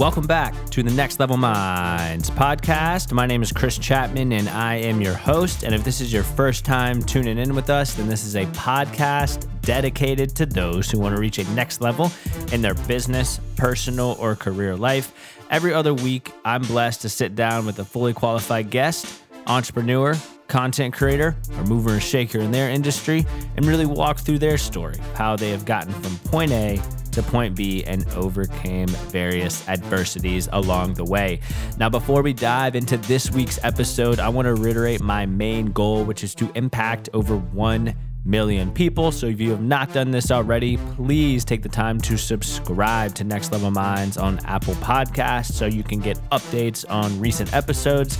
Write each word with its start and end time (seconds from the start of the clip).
Welcome 0.00 0.26
back 0.26 0.54
to 0.70 0.82
the 0.82 0.90
Next 0.90 1.20
Level 1.20 1.36
Minds 1.36 2.30
podcast. 2.30 3.12
My 3.12 3.26
name 3.26 3.42
is 3.42 3.52
Chris 3.52 3.76
Chapman 3.76 4.32
and 4.32 4.48
I 4.48 4.76
am 4.76 5.02
your 5.02 5.12
host. 5.12 5.62
And 5.62 5.74
if 5.74 5.84
this 5.84 6.00
is 6.00 6.10
your 6.10 6.22
first 6.22 6.64
time 6.64 7.02
tuning 7.02 7.36
in 7.36 7.54
with 7.54 7.68
us, 7.68 7.92
then 7.92 8.08
this 8.08 8.24
is 8.24 8.34
a 8.34 8.46
podcast 8.46 9.46
dedicated 9.60 10.34
to 10.36 10.46
those 10.46 10.90
who 10.90 10.98
want 10.98 11.14
to 11.14 11.20
reach 11.20 11.36
a 11.36 11.44
next 11.50 11.82
level 11.82 12.10
in 12.50 12.62
their 12.62 12.72
business, 12.72 13.40
personal, 13.56 14.16
or 14.18 14.34
career 14.34 14.74
life. 14.74 15.12
Every 15.50 15.74
other 15.74 15.92
week, 15.92 16.32
I'm 16.46 16.62
blessed 16.62 17.02
to 17.02 17.10
sit 17.10 17.34
down 17.34 17.66
with 17.66 17.78
a 17.78 17.84
fully 17.84 18.14
qualified 18.14 18.70
guest, 18.70 19.22
entrepreneur, 19.46 20.16
content 20.48 20.94
creator, 20.94 21.36
or 21.58 21.64
mover 21.64 21.92
and 21.92 22.02
shaker 22.02 22.38
in 22.40 22.52
their 22.52 22.70
industry, 22.70 23.26
and 23.54 23.66
really 23.66 23.84
walk 23.84 24.20
through 24.20 24.38
their 24.38 24.56
story, 24.56 24.96
how 25.12 25.36
they 25.36 25.50
have 25.50 25.66
gotten 25.66 25.92
from 25.92 26.16
point 26.30 26.52
A 26.52 26.80
to 27.12 27.22
point 27.22 27.54
B 27.56 27.84
and 27.84 28.06
overcame 28.10 28.88
various 28.88 29.68
adversities 29.68 30.48
along 30.52 30.94
the 30.94 31.04
way. 31.04 31.40
Now, 31.78 31.88
before 31.88 32.22
we 32.22 32.32
dive 32.32 32.76
into 32.76 32.96
this 32.96 33.30
week's 33.30 33.58
episode, 33.62 34.20
I 34.20 34.28
want 34.28 34.46
to 34.46 34.54
reiterate 34.54 35.00
my 35.00 35.26
main 35.26 35.72
goal, 35.72 36.04
which 36.04 36.24
is 36.24 36.34
to 36.36 36.50
impact 36.54 37.08
over 37.12 37.36
1 37.36 37.94
million 38.24 38.70
people. 38.72 39.12
So 39.12 39.26
if 39.26 39.40
you 39.40 39.50
have 39.50 39.62
not 39.62 39.92
done 39.92 40.10
this 40.10 40.30
already, 40.30 40.76
please 40.96 41.44
take 41.44 41.62
the 41.62 41.68
time 41.68 42.00
to 42.02 42.16
subscribe 42.16 43.14
to 43.14 43.24
Next 43.24 43.52
Level 43.52 43.70
Minds 43.70 44.16
on 44.16 44.38
Apple 44.44 44.74
Podcasts 44.74 45.52
so 45.52 45.66
you 45.66 45.82
can 45.82 46.00
get 46.00 46.18
updates 46.30 46.84
on 46.88 47.18
recent 47.18 47.52
episodes 47.54 48.18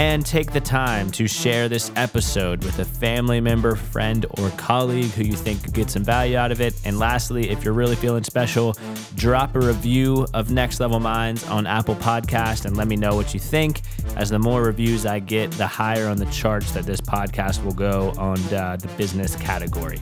and 0.00 0.24
take 0.24 0.50
the 0.50 0.60
time 0.62 1.10
to 1.10 1.28
share 1.28 1.68
this 1.68 1.92
episode 1.94 2.64
with 2.64 2.78
a 2.78 2.84
family 2.86 3.38
member, 3.38 3.76
friend, 3.76 4.24
or 4.38 4.48
colleague 4.56 5.10
who 5.10 5.22
you 5.22 5.34
think 5.34 5.62
could 5.62 5.74
get 5.74 5.90
some 5.90 6.02
value 6.02 6.38
out 6.38 6.50
of 6.50 6.58
it. 6.58 6.74
And 6.86 6.98
lastly, 6.98 7.50
if 7.50 7.62
you're 7.62 7.74
really 7.74 7.96
feeling 7.96 8.24
special, 8.24 8.74
drop 9.16 9.54
a 9.56 9.60
review 9.60 10.26
of 10.32 10.50
Next 10.50 10.80
Level 10.80 11.00
Minds 11.00 11.46
on 11.48 11.66
Apple 11.66 11.96
Podcast 11.96 12.64
and 12.64 12.78
let 12.78 12.88
me 12.88 12.96
know 12.96 13.14
what 13.14 13.34
you 13.34 13.40
think. 13.40 13.82
As 14.16 14.30
the 14.30 14.38
more 14.38 14.62
reviews 14.62 15.04
I 15.04 15.18
get, 15.18 15.50
the 15.52 15.66
higher 15.66 16.08
on 16.08 16.16
the 16.16 16.24
charts 16.26 16.72
that 16.72 16.86
this 16.86 17.02
podcast 17.02 17.62
will 17.62 17.74
go 17.74 18.14
on 18.16 18.38
uh, 18.54 18.78
the 18.80 18.88
business 18.96 19.36
category. 19.36 20.00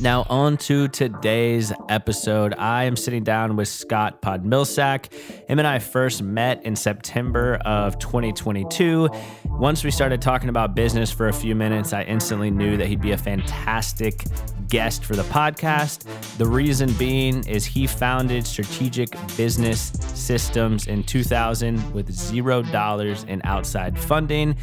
Now, 0.00 0.24
on 0.28 0.56
to 0.58 0.86
today's 0.86 1.72
episode. 1.88 2.54
I 2.56 2.84
am 2.84 2.94
sitting 2.94 3.24
down 3.24 3.56
with 3.56 3.66
Scott 3.66 4.22
Podmilsack. 4.22 5.12
Him 5.48 5.58
and 5.58 5.66
I 5.66 5.80
first 5.80 6.22
met 6.22 6.64
in 6.64 6.76
September 6.76 7.56
of 7.64 7.98
2022. 7.98 9.08
Once 9.46 9.82
we 9.82 9.90
started 9.90 10.22
talking 10.22 10.50
about 10.50 10.76
business 10.76 11.10
for 11.10 11.26
a 11.26 11.32
few 11.32 11.56
minutes, 11.56 11.92
I 11.92 12.02
instantly 12.02 12.48
knew 12.48 12.76
that 12.76 12.86
he'd 12.86 13.00
be 13.00 13.10
a 13.10 13.18
fantastic 13.18 14.24
guest 14.68 15.04
for 15.04 15.16
the 15.16 15.24
podcast. 15.24 16.06
The 16.38 16.46
reason 16.46 16.92
being 16.92 17.44
is 17.48 17.64
he 17.64 17.88
founded 17.88 18.46
Strategic 18.46 19.10
Business 19.36 19.90
Systems 20.14 20.86
in 20.86 21.02
2000 21.02 21.92
with 21.92 22.12
zero 22.12 22.62
dollars 22.62 23.24
in 23.24 23.40
outside 23.42 23.98
funding. 23.98 24.54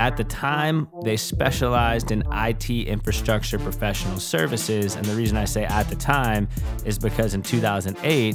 At 0.00 0.16
the 0.16 0.24
time, 0.24 0.88
they 1.04 1.18
specialized 1.18 2.10
in 2.10 2.24
IT 2.32 2.70
infrastructure 2.70 3.58
professional 3.58 4.18
services. 4.18 4.96
And 4.96 5.04
the 5.04 5.14
reason 5.14 5.36
I 5.36 5.44
say 5.44 5.64
at 5.64 5.90
the 5.90 5.94
time 5.94 6.48
is 6.86 6.98
because 6.98 7.34
in 7.34 7.42
2008, 7.42 8.34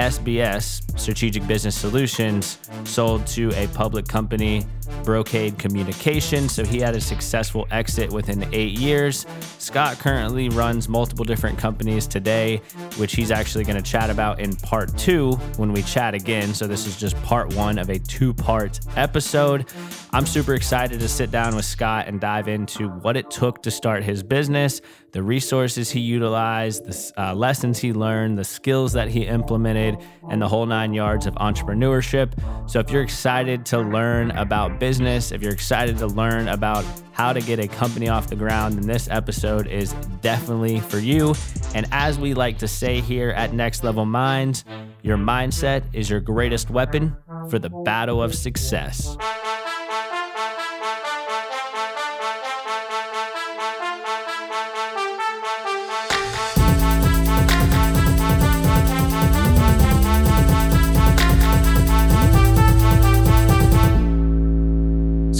SBS, 0.00 0.98
Strategic 0.98 1.46
Business 1.46 1.76
Solutions, 1.76 2.58
sold 2.82 3.24
to 3.28 3.52
a 3.54 3.68
public 3.68 4.08
company, 4.08 4.66
Brocade 5.04 5.58
Communication. 5.58 6.48
So 6.48 6.64
he 6.64 6.78
had 6.78 6.94
a 6.94 7.00
successful 7.00 7.66
exit 7.70 8.12
within 8.12 8.48
eight 8.52 8.78
years. 8.78 9.26
Scott 9.58 9.98
currently 9.98 10.48
runs 10.48 10.88
multiple 10.88 11.24
different 11.24 11.58
companies 11.58 12.06
today, 12.06 12.58
which 12.96 13.14
he's 13.14 13.30
actually 13.30 13.64
going 13.64 13.82
to 13.82 13.90
chat 13.90 14.10
about 14.10 14.40
in 14.40 14.56
part 14.56 14.96
two 14.98 15.32
when 15.56 15.72
we 15.72 15.82
chat 15.82 16.14
again. 16.14 16.54
So 16.54 16.66
this 16.66 16.86
is 16.86 16.96
just 16.98 17.20
part 17.22 17.54
one 17.54 17.78
of 17.78 17.90
a 17.90 17.98
two 17.98 18.34
part 18.34 18.80
episode. 18.96 19.66
I'm 20.14 20.26
super 20.26 20.54
excited 20.54 21.00
to 21.00 21.08
sit 21.08 21.30
down 21.30 21.56
with 21.56 21.64
Scott 21.64 22.06
and 22.06 22.20
dive 22.20 22.46
into 22.46 22.88
what 22.88 23.16
it 23.16 23.30
took 23.30 23.62
to 23.62 23.70
start 23.70 24.04
his 24.04 24.22
business, 24.22 24.82
the 25.12 25.22
resources 25.22 25.90
he 25.90 26.00
utilized, 26.00 26.84
the 26.84 27.12
uh, 27.16 27.34
lessons 27.34 27.78
he 27.78 27.92
learned, 27.92 28.36
the 28.36 28.44
skills 28.44 28.92
that 28.92 29.08
he 29.08 29.26
implemented, 29.26 29.96
and 30.28 30.40
the 30.40 30.48
whole 30.48 30.66
nine 30.66 30.92
yards 30.92 31.26
of 31.26 31.34
entrepreneurship. 31.36 32.32
So, 32.68 32.78
if 32.78 32.90
you're 32.90 33.02
excited 33.02 33.64
to 33.66 33.80
learn 33.80 34.32
about 34.32 34.71
business, 34.72 35.32
if 35.32 35.42
you're 35.42 35.52
excited 35.52 35.98
to 35.98 36.06
learn 36.06 36.48
about 36.48 36.84
how 37.12 37.32
to 37.32 37.40
get 37.40 37.58
a 37.58 37.68
company 37.68 38.08
off 38.08 38.28
the 38.28 38.36
ground, 38.36 38.74
then 38.74 38.86
this 38.86 39.08
episode 39.10 39.66
is 39.66 39.92
definitely 40.20 40.80
for 40.80 40.98
you. 40.98 41.34
And 41.74 41.86
as 41.92 42.18
we 42.18 42.34
like 42.34 42.58
to 42.58 42.68
say 42.68 43.00
here 43.00 43.30
at 43.30 43.52
Next 43.52 43.84
Level 43.84 44.04
Minds, 44.04 44.64
your 45.02 45.16
mindset 45.16 45.84
is 45.92 46.08
your 46.10 46.20
greatest 46.20 46.70
weapon 46.70 47.16
for 47.48 47.58
the 47.58 47.70
battle 47.70 48.22
of 48.22 48.34
success. 48.34 49.16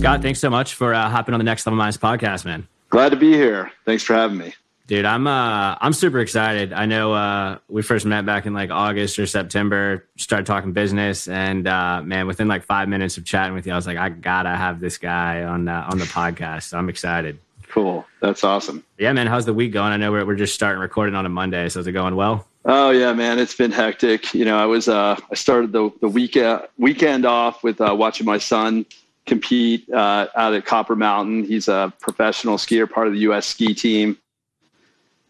Scott, 0.03 0.21
thanks 0.21 0.41
so 0.41 0.51
much 0.51 0.75
for 0.75 0.93
uh, 0.93 1.09
hopping 1.09 1.33
on 1.33 1.39
the 1.39 1.45
Next 1.45 1.65
Level 1.65 1.77
Minds 1.77 1.97
podcast, 1.97 2.45
man. 2.45 2.67
Glad 2.91 3.11
to 3.11 3.17
be 3.17 3.35
here. 3.35 3.71
Thanks 3.85 4.03
for 4.03 4.15
having 4.15 4.37
me. 4.37 4.53
Dude, 4.89 5.05
I'm 5.05 5.29
uh 5.29 5.77
I'm 5.81 5.93
super 5.93 6.19
excited. 6.19 6.73
I 6.73 6.87
know 6.87 7.13
uh 7.13 7.59
we 7.69 7.83
first 7.83 8.05
met 8.05 8.27
back 8.27 8.45
in 8.45 8.53
like 8.53 8.73
August 8.73 9.17
or 9.21 9.29
September, 9.29 10.05
started 10.17 10.45
talking 10.45 10.73
business 10.73 11.29
and 11.29 11.69
uh 11.69 12.03
man, 12.03 12.27
within 12.27 12.49
like 12.49 12.65
5 12.65 12.89
minutes 12.89 13.17
of 13.17 13.25
chatting 13.25 13.55
with 13.55 13.65
you, 13.65 13.75
I 13.75 13.77
was 13.77 13.87
like 13.87 13.97
I 13.97 14.09
got 14.09 14.43
to 14.43 14.49
have 14.49 14.81
this 14.81 14.99
guy 14.99 15.45
on 15.45 15.69
uh, 15.69 15.87
on 15.89 16.01
the 16.01 16.05
podcast. 16.07 16.65
So 16.65 16.79
I'm 16.79 16.89
excited. 16.89 17.39
Cool. 17.69 18.05
That's 18.19 18.43
awesome. 18.43 18.83
Yeah, 18.99 19.13
man, 19.13 19.29
how's 19.29 19.47
the 19.47 19.55
week 19.55 19.73
going? 19.73 19.93
I 19.93 19.99
know 19.99 20.11
we're 20.11 20.27
we're 20.27 20.35
just 20.35 20.53
starting 20.57 20.81
recording 20.81 21.15
on 21.15 21.27
a 21.27 21.29
Monday, 21.29 21.69
so 21.69 21.79
is 21.79 21.87
it 21.87 21.93
going 21.93 22.17
well? 22.17 22.49
Oh 22.65 22.91
yeah, 22.91 23.13
man, 23.13 23.39
it's 23.39 23.55
been 23.55 23.71
hectic. 23.71 24.35
You 24.35 24.47
know, 24.47 24.59
I 24.59 24.67
was 24.67 24.89
uh 24.89 25.17
I 25.31 25.35
started 25.37 25.71
the 25.71 25.93
the 26.01 26.09
weekend 26.09 26.63
weekend 26.77 27.25
off 27.25 27.63
with 27.63 27.81
uh 27.81 27.95
watching 27.97 28.27
my 28.27 28.39
son 28.39 28.85
compete 29.27 29.89
uh, 29.91 30.27
out 30.35 30.55
at 30.55 30.65
Copper 30.65 30.97
Mountain. 30.97 31.45
He's 31.45 31.69
a 31.69 31.93
professional 32.01 32.57
skier, 32.57 32.91
part 32.91 33.07
of 33.07 33.13
the 33.13 33.21
U.S. 33.21 33.47
ski 33.47 33.75
team, 33.75 34.19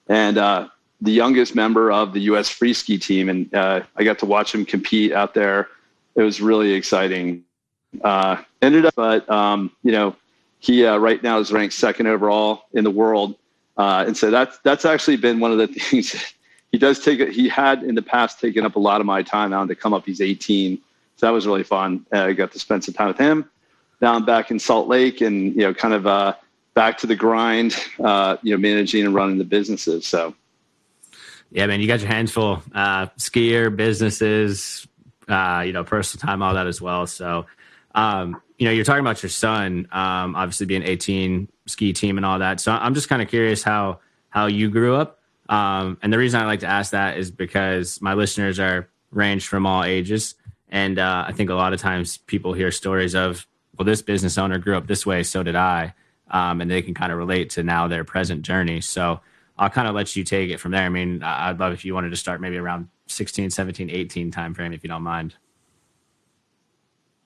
and 0.09 0.39
uh, 0.39 0.69
the 1.01 1.13
youngest 1.13 1.55
member 1.55 1.93
of 1.93 2.13
the 2.13 2.21
U.S. 2.21 2.49
free 2.49 2.73
ski 2.73 2.99
team. 2.99 3.29
And 3.29 3.55
uh, 3.55 3.83
I 3.97 4.05
got 4.05 4.19
to 4.21 4.27
watch 4.27 4.55
him 4.55 4.65
compete 4.65 5.13
out 5.13 5.35
there. 5.35 5.69
It 6.15 6.23
was 6.23 6.41
really 6.41 6.73
exciting. 6.73 7.45
Uh, 8.03 8.43
ended 8.63 8.87
up, 8.87 8.95
but 8.95 9.29
um, 9.29 9.71
you 9.83 9.93
know, 9.93 10.17
he 10.61 10.87
uh, 10.87 10.97
right 10.97 11.23
now 11.23 11.39
is 11.39 11.53
ranked 11.53 11.75
second 11.75 12.07
overall 12.07 12.65
in 12.73 12.85
the 12.85 12.91
world, 12.91 13.37
uh, 13.77 14.05
and 14.07 14.17
so 14.17 14.31
that's 14.31 14.59
that's 14.59 14.87
actually 14.87 15.17
been 15.17 15.41
one 15.41 15.53
of 15.53 15.59
the 15.59 15.67
things. 15.81 16.35
he 16.71 16.79
does 16.79 17.01
take. 17.01 17.21
He 17.31 17.49
had 17.49 17.83
in 17.83 17.95
the 17.95 18.03
past 18.03 18.41
taken 18.41 18.65
up 18.65 18.77
a 18.77 18.79
lot 18.79 19.01
of 19.03 19.07
my 19.07 19.23
time. 19.23 19.51
Now 19.51 19.67
to 19.67 19.75
come 19.75 19.93
up, 19.93 20.07
he's 20.07 20.23
18, 20.23 20.79
so 21.17 21.27
that 21.27 21.33
was 21.33 21.47
really 21.47 21.65
fun. 21.65 22.07
I 22.13 22.33
got 22.33 22.53
to 22.53 22.59
spend 22.59 22.85
some 22.85 22.95
time 22.95 23.09
with 23.09 23.19
him 23.19 23.51
down 24.03 24.25
back 24.25 24.51
in 24.51 24.59
Salt 24.59 24.89
Lake 24.89 25.21
and, 25.23 25.55
you 25.55 25.63
know, 25.63 25.73
kind 25.73 25.95
of 25.95 26.07
uh, 26.07 26.35
back 26.75 26.99
to 26.99 27.07
the 27.07 27.15
grind, 27.15 27.75
uh, 28.03 28.37
you 28.43 28.53
know, 28.53 28.59
managing 28.59 29.07
and 29.07 29.15
running 29.15 29.39
the 29.39 29.45
businesses. 29.45 30.07
So, 30.07 30.35
yeah, 31.53 31.67
man, 31.67 31.81
you 31.81 31.87
got 31.87 32.01
your 32.01 32.09
hands 32.09 32.33
full. 32.33 32.63
Uh, 32.75 33.07
skier, 33.17 33.75
businesses, 33.75 34.87
uh, 35.29 35.63
you 35.65 35.73
know, 35.73 35.85
personal 35.85 36.21
time, 36.21 36.43
all 36.43 36.55
that 36.55 36.67
as 36.67 36.83
well. 36.83 37.07
So, 37.07 37.47
um, 37.95 38.43
you 38.59 38.67
know, 38.67 38.73
you're 38.73 38.85
talking 38.85 39.01
about 39.01 39.23
your 39.23 39.31
son, 39.31 39.87
um, 39.93 40.35
obviously 40.35 40.67
being 40.67 40.83
18, 40.83 41.49
ski 41.67 41.93
team 41.93 42.17
and 42.17 42.27
all 42.27 42.41
that. 42.41 42.61
So 42.61 42.73
I'm 42.73 42.95
just 42.95 43.09
kind 43.09 43.23
of 43.23 43.29
curious 43.29 43.63
how 43.63 44.01
how 44.31 44.47
you 44.47 44.69
grew 44.71 44.97
up. 44.97 45.21
Um, 45.49 45.99
and 46.03 46.13
the 46.13 46.19
reason 46.19 46.41
I 46.41 46.47
like 46.47 46.61
to 46.61 46.67
ask 46.67 46.93
that 46.93 47.19
is 47.19 47.31
because 47.31 48.01
my 48.01 48.15
listeners 48.15 48.59
are 48.59 48.89
ranged 49.11 49.47
from 49.47 49.67
all 49.67 49.85
ages, 49.85 50.35
and 50.71 50.99
uh, 50.99 51.27
I 51.29 51.33
think 51.33 51.51
a 51.51 51.55
lot 51.55 51.75
of 51.75 51.81
times 51.81 52.17
people 52.17 52.55
hear 52.55 52.71
stories 52.71 53.15
of 53.15 53.47
well, 53.77 53.87
this 53.87 54.03
business 54.03 54.39
owner 54.39 54.59
grew 54.59 54.77
up 54.77 54.87
this 54.87 55.07
way, 55.07 55.23
so 55.23 55.43
did 55.43 55.57
I. 55.57 55.95
Um, 56.31 56.61
and 56.61 56.71
they 56.71 56.83
can 56.83 56.95
kind 56.95 57.13
of 57.13 57.19
relate 57.19 57.51
to 57.51 57.63
now 57.63 57.89
their 57.89 58.05
present 58.05 58.43
journey. 58.43 58.81
So 58.81 59.21
I'll 59.59 59.71
kind 59.71 59.87
of 59.87 59.95
let 59.95 60.17
you 60.17 60.25
take 60.25 60.51
it 60.51 60.59
from 60.59 60.73
there. 60.73 60.83
I 60.83 60.89
mean, 60.89 61.23
I'd 61.23 61.61
love 61.61 61.73
if 61.73 61.85
you 61.85 61.95
wanted 61.95 62.11
to 62.11 62.17
start 62.17 62.41
maybe 62.41 62.57
around 62.57 62.89
16, 63.07 63.51
17, 63.51 63.91
18 63.91 64.31
time 64.31 64.55
frame, 64.55 64.73
if 64.73 64.83
you 64.83 64.89
don't 64.89 65.03
mind. 65.03 65.35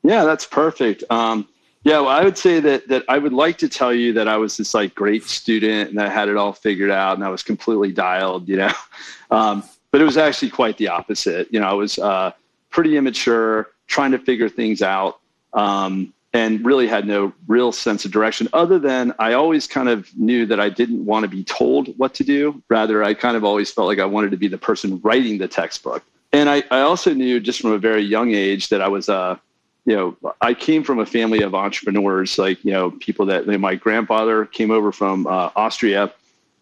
Yeah, 0.02 0.24
that's 0.24 0.46
perfect. 0.46 1.04
Um, 1.10 1.48
yeah, 1.82 2.00
well, 2.00 2.08
I 2.08 2.24
would 2.24 2.36
say 2.36 2.58
that 2.60 2.88
that 2.88 3.04
I 3.08 3.18
would 3.18 3.32
like 3.32 3.58
to 3.58 3.68
tell 3.68 3.94
you 3.94 4.12
that 4.14 4.26
I 4.26 4.36
was 4.36 4.56
this 4.56 4.74
like 4.74 4.94
great 4.94 5.24
student 5.24 5.90
and 5.90 6.00
I 6.00 6.08
had 6.08 6.28
it 6.28 6.36
all 6.36 6.52
figured 6.52 6.90
out 6.90 7.16
and 7.16 7.24
I 7.24 7.28
was 7.28 7.44
completely 7.44 7.92
dialed, 7.92 8.48
you 8.48 8.56
know. 8.56 8.72
Um, 9.28 9.64
but 9.90 10.00
it 10.00 10.04
was 10.04 10.16
actually 10.16 10.50
quite 10.50 10.76
the 10.76 10.86
opposite. 10.86 11.52
You 11.52 11.58
know, 11.58 11.66
I 11.66 11.72
was 11.72 11.98
uh, 11.98 12.30
pretty 12.70 12.96
immature, 12.96 13.70
trying 13.88 14.12
to 14.12 14.20
figure 14.20 14.48
things 14.48 14.80
out. 14.80 15.18
Um, 15.52 16.14
and 16.36 16.62
really 16.66 16.86
had 16.86 17.06
no 17.06 17.32
real 17.46 17.72
sense 17.72 18.04
of 18.04 18.10
direction 18.10 18.46
other 18.52 18.78
than 18.78 19.14
I 19.18 19.32
always 19.32 19.66
kind 19.66 19.88
of 19.88 20.14
knew 20.18 20.44
that 20.44 20.60
I 20.60 20.68
didn't 20.68 21.02
want 21.06 21.24
to 21.24 21.28
be 21.28 21.42
told 21.42 21.96
what 21.96 22.12
to 22.16 22.24
do. 22.24 22.62
Rather, 22.68 23.02
I 23.02 23.14
kind 23.14 23.38
of 23.38 23.42
always 23.42 23.70
felt 23.70 23.86
like 23.86 23.98
I 23.98 24.04
wanted 24.04 24.32
to 24.32 24.36
be 24.36 24.46
the 24.46 24.58
person 24.58 25.00
writing 25.02 25.38
the 25.38 25.48
textbook. 25.48 26.04
and 26.34 26.50
I, 26.50 26.62
I 26.70 26.80
also 26.80 27.14
knew 27.14 27.40
just 27.40 27.62
from 27.62 27.72
a 27.72 27.78
very 27.78 28.02
young 28.02 28.34
age 28.34 28.68
that 28.68 28.82
I 28.82 28.88
was, 28.88 29.08
uh, 29.08 29.38
you 29.86 29.96
know, 29.96 30.34
I 30.42 30.52
came 30.52 30.84
from 30.84 30.98
a 30.98 31.06
family 31.06 31.40
of 31.40 31.54
entrepreneurs, 31.54 32.36
like, 32.36 32.62
you 32.62 32.72
know, 32.72 32.90
people 32.90 33.24
that 33.26 33.46
my 33.46 33.74
grandfather 33.74 34.44
came 34.44 34.70
over 34.70 34.92
from 34.92 35.26
uh, 35.26 35.50
Austria 35.56 36.12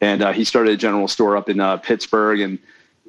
and 0.00 0.22
uh, 0.22 0.32
he 0.32 0.44
started 0.44 0.74
a 0.74 0.76
general 0.76 1.08
store 1.08 1.36
up 1.36 1.48
in 1.48 1.58
uh, 1.58 1.78
Pittsburgh. 1.78 2.38
And, 2.40 2.60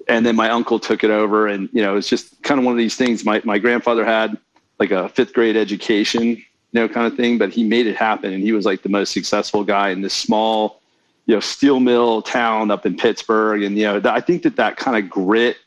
and 0.08 0.26
then 0.26 0.36
my 0.36 0.50
uncle 0.50 0.80
took 0.80 1.04
it 1.04 1.12
over. 1.12 1.48
And, 1.48 1.70
you 1.74 1.84
know, 1.84 1.96
it's 1.96 2.10
just 2.10 2.42
kind 2.42 2.60
of 2.60 2.66
one 2.66 2.72
of 2.72 2.80
these 2.80 2.96
things. 2.96 3.24
My, 3.24 3.40
my 3.44 3.60
grandfather 3.60 4.04
had 4.04 4.36
like 4.80 4.92
a 4.92 5.10
fifth 5.10 5.34
grade 5.34 5.56
education, 5.56 6.44
know, 6.76 6.88
kind 6.88 7.08
of 7.08 7.16
thing, 7.16 7.38
but 7.38 7.52
he 7.52 7.64
made 7.64 7.88
it 7.88 7.96
happen. 7.96 8.34
And 8.34 8.44
he 8.44 8.52
was 8.52 8.66
like 8.66 8.84
the 8.84 8.90
most 8.90 9.12
successful 9.12 9.64
guy 9.64 9.90
in 9.90 10.02
this 10.02 10.14
small, 10.14 10.82
you 11.26 11.34
know, 11.34 11.40
steel 11.40 11.80
mill 11.80 12.22
town 12.22 12.70
up 12.70 12.86
in 12.86 12.96
Pittsburgh. 12.96 13.64
And, 13.64 13.78
you 13.78 13.86
know, 13.86 14.00
th- 14.00 14.14
I 14.14 14.22
think 14.22 14.44
that 14.44 14.58
that 14.58 14.78
kind 14.78 14.98
of 15.04 15.10
grit 15.10 15.58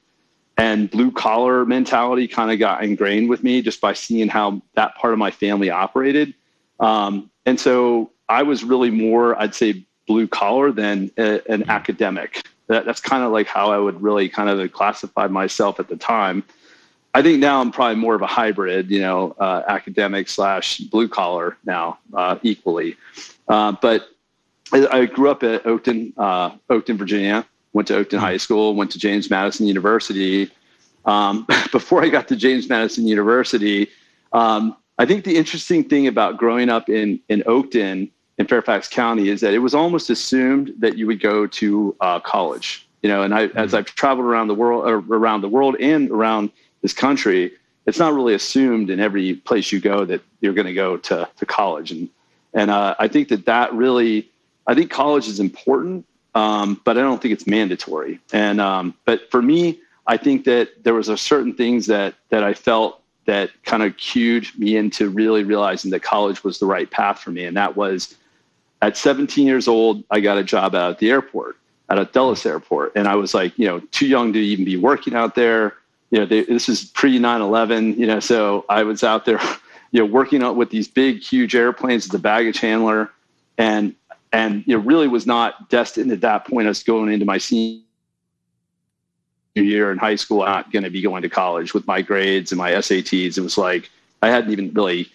and 0.57 0.91
blue 0.91 1.11
collar 1.11 1.65
mentality 1.65 2.29
kind 2.29 2.51
of 2.51 2.59
got 2.59 2.85
ingrained 2.85 3.29
with 3.29 3.43
me 3.43 3.63
just 3.63 3.81
by 3.81 3.93
seeing 3.93 4.29
how 4.29 4.61
that 4.75 4.95
part 4.97 5.13
of 5.13 5.19
my 5.19 5.31
family 5.31 5.71
operated. 5.71 6.35
Um, 6.81 7.31
and 7.47 7.59
so 7.59 8.11
I 8.29 8.43
was 8.43 8.63
really 8.63 8.91
more, 8.91 9.41
I'd 9.41 9.55
say, 9.55 9.85
blue 10.07 10.27
collar 10.27 10.73
than 10.73 11.11
a, 11.17 11.41
an 11.51 11.69
academic. 11.71 12.43
That, 12.67 12.85
that's 12.85 13.01
kind 13.01 13.23
of 13.23 13.33
like 13.33 13.47
how 13.47 13.71
I 13.71 13.79
would 13.79 14.03
really 14.03 14.29
kind 14.29 14.51
of 14.51 14.73
classify 14.73 15.27
myself 15.29 15.81
at 15.81 15.89
the 15.89 15.97
time. 15.97 16.45
I 17.19 17.23
think 17.23 17.41
now 17.41 17.61
I'm 17.61 17.73
probably 17.73 17.97
more 17.97 18.15
of 18.15 18.23
a 18.23 18.29
hybrid, 18.29 18.93
you 18.93 19.01
know, 19.01 19.35
uh, 19.41 19.65
academic 19.67 20.29
slash 20.29 20.79
blue 20.79 21.09
collar 21.09 21.57
now 21.65 21.99
uh, 22.15 22.39
equally. 22.45 22.97
Uh, 23.49 23.73
but 23.83 24.11
I, 24.73 24.87
I, 24.87 25.07
grew 25.07 25.29
up 25.29 25.43
at 25.43 25.65
Oakton, 25.65 26.13
uh, 26.17 26.51
Oakton, 26.71 26.97
Virginia 26.97 27.45
went 27.73 27.89
to 27.89 27.95
Oakton 27.95 28.21
High 28.21 28.37
School, 28.37 28.77
went 28.77 28.93
to 28.93 29.01
James 29.01 29.31
Madison 29.31 29.67
University. 29.67 30.49
Um, 31.07 31.45
before 31.73 32.05
I 32.05 32.09
got 32.09 32.29
to 32.29 32.37
James 32.37 32.69
Madison 32.69 33.05
University, 33.09 33.89
um, 34.33 34.77
I 34.99 35.05
think 35.05 35.25
the 35.25 35.37
interesting 35.37 35.83
thing 35.83 36.07
about 36.07 36.37
growing 36.37 36.69
up 36.69 36.89
in 36.89 37.19
in 37.29 37.41
Oakton 37.49 38.13
in 38.39 38.47
Fairfax 38.47 38.87
County 38.87 39.29
is 39.29 39.41
that 39.41 39.55
it 39.55 39.59
was 39.59 39.75
almost 39.75 40.09
assumed 40.09 40.73
that 40.79 40.97
you 40.97 41.09
would 41.09 41.21
go 41.21 41.49
to 41.49 41.97
uh, 42.01 42.21
college. 42.21 42.85
You 43.03 43.09
know, 43.09 43.23
and 43.25 43.35
I, 43.35 43.49
mm-hmm. 43.49 43.59
as 43.59 43.75
I've 43.75 43.87
traveled 43.87 44.27
around 44.27 44.47
the 44.47 44.55
world, 44.55 44.85
around 44.87 45.41
the 45.41 45.49
world, 45.49 45.75
and 45.81 46.09
around 46.11 46.53
this 46.83 46.93
country, 46.93 47.53
it's 47.87 47.99
not 47.99 48.13
really 48.13 48.35
assumed 48.35 48.91
in 48.91 49.01
every 49.01 49.35
place 49.35 49.73
you 49.73 49.81
go 49.81 50.05
that 50.05 50.23
you're 50.41 50.55
going 50.55 50.67
to 50.67 50.75
go 50.75 50.97
to 50.97 51.29
to 51.37 51.47
college. 51.47 51.91
And 51.91 52.09
and 52.55 52.71
uh, 52.71 52.95
I 52.99 53.09
think 53.09 53.29
that 53.29 53.47
that 53.47 53.73
really, 53.75 54.31
I 54.67 54.75
think 54.75 54.91
college 54.91 55.29
is 55.29 55.41
important 55.41 56.07
um, 56.39 56.81
but 56.85 56.97
I 56.97 57.01
don't 57.01 57.21
think 57.21 57.33
it's 57.33 57.47
mandatory. 57.47 58.21
And 58.33 58.61
um, 58.61 58.95
but 59.05 59.31
for 59.31 59.43
me, 59.43 59.81
I 60.07 60.17
think 60.17 60.45
that 60.45 60.85
there 60.85 60.95
was 60.95 61.09
a 61.09 61.17
certain 61.17 61.55
things 61.55 61.87
that 61.87 62.15
that 62.31 62.45
I 62.45 62.55
felt 62.55 63.03
that 63.27 63.51
kind 63.65 63.83
of 63.83 63.97
cued 63.97 64.47
me 64.57 64.77
into 64.77 65.11
really 65.11 65.45
realizing 65.45 65.91
that 65.91 66.03
college 66.03 66.45
was 66.45 66.59
the 66.59 66.67
right 66.67 66.91
path 66.91 67.19
for 67.19 67.31
me, 67.31 67.45
and 67.45 67.57
that 67.57 67.77
was 67.77 68.15
at 68.81 68.97
17 68.97 69.45
years 69.45 69.67
old, 69.67 70.05
I 70.11 70.21
got 70.21 70.39
a 70.39 70.45
job 70.45 70.77
out 70.77 70.93
at 70.93 70.99
the 71.01 71.11
airport, 71.11 71.57
at 71.89 71.99
a 71.99 72.05
Dulles 72.05 72.47
airport, 72.47 72.93
and 72.95 73.09
I 73.09 73.17
was 73.17 73.35
like, 73.35 73.59
you 73.59 73.67
know, 73.67 73.81
too 73.91 74.07
young 74.07 74.33
to 74.33 74.39
even 74.39 74.65
be 74.65 74.77
working 74.77 75.15
out 75.15 75.35
there. 75.35 75.75
You 76.11 76.21
know, 76.21 76.27
they, 76.27 76.43
this 76.43 76.69
is 76.69 76.85
pre 76.85 77.19
9/11. 77.19 77.97
You 77.97 78.07
know, 78.07 78.21
so 78.21 78.65
I 78.69 78.83
was 78.83 79.05
out 79.05 79.25
there, 79.25 79.41
you 79.91 80.01
know, 80.01 80.07
working 80.07 80.43
out 80.43 80.57
with 80.57 80.71
these 80.71 80.89
big, 80.89 81.21
huge 81.21 81.55
airplanes 81.55 82.07
as 82.07 82.15
a 82.15 82.19
baggage 82.19 82.59
handler, 82.59 83.11
and 83.57 83.95
and 84.33 84.65
you 84.67 84.77
know, 84.77 84.83
really 84.83 85.09
was 85.09 85.27
not 85.27 85.69
destined 85.69 86.13
at 86.13 86.21
that 86.21 86.47
point. 86.47 86.67
I 86.67 86.71
was 86.71 86.83
going 86.83 87.13
into 87.13 87.25
my 87.25 87.39
senior 87.39 87.83
year 89.55 89.91
in 89.91 89.99
high 89.99 90.17
school, 90.17 90.45
not 90.45 90.71
going 90.71 90.85
to 90.85 90.91
be 90.91 91.03
going 91.03 91.23
to 91.23 91.29
college 91.29 91.75
with 91.75 91.87
my 91.87 92.03
grades 92.03 92.53
and 92.53 92.59
my 92.59 92.73
SATs. 92.73 93.37
It 93.37 93.41
was 93.41 93.59
like 93.59 93.91
I 94.23 94.29
hadn't 94.29 94.53
even 94.53 94.73
really 94.73 95.11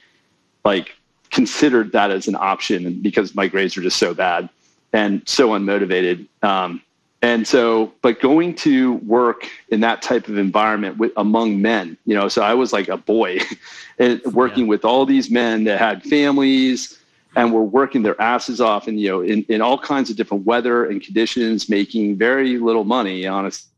like 0.65 0.95
considered 1.29 1.91
that 1.91 2.11
as 2.11 2.27
an 2.27 2.35
option 2.35 3.01
because 3.01 3.35
my 3.35 3.47
grades 3.47 3.75
were 3.75 3.83
just 3.83 3.97
so 3.97 4.13
bad 4.13 4.49
and 4.93 5.27
so 5.27 5.49
unmotivated. 5.49 6.27
Um, 6.43 6.81
and 7.23 7.47
so, 7.47 7.93
but 8.01 8.19
going 8.19 8.53
to 8.55 8.95
work 8.95 9.49
in 9.69 9.79
that 9.79 10.01
type 10.01 10.27
of 10.27 10.37
environment 10.37 10.97
with 10.97 11.13
among 11.15 11.61
men, 11.61 11.97
you 12.05 12.13
know, 12.13 12.27
so 12.27 12.41
I 12.41 12.53
was 12.53 12.73
like 12.73 12.89
a 12.89 12.97
boy 12.97 13.39
and 13.97 14.21
working 14.25 14.65
yeah. 14.65 14.69
with 14.69 14.83
all 14.83 15.05
these 15.05 15.31
men 15.31 15.63
that 15.63 15.79
had 15.79 16.03
families 16.03 16.99
and 17.35 17.53
were 17.53 17.63
working 17.63 18.03
their 18.03 18.19
asses 18.21 18.61
off 18.61 18.87
and 18.87 18.99
you 18.99 19.09
know 19.09 19.21
in, 19.21 19.43
in 19.49 19.61
all 19.61 19.77
kinds 19.77 20.09
of 20.09 20.15
different 20.15 20.45
weather 20.45 20.85
and 20.85 21.01
conditions 21.01 21.69
making 21.69 22.17
very 22.17 22.57
little 22.57 22.83
money 22.83 23.25
honestly 23.25 23.69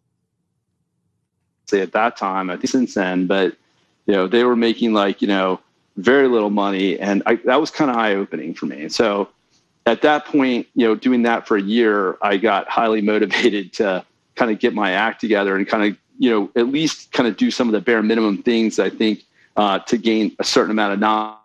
Say 1.67 1.81
at 1.81 1.93
that 1.93 2.17
time 2.17 2.49
i 2.49 2.57
think 2.57 2.69
since 2.69 2.93
then 2.93 3.27
but 3.27 3.55
you 4.07 4.13
know 4.13 4.27
they 4.27 4.43
were 4.43 4.55
making 4.55 4.93
like 4.93 5.21
you 5.21 5.27
know 5.27 5.59
very 5.95 6.27
little 6.27 6.49
money 6.49 6.99
and 6.99 7.23
I, 7.25 7.35
that 7.45 7.61
was 7.61 7.71
kind 7.71 7.89
of 7.89 7.97
eye-opening 7.97 8.53
for 8.53 8.65
me 8.65 8.89
so 8.89 9.29
at 9.85 10.01
that 10.01 10.25
point 10.25 10.67
you 10.75 10.87
know 10.87 10.95
doing 10.95 11.23
that 11.23 11.47
for 11.47 11.57
a 11.57 11.61
year 11.61 12.17
i 12.21 12.37
got 12.37 12.67
highly 12.67 13.01
motivated 13.13 13.73
to 13.73 14.03
kind 14.35 14.51
of 14.51 14.59
get 14.59 14.73
my 14.73 14.91
act 14.91 15.21
together 15.21 15.55
and 15.55 15.67
kind 15.67 15.91
of 15.91 15.97
you 16.17 16.29
know 16.29 16.49
at 16.55 16.67
least 16.67 17.11
kind 17.11 17.27
of 17.27 17.37
do 17.37 17.51
some 17.51 17.67
of 17.67 17.73
the 17.73 17.81
bare 17.81 18.01
minimum 18.01 18.41
things 18.43 18.79
i 18.79 18.89
think 18.89 19.23
uh, 19.57 19.79
to 19.79 19.97
gain 19.97 20.35
a 20.39 20.43
certain 20.43 20.71
amount 20.71 20.93
of 20.93 21.37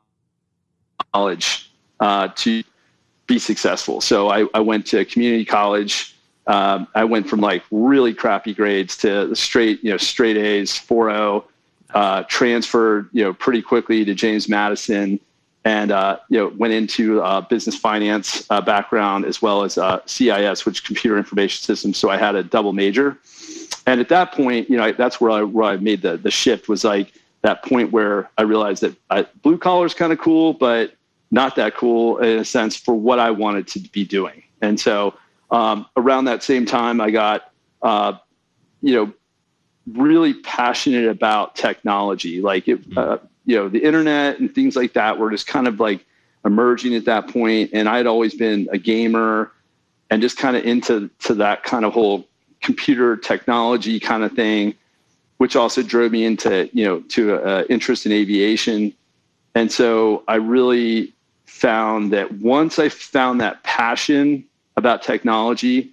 knowledge 1.15 1.71
uh, 2.01 2.29
to 2.35 2.63
be 3.27 3.39
successful. 3.39 4.01
So 4.01 4.29
I, 4.29 4.47
I 4.55 4.61
went 4.61 4.87
to 4.87 5.05
community 5.05 5.45
college. 5.45 6.17
Um, 6.47 6.89
I 6.95 7.05
went 7.05 7.29
from 7.29 7.41
like 7.41 7.63
really 7.71 8.13
crappy 8.13 8.53
grades 8.53 8.97
to 8.99 9.35
straight, 9.37 9.83
you 9.85 9.91
know, 9.91 9.97
straight 9.97 10.37
A's, 10.37 10.73
4.0, 10.73 11.45
uh, 11.95 12.25
transferred, 12.25 13.09
you 13.13 13.23
know, 13.23 13.33
pretty 13.33 13.63
quickly 13.63 14.05
to 14.05 14.15
James 14.15 14.49
Madison 14.49 15.21
and, 15.65 15.93
uh, 15.93 16.19
you 16.29 16.39
know, 16.39 16.49
went 16.57 16.73
into 16.73 17.21
uh, 17.23 17.43
business 17.43 17.77
finance 17.77 18.47
uh, 18.51 18.61
background 18.61 19.25
as 19.25 19.43
well 19.43 19.63
as 19.63 19.77
uh, 19.77 20.01
CIS, 20.07 20.65
which 20.65 20.85
computer 20.85 21.19
information 21.19 21.63
systems. 21.63 21.99
So 21.99 22.09
I 22.09 22.17
had 22.17 22.35
a 22.35 22.43
double 22.43 22.73
major. 22.73 23.19
And 23.87 24.01
at 24.01 24.09
that 24.09 24.33
point, 24.33 24.71
you 24.71 24.77
know, 24.77 24.93
that's 24.93 25.21
where 25.21 25.31
I, 25.31 25.43
where 25.43 25.65
I 25.65 25.77
made 25.77 26.03
the, 26.03 26.17
the 26.17 26.31
shift 26.31 26.69
was 26.69 26.85
like 26.85 27.13
that 27.43 27.63
point 27.65 27.93
where 27.93 28.31
I 28.39 28.43
realized 28.43 28.83
that 28.83 28.95
I, 29.11 29.27
blue 29.43 29.59
collar 29.59 29.87
is 29.87 29.95
kind 29.95 30.13
of 30.13 30.19
cool, 30.19 30.55
but 30.55 30.95
not 31.31 31.57
that 31.57 31.77
cool 31.77 32.19
in 32.19 32.39
a 32.39 32.45
sense 32.45 32.77
for 32.77 32.95
what 32.95 33.19
I 33.19 33.31
wanted 33.31 33.67
to 33.69 33.81
be 33.81 34.05
doing. 34.05 34.43
And 34.63 34.79
so 34.79 35.15
um, 35.51 35.87
around 35.97 36.25
that 36.25 36.43
same 36.43 36.67
time, 36.67 37.01
I 37.01 37.11
got, 37.11 37.53
uh, 37.83 38.15
you 38.83 38.95
know, 38.95 39.13
really 39.93 40.35
passionate 40.35 41.09
about 41.09 41.55
technology. 41.55 42.41
Like, 42.41 42.69
it, 42.69 42.89
mm-hmm. 42.89 42.99
uh, 42.99 43.19
you 43.45 43.57
know, 43.57 43.69
the 43.69 43.83
internet 43.83 44.39
and 44.39 44.55
things 44.55 44.77
like 44.77 44.93
that 44.95 45.19
were 45.19 45.31
just 45.31 45.47
kind 45.47 45.67
of 45.67 45.81
like 45.81 46.05
emerging 46.45 46.95
at 46.95 47.05
that. 47.07 47.35
And 47.35 47.89
i 47.89 47.97
had 47.97 48.07
always 48.07 48.35
been 48.35 48.69
a 48.73 48.79
gamer 48.79 49.53
and 50.11 50.21
just 50.21 50.37
kind 50.37 50.57
of 50.57 50.65
into 50.65 51.11
to 51.21 51.35
that 51.35 51.63
kind 51.63 51.85
of 51.85 51.93
whole 51.93 52.27
computer 52.61 53.17
technology 53.17 53.99
kind 54.01 54.23
of 54.23 54.33
thing, 54.33 54.75
which 55.39 55.57
also 55.57 55.83
drove 55.83 56.13
me 56.13 56.25
into, 56.25 56.69
you 56.73 56.85
know, 56.85 57.01
to 57.01 57.35
uh, 57.35 57.65
interest 57.71 58.07
in 58.07 58.13
aviation. 58.13 58.93
And 59.55 59.71
so 59.71 60.25
I 60.29 60.37
really 60.37 61.13
found 61.47 62.13
that 62.13 62.33
once 62.33 62.79
I 62.79 62.89
found 62.89 63.41
that 63.41 63.63
passion 63.63 64.45
about 64.77 65.03
technology, 65.03 65.91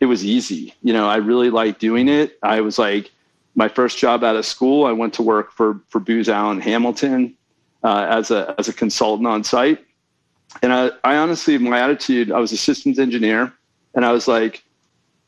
it 0.00 0.06
was 0.06 0.24
easy. 0.24 0.74
You 0.82 0.92
know, 0.92 1.08
I 1.08 1.16
really 1.16 1.50
liked 1.50 1.80
doing 1.80 2.08
it. 2.08 2.38
I 2.42 2.60
was 2.60 2.78
like, 2.78 3.10
my 3.58 3.68
first 3.68 3.98
job 3.98 4.22
out 4.22 4.36
of 4.36 4.46
school, 4.46 4.86
I 4.86 4.92
went 4.92 5.12
to 5.14 5.22
work 5.22 5.50
for 5.50 5.80
for 5.88 5.98
Booz 5.98 6.28
Allen 6.28 6.60
Hamilton 6.60 7.34
uh, 7.82 8.06
as 8.08 8.30
a 8.30 8.54
as 8.56 8.68
a 8.68 8.72
consultant 8.72 9.26
on 9.26 9.42
site. 9.42 9.84
And 10.62 10.72
I, 10.72 10.90
I 11.04 11.16
honestly, 11.16 11.58
my 11.58 11.80
attitude, 11.80 12.30
I 12.30 12.38
was 12.38 12.52
a 12.52 12.56
systems 12.56 12.98
engineer, 12.98 13.52
and 13.94 14.06
I 14.06 14.12
was 14.12 14.28
like, 14.28 14.64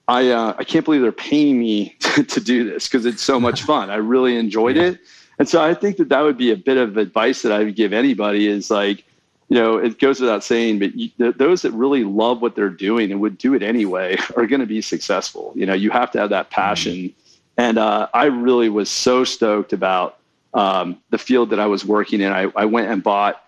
I 0.07 0.31
uh, 0.31 0.55
I 0.57 0.63
can't 0.63 0.85
believe 0.85 1.03
they're 1.03 1.13
paying 1.13 1.59
me 1.59 1.97
to, 2.01 2.23
to 2.23 2.41
do 2.41 2.71
this 2.71 2.87
because 2.87 3.05
it's 3.05 3.23
so 3.23 3.41
much 3.41 3.63
fun. 3.63 3.91
I 3.91 3.97
really 3.97 4.37
enjoyed 4.37 4.77
yeah. 4.77 4.85
it, 4.85 5.01
and 5.41 5.49
so 5.49 5.61
I 5.61 5.75
think 5.75 5.97
that 5.97 6.09
that 6.11 6.21
would 6.21 6.39
be 6.39 6.53
a 6.53 6.57
bit 6.57 6.77
of 6.77 6.97
advice 6.97 7.43
that 7.43 7.51
I 7.51 7.65
would 7.65 7.75
give 7.75 7.93
anybody 7.93 8.47
is 8.47 8.71
like 8.71 9.05
you 9.49 9.57
know, 9.57 9.79
it 9.79 9.99
goes 9.99 10.21
without 10.21 10.45
saying, 10.45 10.79
but 10.79 10.95
you, 10.95 11.11
those 11.33 11.63
that 11.63 11.73
really 11.73 12.05
love 12.05 12.41
what 12.41 12.55
they're 12.55 12.71
doing 12.71 13.11
and 13.11 13.21
would 13.21 13.37
do 13.37 13.53
it 13.55 13.65
anyway 13.65 14.17
are 14.37 14.47
going 14.47 14.61
to 14.61 14.67
be 14.67 14.81
successful. 14.81 15.53
You 15.57 15.67
know, 15.67 15.75
you 15.75 15.91
have 15.91 16.13
to 16.13 16.21
have 16.21 16.31
that 16.31 16.51
passion. 16.51 17.13
And 17.57 17.79
uh, 17.79 18.09
I 18.15 18.27
really 18.27 18.69
was 18.69 18.91
so 18.91 19.25
stoked 19.25 19.73
about 19.73 20.19
um, 20.55 20.99
the 21.11 21.19
field 21.19 21.51
that 21.51 21.61
I 21.61 21.67
was 21.67 21.85
working 21.85 22.21
in. 22.21 22.33
I, 22.33 22.51
I 22.57 22.65
went 22.65 22.91
and 22.91 23.03
bought 23.03 23.45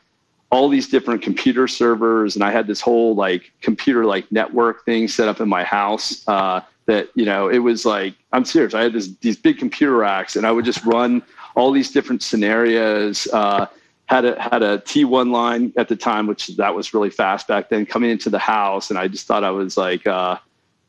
all 0.50 0.68
these 0.68 0.88
different 0.88 1.22
computer 1.22 1.66
servers, 1.66 2.36
and 2.36 2.44
I 2.44 2.50
had 2.50 2.66
this 2.66 2.80
whole 2.80 3.14
like 3.14 3.52
computer 3.62 4.04
like 4.04 4.30
network 4.30 4.84
thing 4.84 5.08
set 5.08 5.28
up 5.28 5.40
in 5.40 5.48
my 5.48 5.64
house. 5.64 6.26
Uh, 6.28 6.60
that 6.86 7.08
you 7.14 7.24
know, 7.24 7.48
it 7.48 7.58
was 7.58 7.86
like 7.86 8.14
I'm 8.32 8.44
serious. 8.44 8.74
I 8.74 8.82
had 8.82 8.92
this, 8.92 9.08
these 9.20 9.36
big 9.36 9.58
computer 9.58 9.96
racks, 9.96 10.36
and 10.36 10.46
I 10.46 10.52
would 10.52 10.64
just 10.64 10.84
run 10.84 11.22
all 11.54 11.72
these 11.72 11.90
different 11.90 12.22
scenarios. 12.22 13.26
Uh, 13.32 13.66
had 14.06 14.24
a 14.24 14.40
had 14.40 14.62
a 14.62 14.78
T1 14.78 15.30
line 15.30 15.72
at 15.76 15.88
the 15.88 15.96
time, 15.96 16.26
which 16.26 16.48
that 16.48 16.74
was 16.74 16.92
really 16.92 17.10
fast 17.10 17.48
back 17.48 17.70
then. 17.70 17.86
Coming 17.86 18.10
into 18.10 18.30
the 18.30 18.38
house, 18.38 18.90
and 18.90 18.98
I 18.98 19.08
just 19.08 19.26
thought 19.26 19.44
I 19.44 19.50
was 19.50 19.76
like, 19.76 20.06
uh, 20.06 20.36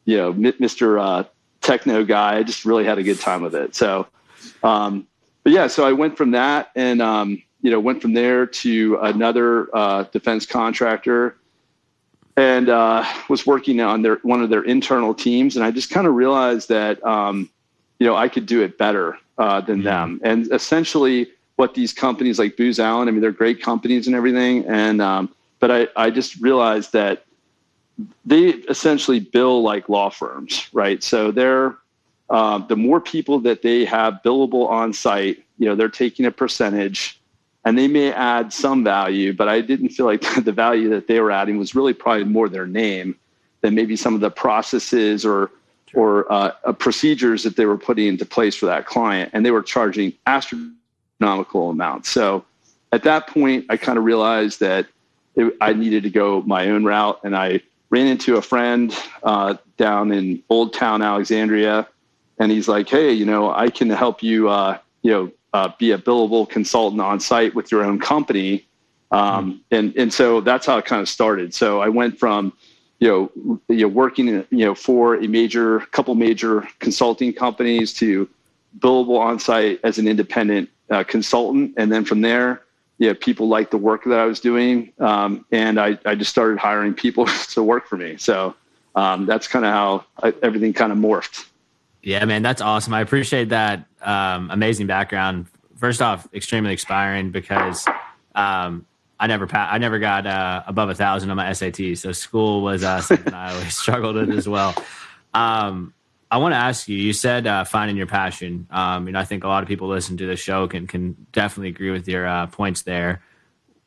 you 0.05 0.17
know, 0.17 0.33
Mr. 0.33 0.99
Uh, 1.01 1.23
techno 1.63 2.03
guy. 2.03 2.37
I 2.37 2.43
just 2.43 2.65
really 2.65 2.85
had 2.85 2.97
a 2.99 3.03
good 3.03 3.19
time 3.19 3.41
with 3.41 3.55
it. 3.55 3.75
So 3.75 4.07
um, 4.63 5.07
but 5.43 5.51
yeah, 5.51 5.67
so 5.67 5.85
I 5.85 5.91
went 5.91 6.17
from 6.17 6.31
that 6.31 6.71
and 6.75 7.01
um, 7.01 7.41
you 7.61 7.71
know 7.71 7.79
went 7.79 8.01
from 8.01 8.13
there 8.13 8.45
to 8.45 8.97
another 9.01 9.75
uh, 9.75 10.03
defense 10.03 10.45
contractor 10.45 11.37
and 12.35 12.69
uh, 12.69 13.05
was 13.29 13.45
working 13.45 13.81
on 13.81 14.01
their 14.01 14.15
one 14.23 14.41
of 14.41 14.49
their 14.49 14.63
internal 14.63 15.13
teams, 15.13 15.55
and 15.55 15.65
I 15.65 15.71
just 15.71 15.89
kind 15.89 16.07
of 16.07 16.13
realized 16.15 16.69
that 16.69 17.03
um, 17.05 17.49
you 17.99 18.07
know 18.07 18.15
I 18.15 18.27
could 18.27 18.45
do 18.45 18.61
it 18.61 18.77
better 18.77 19.17
uh, 19.37 19.61
than 19.61 19.77
mm-hmm. 19.77 19.85
them, 19.85 20.21
and 20.23 20.51
essentially 20.51 21.27
what 21.55 21.75
these 21.75 21.93
companies 21.93 22.39
like 22.39 22.57
Booz 22.57 22.79
Allen, 22.79 23.07
I 23.07 23.11
mean, 23.11 23.21
they're 23.21 23.31
great 23.31 23.61
companies 23.61 24.07
and 24.07 24.15
everything, 24.15 24.65
and 24.65 25.01
um, 25.01 25.33
but 25.59 25.71
I 25.71 25.87
I 25.95 26.09
just 26.09 26.37
realized 26.37 26.93
that 26.93 27.25
they 28.25 28.49
essentially 28.49 29.19
bill 29.19 29.61
like 29.61 29.89
law 29.89 30.09
firms, 30.09 30.67
right? 30.73 31.03
So 31.03 31.31
they're 31.31 31.77
uh, 32.29 32.57
the 32.59 32.75
more 32.75 32.99
people 32.99 33.39
that 33.39 33.61
they 33.61 33.85
have 33.85 34.19
billable 34.25 34.67
on 34.67 34.93
site, 34.93 35.43
you 35.59 35.67
know, 35.67 35.75
they're 35.75 35.89
taking 35.89 36.25
a 36.25 36.31
percentage 36.31 37.19
and 37.65 37.77
they 37.77 37.87
may 37.87 38.11
add 38.11 38.51
some 38.51 38.83
value, 38.83 39.33
but 39.33 39.47
I 39.47 39.61
didn't 39.61 39.89
feel 39.89 40.05
like 40.05 40.21
the 40.43 40.51
value 40.51 40.89
that 40.89 41.07
they 41.07 41.19
were 41.19 41.31
adding 41.31 41.57
was 41.57 41.75
really 41.75 41.93
probably 41.93 42.25
more 42.25 42.49
their 42.49 42.67
name 42.67 43.15
than 43.61 43.75
maybe 43.75 43.95
some 43.95 44.15
of 44.15 44.21
the 44.21 44.31
processes 44.31 45.25
or 45.25 45.51
or 45.95 46.31
uh, 46.31 46.51
uh, 46.65 46.73
procedures 46.73 47.43
that 47.43 47.55
they 47.55 47.67
were 47.67 47.77
putting 47.77 48.07
into 48.07 48.25
place 48.25 48.55
for 48.55 48.65
that 48.65 48.87
client, 48.87 49.29
and 49.31 49.45
they 49.45 49.51
were 49.51 49.61
charging 49.61 50.11
astronomical 50.25 51.69
amounts. 51.69 52.09
So 52.09 52.43
at 52.91 53.03
that 53.03 53.27
point, 53.27 53.67
I 53.69 53.77
kind 53.77 53.99
of 53.99 54.03
realized 54.03 54.59
that 54.59 54.87
it, 55.35 55.55
I 55.61 55.73
needed 55.73 56.01
to 56.01 56.09
go 56.09 56.41
my 56.41 56.69
own 56.69 56.83
route, 56.83 57.19
and 57.23 57.35
I 57.35 57.61
ran 57.93 58.07
into 58.07 58.37
a 58.37 58.41
friend 58.41 58.91
uh, 59.21 59.55
down 59.77 60.11
in 60.11 60.41
Old 60.49 60.73
Town 60.73 61.03
Alexandria, 61.03 61.87
and 62.39 62.51
he's 62.51 62.67
like, 62.67 62.89
"Hey, 62.89 63.13
you 63.13 63.25
know, 63.25 63.51
I 63.51 63.69
can 63.69 63.89
help 63.91 64.23
you, 64.23 64.49
uh, 64.49 64.79
you 65.03 65.11
know, 65.11 65.31
uh, 65.53 65.69
be 65.77 65.91
a 65.91 65.97
billable 65.97 66.49
consultant 66.49 67.01
on 67.01 67.19
site 67.19 67.53
with 67.53 67.71
your 67.71 67.83
own 67.83 67.99
company. 67.99 68.65
Um, 69.11 69.51
hmm. 69.51 69.57
and, 69.75 69.95
and 69.95 70.13
so 70.13 70.41
that's 70.41 70.65
how 70.65 70.79
it 70.79 70.85
kind 70.85 71.01
of 71.01 71.07
started. 71.07 71.53
So 71.53 71.81
I 71.81 71.89
went 71.89 72.17
from, 72.17 72.51
you 72.99 73.07
know, 73.07 73.59
you 73.69 73.81
know, 73.81 73.87
working, 73.87 74.27
you 74.27 74.65
know, 74.65 74.73
for 74.73 75.15
a 75.15 75.27
major, 75.27 75.81
couple 75.91 76.15
major 76.15 76.67
consulting 76.79 77.31
companies 77.31 77.93
to 77.95 78.27
billable 78.79 79.19
on 79.19 79.37
site 79.37 79.79
as 79.83 79.99
an 79.99 80.07
independent 80.07 80.69
uh, 80.89 81.03
consultant. 81.03 81.75
And 81.77 81.91
then 81.91 82.05
from 82.05 82.21
there, 82.21 82.62
know, 82.99 83.13
people 83.13 83.47
liked 83.47 83.71
the 83.71 83.77
work 83.77 84.03
that 84.05 84.19
I 84.19 84.25
was 84.25 84.39
doing. 84.39 84.93
Um, 84.99 85.45
and 85.51 85.79
I, 85.79 85.97
I 86.05 86.15
just 86.15 86.31
started 86.31 86.59
hiring 86.59 86.93
people 86.93 87.25
to 87.51 87.63
work 87.63 87.87
for 87.87 87.97
me. 87.97 88.17
So 88.17 88.55
um, 88.95 89.25
that's 89.25 89.47
kind 89.47 89.65
of 89.65 89.71
how 89.71 90.05
I, 90.21 90.33
everything 90.43 90.73
kind 90.73 90.91
of 90.91 90.97
morphed. 90.97 91.47
Yeah, 92.01 92.23
man, 92.25 92.41
that's 92.41 92.61
awesome. 92.61 92.93
I 92.93 93.01
appreciate 93.01 93.49
that 93.49 93.85
um, 94.01 94.51
amazing 94.51 94.87
background. 94.87 95.47
First 95.77 96.01
off, 96.01 96.27
extremely 96.33 96.73
inspiring 96.73 97.31
because 97.31 97.87
um, 98.35 98.85
I 99.19 99.27
never 99.27 99.47
pa- 99.47 99.69
I 99.71 99.77
never 99.77 99.99
got 99.99 100.27
uh, 100.27 100.63
above 100.67 100.89
a 100.89 100.95
thousand 100.95 101.29
on 101.29 101.37
my 101.37 101.53
SAT, 101.53 101.97
so 101.97 102.11
school 102.11 102.61
was 102.61 102.83
uh, 102.83 102.99
something 102.99 103.33
I 103.33 103.53
always 103.53 103.77
struggled 103.77 104.15
with 104.15 104.31
as 104.31 104.49
well. 104.49 104.75
Um, 105.33 105.93
I 106.33 106.37
want 106.37 106.53
to 106.53 106.57
ask 106.57 106.87
you. 106.87 106.97
You 106.97 107.13
said 107.13 107.45
uh, 107.45 107.63
finding 107.63 107.95
your 107.95 108.07
passion. 108.07 108.65
Um, 108.71 109.05
you 109.05 109.13
know, 109.13 109.19
I 109.19 109.23
think 109.23 109.43
a 109.43 109.47
lot 109.47 109.61
of 109.61 109.69
people 109.69 109.87
listen 109.87 110.17
to 110.17 110.25
the 110.25 110.35
show 110.35 110.67
can 110.67 110.87
can 110.87 111.27
definitely 111.31 111.69
agree 111.69 111.91
with 111.91 112.07
your 112.07 112.25
uh, 112.25 112.47
points 112.47 112.81
there. 112.81 113.21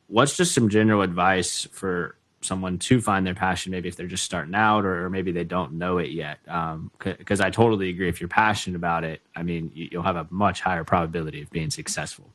What's 0.07 0.37
just 0.37 0.55
some 0.55 0.69
general 0.69 1.01
advice 1.01 1.67
for 1.73 2.15
someone 2.39 2.77
to 2.77 3.01
find 3.01 3.25
their 3.25 3.33
passion 3.33 3.71
maybe 3.71 3.89
if 3.89 3.95
they're 3.95 4.07
just 4.07 4.23
starting 4.23 4.53
out 4.53 4.85
or, 4.85 5.05
or 5.05 5.09
maybe 5.09 5.31
they 5.31 5.43
don't 5.43 5.73
know 5.73 5.97
it 5.97 6.11
yet 6.11 6.37
because 6.43 7.41
um, 7.41 7.45
i 7.45 7.49
totally 7.49 7.89
agree 7.89 8.07
if 8.07 8.21
you're 8.21 8.27
passionate 8.27 8.75
about 8.75 9.03
it 9.03 9.21
i 9.35 9.41
mean 9.41 9.71
you, 9.73 9.89
will 9.93 10.03
have 10.03 10.15
a 10.15 10.27
much 10.29 10.61
higher 10.61 10.83
probability 10.83 11.41
of 11.41 11.49
being 11.49 11.71
successful 11.71 12.29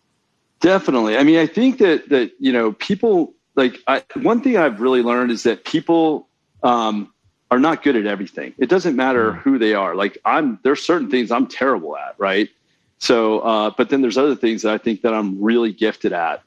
definitely 0.59 1.17
i 1.17 1.23
mean 1.23 1.39
i 1.39 1.47
think 1.47 1.79
that 1.79 2.09
that 2.09 2.33
you 2.41 2.53
know 2.53 2.73
people 2.73 3.33
like 3.55 3.79
I, 3.87 4.03
one 4.21 4.43
thing 4.43 4.57
i've 4.57 4.81
really 4.81 5.03
learned 5.03 5.31
is 5.31 5.45
that 5.45 5.65
people 5.65 6.27
um, 6.65 7.12
are 7.53 7.61
not 7.61 7.83
good 7.83 7.95
at 7.95 8.07
everything 8.07 8.53
it 8.59 8.69
doesn't 8.69 8.97
matter 8.97 9.33
mm. 9.33 9.39
who 9.39 9.59
they 9.59 9.75
are 9.75 9.95
like 9.95 10.19
i'm 10.25 10.59
there's 10.65 10.83
certain 10.83 11.11
things 11.11 11.31
i'm 11.31 11.47
terrible 11.47 11.97
at 11.97 12.15
right 12.19 12.49
so 12.99 13.41
uh, 13.41 13.71
but 13.77 13.91
then 13.91 14.01
there's 14.01 14.19
other 14.19 14.35
things 14.35 14.63
that 14.63 14.73
i 14.73 14.79
think 14.79 15.03
that 15.03 15.15
i'm 15.15 15.41
really 15.41 15.73
gifted 15.73 16.13
at 16.13 16.43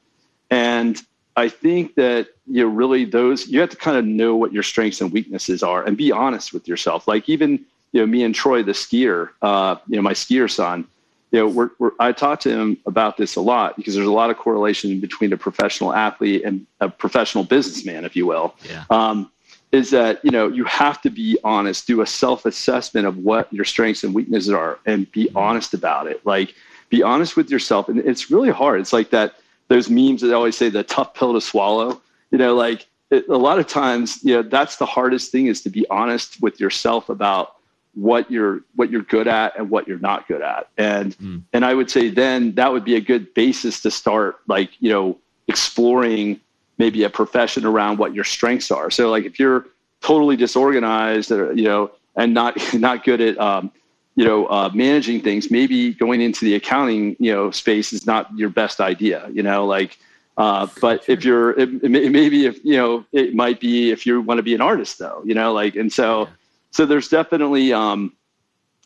and 0.50 1.02
I 1.36 1.48
think 1.48 1.94
that 1.96 2.28
you 2.46 2.62
know 2.64 2.68
really 2.68 3.04
those 3.04 3.46
you 3.46 3.60
have 3.60 3.70
to 3.70 3.76
kind 3.76 3.96
of 3.96 4.04
know 4.04 4.34
what 4.34 4.52
your 4.52 4.62
strengths 4.62 5.00
and 5.00 5.12
weaknesses 5.12 5.62
are 5.62 5.84
and 5.84 5.96
be 5.96 6.10
honest 6.10 6.52
with 6.52 6.66
yourself. 6.66 7.06
Like 7.06 7.28
even 7.28 7.64
you 7.92 8.00
know 8.00 8.06
me 8.06 8.24
and 8.24 8.34
Troy, 8.34 8.62
the 8.62 8.72
skier, 8.72 9.30
uh, 9.42 9.76
you 9.86 9.96
know 9.96 10.02
my 10.02 10.14
skier 10.14 10.50
son. 10.50 10.86
You 11.32 11.40
know, 11.40 11.48
we're, 11.48 11.70
we're, 11.80 11.90
I 11.98 12.12
talk 12.12 12.38
to 12.40 12.50
him 12.50 12.78
about 12.86 13.16
this 13.16 13.34
a 13.34 13.40
lot 13.40 13.76
because 13.76 13.96
there's 13.96 14.06
a 14.06 14.12
lot 14.12 14.30
of 14.30 14.38
correlation 14.38 15.00
between 15.00 15.32
a 15.32 15.36
professional 15.36 15.92
athlete 15.92 16.44
and 16.44 16.64
a 16.80 16.88
professional 16.88 17.42
businessman, 17.42 18.04
if 18.04 18.14
you 18.14 18.26
will. 18.26 18.54
Yeah. 18.64 18.84
Um, 18.90 19.30
is 19.72 19.90
that 19.90 20.24
you 20.24 20.30
know 20.30 20.48
you 20.48 20.64
have 20.64 21.00
to 21.02 21.10
be 21.10 21.38
honest, 21.44 21.86
do 21.86 22.00
a 22.00 22.06
self 22.06 22.46
assessment 22.46 23.06
of 23.06 23.18
what 23.18 23.52
your 23.52 23.64
strengths 23.64 24.04
and 24.04 24.14
weaknesses 24.14 24.50
are, 24.50 24.78
and 24.86 25.10
be 25.12 25.28
honest 25.34 25.74
about 25.74 26.06
it. 26.06 26.24
Like 26.24 26.54
be 26.88 27.02
honest 27.02 27.36
with 27.36 27.50
yourself, 27.50 27.88
and 27.88 27.98
it's 27.98 28.30
really 28.30 28.50
hard. 28.50 28.80
It's 28.80 28.92
like 28.92 29.10
that 29.10 29.34
those 29.68 29.90
memes 29.90 30.20
that 30.20 30.34
always 30.34 30.56
say 30.56 30.68
the 30.68 30.84
tough 30.84 31.14
pill 31.14 31.32
to 31.34 31.40
swallow. 31.40 32.00
You 32.30 32.38
know, 32.38 32.54
like 32.54 32.86
it, 33.10 33.28
a 33.28 33.36
lot 33.36 33.58
of 33.58 33.66
times, 33.66 34.22
you 34.22 34.34
know, 34.34 34.42
that's 34.42 34.76
the 34.76 34.86
hardest 34.86 35.32
thing 35.32 35.46
is 35.46 35.62
to 35.62 35.70
be 35.70 35.86
honest 35.90 36.40
with 36.40 36.60
yourself 36.60 37.08
about 37.08 37.56
what 37.94 38.30
you're 38.30 38.60
what 38.74 38.90
you're 38.90 39.02
good 39.02 39.26
at 39.26 39.58
and 39.58 39.70
what 39.70 39.88
you're 39.88 39.98
not 39.98 40.28
good 40.28 40.42
at. 40.42 40.68
And 40.76 41.16
mm. 41.18 41.42
and 41.52 41.64
I 41.64 41.74
would 41.74 41.90
say 41.90 42.10
then 42.10 42.54
that 42.54 42.72
would 42.72 42.84
be 42.84 42.96
a 42.96 43.00
good 43.00 43.32
basis 43.34 43.80
to 43.82 43.90
start 43.90 44.38
like, 44.46 44.70
you 44.80 44.90
know, 44.90 45.18
exploring 45.48 46.40
maybe 46.78 47.04
a 47.04 47.10
profession 47.10 47.64
around 47.64 47.98
what 47.98 48.14
your 48.14 48.24
strengths 48.24 48.70
are. 48.70 48.90
So 48.90 49.10
like 49.10 49.24
if 49.24 49.38
you're 49.38 49.66
totally 50.00 50.36
disorganized 50.36 51.30
or, 51.30 51.52
you 51.52 51.64
know, 51.64 51.90
and 52.16 52.34
not 52.34 52.56
not 52.74 53.04
good 53.04 53.20
at 53.20 53.38
um, 53.38 53.70
you 54.16 54.24
know, 54.24 54.46
uh, 54.46 54.70
managing 54.72 55.20
things, 55.20 55.50
maybe 55.50 55.92
going 55.92 56.22
into 56.22 56.44
the 56.46 56.54
accounting, 56.54 57.16
you 57.20 57.32
know, 57.32 57.50
space 57.50 57.92
is 57.92 58.06
not 58.06 58.26
your 58.34 58.48
best 58.48 58.80
idea, 58.80 59.28
you 59.30 59.42
know, 59.42 59.66
like, 59.66 59.98
uh, 60.38 60.66
but 60.80 61.06
if 61.06 61.22
you're, 61.22 61.50
it, 61.58 61.68
it, 61.82 61.90
maybe 61.90 62.46
if, 62.46 62.62
you 62.64 62.76
know, 62.76 63.04
it 63.12 63.34
might 63.34 63.60
be 63.60 63.90
if 63.90 64.06
you 64.06 64.20
want 64.22 64.38
to 64.38 64.42
be 64.42 64.54
an 64.54 64.62
artist 64.62 64.98
though, 64.98 65.22
you 65.24 65.34
know, 65.34 65.52
like, 65.52 65.76
and 65.76 65.92
so, 65.92 66.28
so 66.70 66.86
there's 66.86 67.08
definitely, 67.08 67.74
um, 67.74 68.12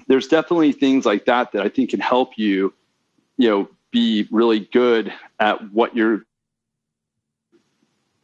there's 0.08 0.26
definitely 0.26 0.72
things 0.72 1.06
like 1.06 1.24
that 1.26 1.52
that 1.52 1.62
I 1.62 1.68
think 1.68 1.90
can 1.90 2.00
help 2.00 2.36
you, 2.36 2.74
you 3.36 3.48
know, 3.48 3.68
be 3.92 4.26
really 4.32 4.60
good 4.60 5.12
at 5.38 5.72
what 5.72 5.94
you're 5.94 6.24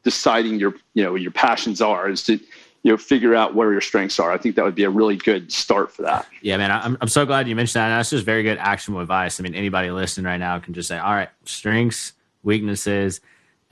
deciding 0.07 0.61
your, 0.61 0.73
you 0.95 1.03
know, 1.03 1.17
your 1.17 1.33
passions 1.33 1.83
are 1.83 2.09
is 2.09 2.23
to, 2.23 2.39
you 2.87 2.93
know 2.93 2.97
figure 2.97 3.35
out 3.35 3.53
where 3.53 3.73
your 3.73 3.81
strengths 3.81 4.21
are. 4.21 4.31
I 4.31 4.39
think 4.39 4.55
that 4.55 4.65
would 4.65 4.77
be 4.77 4.85
a 4.85 4.91
really 4.91 5.17
good 5.17 5.51
start 5.51 5.91
for 5.91 6.03
that. 6.03 6.25
Yeah, 6.41 6.57
man, 6.57 6.71
I'm 6.71 6.97
I'm 7.01 7.09
so 7.09 7.27
glad 7.27 7.49
you 7.49 7.57
mentioned 7.57 7.81
that. 7.81 7.87
And 7.87 7.99
that's 7.99 8.11
just 8.11 8.25
very 8.25 8.45
good 8.45 8.59
actionable 8.59 9.01
advice. 9.01 9.41
I 9.41 9.43
mean, 9.43 9.57
anybody 9.57 9.91
listening 9.91 10.25
right 10.25 10.37
now 10.37 10.57
can 10.61 10.73
just 10.73 10.87
say, 10.87 10.97
all 10.97 11.13
right, 11.13 11.29
strengths, 11.45 12.13
weaknesses, 12.45 13.21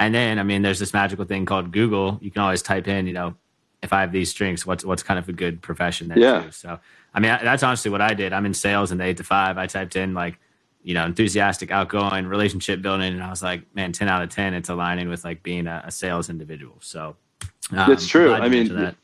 and 0.00 0.12
then 0.12 0.40
I 0.40 0.42
mean, 0.42 0.62
there's 0.62 0.80
this 0.80 0.92
magical 0.92 1.24
thing 1.26 1.46
called 1.46 1.70
Google. 1.70 2.18
You 2.22 2.32
can 2.32 2.42
always 2.42 2.60
type 2.60 2.88
in, 2.88 3.06
you 3.06 3.12
know, 3.12 3.36
if 3.84 3.92
I 3.92 4.00
have 4.00 4.10
these 4.10 4.30
strengths, 4.30 4.66
what's 4.66 4.84
what's 4.84 5.04
kind 5.04 5.20
of 5.20 5.28
a 5.28 5.32
good 5.32 5.62
profession 5.62 6.08
there 6.08 6.18
yeah. 6.18 6.42
too. 6.42 6.50
So 6.50 6.80
I 7.14 7.20
mean, 7.20 7.38
that's 7.40 7.62
honestly 7.62 7.92
what 7.92 8.00
I 8.00 8.14
did. 8.14 8.32
I'm 8.32 8.46
in 8.46 8.54
sales 8.54 8.90
in 8.90 8.98
the 8.98 9.04
eight 9.04 9.18
to 9.18 9.24
five. 9.24 9.58
I 9.58 9.68
typed 9.68 9.94
in 9.94 10.12
like 10.12 10.40
you 10.84 10.94
know, 10.94 11.04
enthusiastic, 11.04 11.70
outgoing, 11.70 12.26
relationship 12.26 12.82
building. 12.82 13.14
And 13.14 13.22
I 13.22 13.30
was 13.30 13.42
like, 13.42 13.62
man, 13.74 13.90
10 13.92 14.08
out 14.08 14.22
of 14.22 14.28
10, 14.28 14.54
it's 14.54 14.68
aligning 14.68 15.08
with 15.08 15.24
like 15.24 15.42
being 15.42 15.66
a, 15.66 15.82
a 15.86 15.90
sales 15.90 16.30
individual. 16.30 16.76
So 16.80 17.16
um, 17.72 17.88
that's 17.88 18.06
true. 18.06 18.32
I 18.32 18.48
mean, 18.48 18.94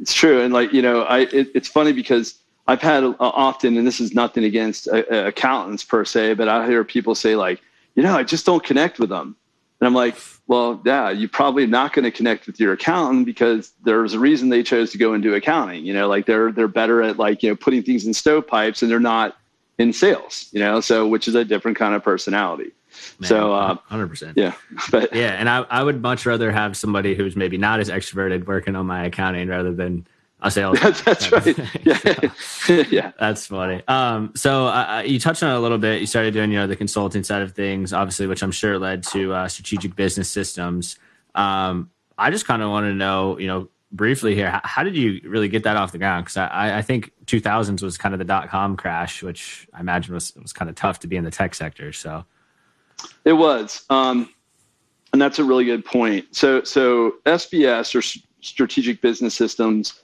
it's 0.00 0.14
true, 0.14 0.40
and 0.42 0.52
like 0.52 0.72
you 0.72 0.82
know, 0.82 1.02
I 1.02 1.20
it, 1.20 1.50
it's 1.54 1.68
funny 1.68 1.92
because 1.92 2.38
I've 2.66 2.80
had 2.80 3.04
uh, 3.04 3.14
often, 3.18 3.76
and 3.76 3.86
this 3.86 4.00
is 4.00 4.14
nothing 4.14 4.44
against 4.44 4.88
uh, 4.88 5.02
uh, 5.10 5.26
accountants 5.26 5.84
per 5.84 6.04
se, 6.04 6.34
but 6.34 6.48
I 6.48 6.66
hear 6.66 6.84
people 6.84 7.14
say 7.14 7.36
like, 7.36 7.60
you 7.94 8.02
know, 8.02 8.16
I 8.16 8.22
just 8.22 8.46
don't 8.46 8.64
connect 8.64 8.98
with 8.98 9.10
them, 9.10 9.36
and 9.80 9.86
I'm 9.86 9.94
like, 9.94 10.16
well, 10.46 10.80
yeah, 10.84 11.10
you're 11.10 11.28
probably 11.28 11.66
not 11.66 11.92
going 11.92 12.04
to 12.04 12.10
connect 12.10 12.46
with 12.46 12.58
your 12.58 12.72
accountant 12.72 13.26
because 13.26 13.72
there's 13.84 14.14
a 14.14 14.18
reason 14.18 14.48
they 14.48 14.62
chose 14.62 14.90
to 14.92 14.98
go 14.98 15.14
into 15.14 15.34
accounting. 15.34 15.84
You 15.84 15.94
know, 15.94 16.08
like 16.08 16.26
they're 16.26 16.50
they're 16.50 16.68
better 16.68 17.02
at 17.02 17.18
like 17.18 17.42
you 17.42 17.50
know 17.50 17.56
putting 17.56 17.82
things 17.82 18.06
in 18.06 18.14
stovepipes, 18.14 18.82
and 18.82 18.90
they're 18.90 19.00
not 19.00 19.36
in 19.80 19.92
sales. 19.92 20.48
You 20.52 20.60
know, 20.60 20.80
so 20.80 21.08
which 21.08 21.26
is 21.26 21.34
a 21.34 21.44
different 21.44 21.78
kind 21.78 21.94
of 21.94 22.04
personality. 22.04 22.72
Man, 23.18 23.28
so, 23.28 23.52
uh, 23.54 23.76
hundred 23.86 24.08
percent. 24.08 24.36
Yeah, 24.36 24.54
but 24.90 25.14
yeah, 25.14 25.32
and 25.32 25.48
I, 25.48 25.60
I 25.70 25.82
would 25.82 26.02
much 26.02 26.26
rather 26.26 26.52
have 26.52 26.76
somebody 26.76 27.14
who's 27.14 27.34
maybe 27.34 27.56
not 27.56 27.80
as 27.80 27.88
extroverted 27.88 28.46
working 28.46 28.76
on 28.76 28.86
my 28.86 29.04
accounting 29.06 29.48
rather 29.48 29.72
than 29.72 30.06
a 30.42 30.50
sales. 30.50 30.78
that's, 30.80 31.02
that's 31.02 31.32
right. 31.32 31.58
Yeah, 31.84 32.84
yeah, 32.90 33.12
that's 33.18 33.46
funny. 33.46 33.82
Um, 33.88 34.32
so 34.34 34.66
uh, 34.66 35.02
you 35.04 35.18
touched 35.18 35.42
on 35.42 35.50
it 35.50 35.56
a 35.56 35.60
little 35.60 35.78
bit. 35.78 36.00
You 36.00 36.06
started 36.06 36.34
doing, 36.34 36.50
you 36.50 36.58
know, 36.58 36.66
the 36.66 36.76
consulting 36.76 37.24
side 37.24 37.42
of 37.42 37.52
things, 37.52 37.92
obviously, 37.92 38.26
which 38.26 38.42
I'm 38.42 38.52
sure 38.52 38.78
led 38.78 39.02
to 39.04 39.34
uh, 39.34 39.48
strategic 39.48 39.96
business 39.96 40.30
systems. 40.30 40.98
Um, 41.34 41.90
I 42.18 42.30
just 42.30 42.46
kind 42.46 42.62
of 42.62 42.70
want 42.70 42.84
to 42.84 42.94
know, 42.94 43.38
you 43.38 43.46
know, 43.46 43.68
briefly 43.92 44.34
here. 44.34 44.60
How 44.64 44.82
did 44.82 44.96
you 44.96 45.20
really 45.24 45.48
get 45.48 45.64
that 45.64 45.76
off 45.76 45.92
the 45.92 45.98
ground? 45.98 46.24
Because 46.24 46.36
I, 46.36 46.78
I 46.78 46.82
think 46.82 47.12
2000s 47.26 47.82
was 47.82 47.98
kind 47.98 48.14
of 48.14 48.18
the 48.18 48.24
dot 48.24 48.48
com 48.48 48.76
crash, 48.76 49.22
which 49.22 49.68
I 49.72 49.80
imagine 49.80 50.14
was 50.14 50.34
was 50.36 50.52
kind 50.52 50.68
of 50.68 50.76
tough 50.76 51.00
to 51.00 51.06
be 51.06 51.16
in 51.16 51.24
the 51.24 51.30
tech 51.30 51.54
sector. 51.54 51.92
So 51.92 52.24
it 53.24 53.32
was, 53.32 53.84
um, 53.90 54.28
and 55.12 55.20
that's 55.20 55.38
a 55.38 55.44
really 55.44 55.64
good 55.64 55.84
point. 55.84 56.34
So 56.34 56.62
so 56.62 57.14
SBS 57.26 57.94
or 57.94 58.20
strategic 58.40 59.00
business 59.00 59.34
systems. 59.34 60.00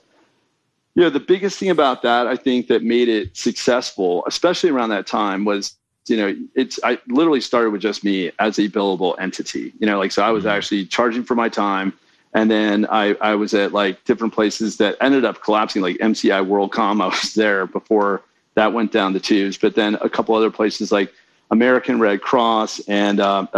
You 0.95 1.03
know, 1.03 1.09
the 1.11 1.19
biggest 1.19 1.59
thing 1.59 1.69
about 1.69 2.01
that, 2.01 2.25
I 2.25 2.35
think, 2.35 2.67
that 2.67 2.81
made 2.81 3.07
it 3.07 3.37
successful, 3.37 4.23
especially 4.25 4.71
around 4.71 4.89
that 4.89 5.05
time, 5.05 5.45
was 5.45 5.75
you 6.09 6.17
know, 6.17 6.35
it's 6.55 6.79
I 6.83 6.99
literally 7.07 7.41
started 7.41 7.71
with 7.71 7.81
just 7.81 8.03
me 8.03 8.31
as 8.39 8.57
a 8.59 8.69
billable 8.69 9.15
entity. 9.19 9.73
You 9.79 9.87
know, 9.87 9.99
like 9.99 10.11
so 10.11 10.23
I 10.23 10.31
was 10.31 10.43
mm-hmm. 10.43 10.55
actually 10.55 10.85
charging 10.85 11.23
for 11.23 11.35
my 11.35 11.49
time. 11.49 11.93
And 12.37 12.51
then 12.51 12.85
I, 12.91 13.15
I 13.19 13.33
was 13.33 13.55
at 13.55 13.73
like 13.73 14.03
different 14.03 14.31
places 14.31 14.77
that 14.77 14.95
ended 15.01 15.25
up 15.25 15.41
collapsing, 15.41 15.81
like 15.81 15.97
MCI 15.97 16.45
WorldCom. 16.45 17.01
I 17.03 17.07
was 17.07 17.33
there 17.33 17.65
before 17.65 18.21
that 18.53 18.73
went 18.73 18.91
down 18.91 19.13
the 19.13 19.19
tubes. 19.19 19.57
But 19.57 19.73
then 19.73 19.95
a 20.01 20.09
couple 20.09 20.35
other 20.35 20.51
places 20.51 20.91
like 20.91 21.11
American 21.49 21.99
Red 21.99 22.21
Cross. 22.21 22.79
And 22.87 23.19
um, 23.19 23.49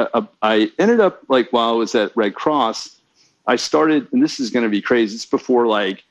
I 0.42 0.72
ended 0.80 1.02
up 1.02 1.20
like 1.28 1.52
while 1.52 1.72
I 1.72 1.74
was 1.74 1.94
at 1.94 2.16
Red 2.16 2.36
Cross, 2.36 2.96
I 3.48 3.58
started, 3.58 4.08
and 4.14 4.24
this 4.24 4.40
is 4.40 4.50
going 4.50 4.64
to 4.64 4.70
be 4.70 4.82
crazy. 4.82 5.16
It's 5.16 5.26
before 5.26 5.68
like 5.68 6.06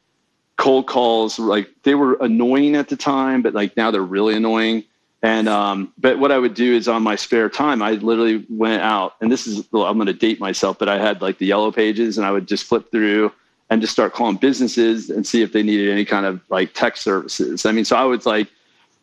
cold 0.59 0.87
calls, 0.87 1.39
like 1.39 1.71
they 1.85 1.95
were 1.95 2.19
annoying 2.21 2.77
at 2.77 2.91
the 2.91 2.97
time, 2.97 3.41
but 3.41 3.55
like 3.55 3.79
now 3.79 3.91
they're 3.91 4.03
really 4.03 4.35
annoying. 4.35 4.85
And 5.23 5.49
um, 5.49 5.93
but 5.99 6.19
what 6.19 6.31
I 6.31 6.39
would 6.39 6.55
do 6.55 6.75
is 6.75 6.87
on 6.87 7.03
my 7.03 7.17
spare 7.17 7.49
time, 7.49 7.83
I 7.83 7.93
literally 7.93 8.47
went 8.49 8.83
out, 8.83 9.17
and 9.21 9.33
this 9.33 9.49
is 9.49 9.67
I'm 9.73 9.97
going 9.97 10.07
to 10.07 10.13
date 10.13 10.39
myself, 10.39 10.79
but 10.79 10.89
I 10.89 10.99
had 10.99 11.21
like 11.21 11.39
the 11.39 11.47
yellow 11.47 11.73
pages, 11.73 12.19
and 12.19 12.27
I 12.27 12.31
would 12.31 12.47
just 12.47 12.65
flip 12.65 12.91
through 12.93 13.33
and 13.71 13.81
just 13.81 13.93
start 13.93 14.15
calling 14.15 14.37
businesses 14.37 15.11
and 15.11 15.27
see 15.27 15.43
if 15.43 15.53
they 15.53 15.63
needed 15.63 15.91
any 15.91 16.05
kind 16.05 16.25
of 16.25 16.41
like 16.51 16.73
tech 16.73 16.97
services. 16.97 17.67
I 17.67 17.73
mean, 17.73 17.85
so 17.85 17.97
I 17.97 18.05
was 18.05 18.27
like 18.27 18.49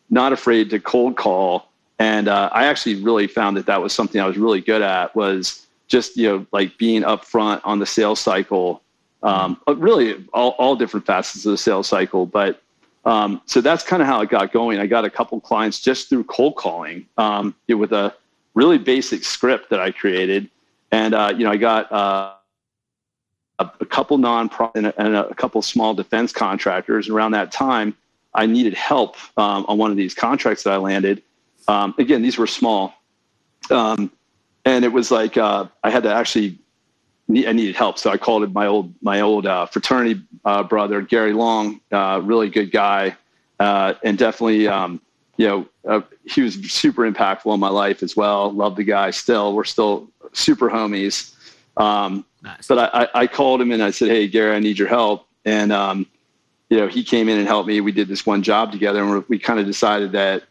not 0.08 0.32
afraid 0.32 0.70
to 0.70 0.80
cold 0.80 1.16
call, 1.16 1.68
and 1.98 2.28
uh, 2.28 2.48
I 2.50 2.64
actually 2.64 3.02
really 3.02 3.26
found 3.26 3.58
that 3.58 3.66
that 3.66 3.82
was 3.82 3.92
something 3.92 4.18
I 4.18 4.26
was 4.26 4.38
really 4.38 4.62
good 4.62 4.80
at 4.80 5.14
was 5.14 5.66
just 5.86 6.16
you 6.16 6.28
know 6.28 6.46
like 6.50 6.78
being 6.78 7.02
upfront 7.02 7.60
on 7.62 7.78
the 7.78 7.86
sales 7.86 8.20
cycle, 8.20 8.82
um, 9.22 9.60
really 9.66 10.24
all 10.32 10.50
all 10.52 10.76
different 10.76 11.04
facets 11.04 11.44
of 11.44 11.52
the 11.52 11.58
sales 11.58 11.88
cycle, 11.88 12.24
but 12.24 12.62
um, 13.06 13.40
so 13.46 13.60
that's 13.60 13.84
kind 13.84 14.02
of 14.02 14.08
how 14.08 14.20
it 14.20 14.28
got 14.28 14.52
going. 14.52 14.80
I 14.80 14.86
got 14.86 15.04
a 15.04 15.10
couple 15.10 15.40
clients 15.40 15.80
just 15.80 16.08
through 16.08 16.24
cold 16.24 16.56
calling 16.56 17.06
um, 17.16 17.54
with 17.68 17.92
a 17.92 18.12
really 18.54 18.78
basic 18.78 19.22
script 19.22 19.70
that 19.70 19.78
I 19.78 19.92
created, 19.92 20.50
and 20.90 21.14
uh, 21.14 21.32
you 21.34 21.44
know 21.44 21.52
I 21.52 21.56
got 21.56 21.90
uh, 21.92 22.34
a, 23.60 23.70
a, 23.80 23.86
couple 23.86 24.18
non 24.18 24.50
and, 24.74 24.92
and 24.98 25.14
a, 25.14 25.32
couple 25.36 25.62
small 25.62 25.94
defense 25.94 26.32
contractors. 26.32 27.06
And 27.06 27.16
around 27.16 27.30
that 27.30 27.52
time, 27.52 27.96
I 28.34 28.46
needed 28.46 28.74
help 28.74 29.16
um, 29.38 29.64
on 29.68 29.78
one 29.78 29.92
of 29.92 29.96
these 29.96 30.12
contracts 30.12 30.64
that 30.64 30.72
I 30.72 30.78
landed. 30.78 31.22
Um, 31.68 31.94
again, 31.98 32.22
these 32.22 32.36
were 32.36 32.48
small, 32.48 32.92
um, 33.70 34.10
and 34.64 34.84
it 34.84 34.92
was 34.92 35.12
like 35.12 35.36
uh, 35.36 35.66
I 35.84 35.90
had 35.90 36.02
to 36.02 36.12
actually 36.12 36.58
I 37.28 37.52
needed 37.52 37.74
help, 37.74 37.98
so 37.98 38.10
I 38.10 38.18
called 38.18 38.52
my 38.54 38.66
old 38.66 38.94
my 39.02 39.20
old 39.20 39.46
uh, 39.46 39.66
fraternity 39.66 40.22
uh, 40.44 40.62
brother 40.62 41.02
Gary 41.02 41.32
Long, 41.32 41.80
uh, 41.90 42.20
really 42.22 42.48
good 42.48 42.70
guy, 42.70 43.16
uh, 43.58 43.94
and 44.04 44.16
definitely 44.16 44.68
um, 44.68 45.00
you 45.36 45.48
know 45.48 45.68
uh, 45.88 46.02
he 46.24 46.42
was 46.42 46.54
super 46.54 47.10
impactful 47.10 47.52
in 47.52 47.58
my 47.58 47.68
life 47.68 48.04
as 48.04 48.16
well. 48.16 48.52
Love 48.52 48.76
the 48.76 48.84
guy 48.84 49.10
still. 49.10 49.54
We're 49.54 49.64
still 49.64 50.08
super 50.32 50.70
homies. 50.70 51.34
Um, 51.76 52.24
nice. 52.42 52.68
But 52.68 52.94
I, 52.94 53.08
I, 53.12 53.26
called 53.26 53.60
him 53.60 53.72
and 53.72 53.82
I 53.82 53.90
said, 53.90 54.08
"Hey 54.08 54.28
Gary, 54.28 54.54
I 54.54 54.60
need 54.60 54.78
your 54.78 54.88
help." 54.88 55.26
And 55.44 55.72
um, 55.72 56.06
you 56.70 56.78
know 56.78 56.86
he 56.86 57.02
came 57.02 57.28
in 57.28 57.38
and 57.38 57.46
helped 57.48 57.66
me. 57.66 57.80
We 57.80 57.92
did 57.92 58.06
this 58.06 58.24
one 58.24 58.44
job 58.44 58.70
together, 58.70 59.02
and 59.02 59.24
we 59.28 59.40
kind 59.40 59.58
of 59.58 59.66
decided 59.66 60.12
that 60.12 60.44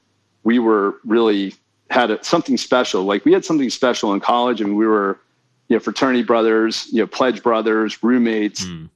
we 0.44 0.59
were 0.59 0.98
really 1.05 1.53
had 1.90 2.11
a, 2.11 2.22
something 2.22 2.57
special. 2.57 3.03
Like 3.03 3.24
we 3.24 3.31
had 3.31 3.46
something 3.46 3.70
special 3.70 4.14
in 4.14 4.20
college, 4.20 4.59
and 4.59 4.75
we 4.75 4.85
were 4.85 5.20
you 5.68 5.75
know, 5.75 5.80
fraternity 5.80 6.24
brothers, 6.24 6.88
you 6.92 7.00
know, 7.00 7.08
pledge 7.08 7.42
brothers, 7.42 8.04
roommates. 8.04 8.66
Mm. 8.66 8.90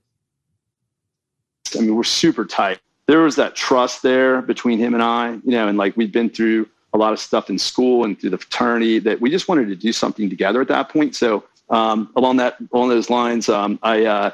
I 1.76 1.82
mean, 1.82 1.96
we're 1.96 2.04
super 2.04 2.46
tight. 2.46 2.80
There 3.08 3.20
was 3.20 3.36
that 3.38 3.56
trust 3.56 4.04
there 4.04 4.42
between 4.42 4.78
him 4.78 4.94
and 4.94 5.02
I, 5.02 5.32
you 5.32 5.52
know, 5.52 5.68
and 5.68 5.78
like 5.78 5.98
we'd 5.98 6.12
been 6.12 6.30
through 6.30 6.68
a 6.94 6.98
lot 6.98 7.14
of 7.14 7.20
stuff 7.20 7.50
in 7.50 7.58
school 7.58 8.04
and 8.04 8.20
through 8.20 8.32
the 8.32 8.38
fraternity 8.38 9.00
that 9.00 9.22
we 9.22 9.30
just 9.30 9.48
wanted 9.48 9.68
to 9.70 9.76
do 9.76 9.92
something 9.94 10.30
together 10.30 10.62
at 10.62 10.68
that 10.68 10.90
point. 10.90 11.16
So 11.16 11.44
um, 11.70 12.12
along 12.16 12.38
that 12.38 12.58
along 12.74 12.90
those 12.90 13.10
lines, 13.10 13.50
um, 13.50 13.80
I 13.84 14.06
uh, 14.06 14.32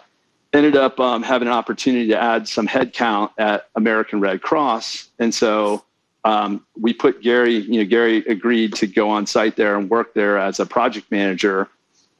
ended 0.53 0.75
up 0.75 0.99
um, 0.99 1.23
having 1.23 1.47
an 1.47 1.53
opportunity 1.53 2.07
to 2.07 2.21
add 2.21 2.47
some 2.47 2.67
headcount 2.67 3.31
at 3.37 3.67
American 3.75 4.19
Red 4.21 4.41
Cross, 4.41 5.09
and 5.19 5.33
so 5.33 5.83
um, 6.23 6.65
we 6.79 6.93
put 6.93 7.21
Gary. 7.21 7.55
You 7.55 7.81
know, 7.81 7.85
Gary 7.85 8.17
agreed 8.27 8.73
to 8.75 8.87
go 8.87 9.09
on 9.09 9.25
site 9.25 9.57
there 9.57 9.77
and 9.77 9.89
work 9.89 10.13
there 10.13 10.37
as 10.37 10.59
a 10.59 10.65
project 10.65 11.11
manager 11.11 11.69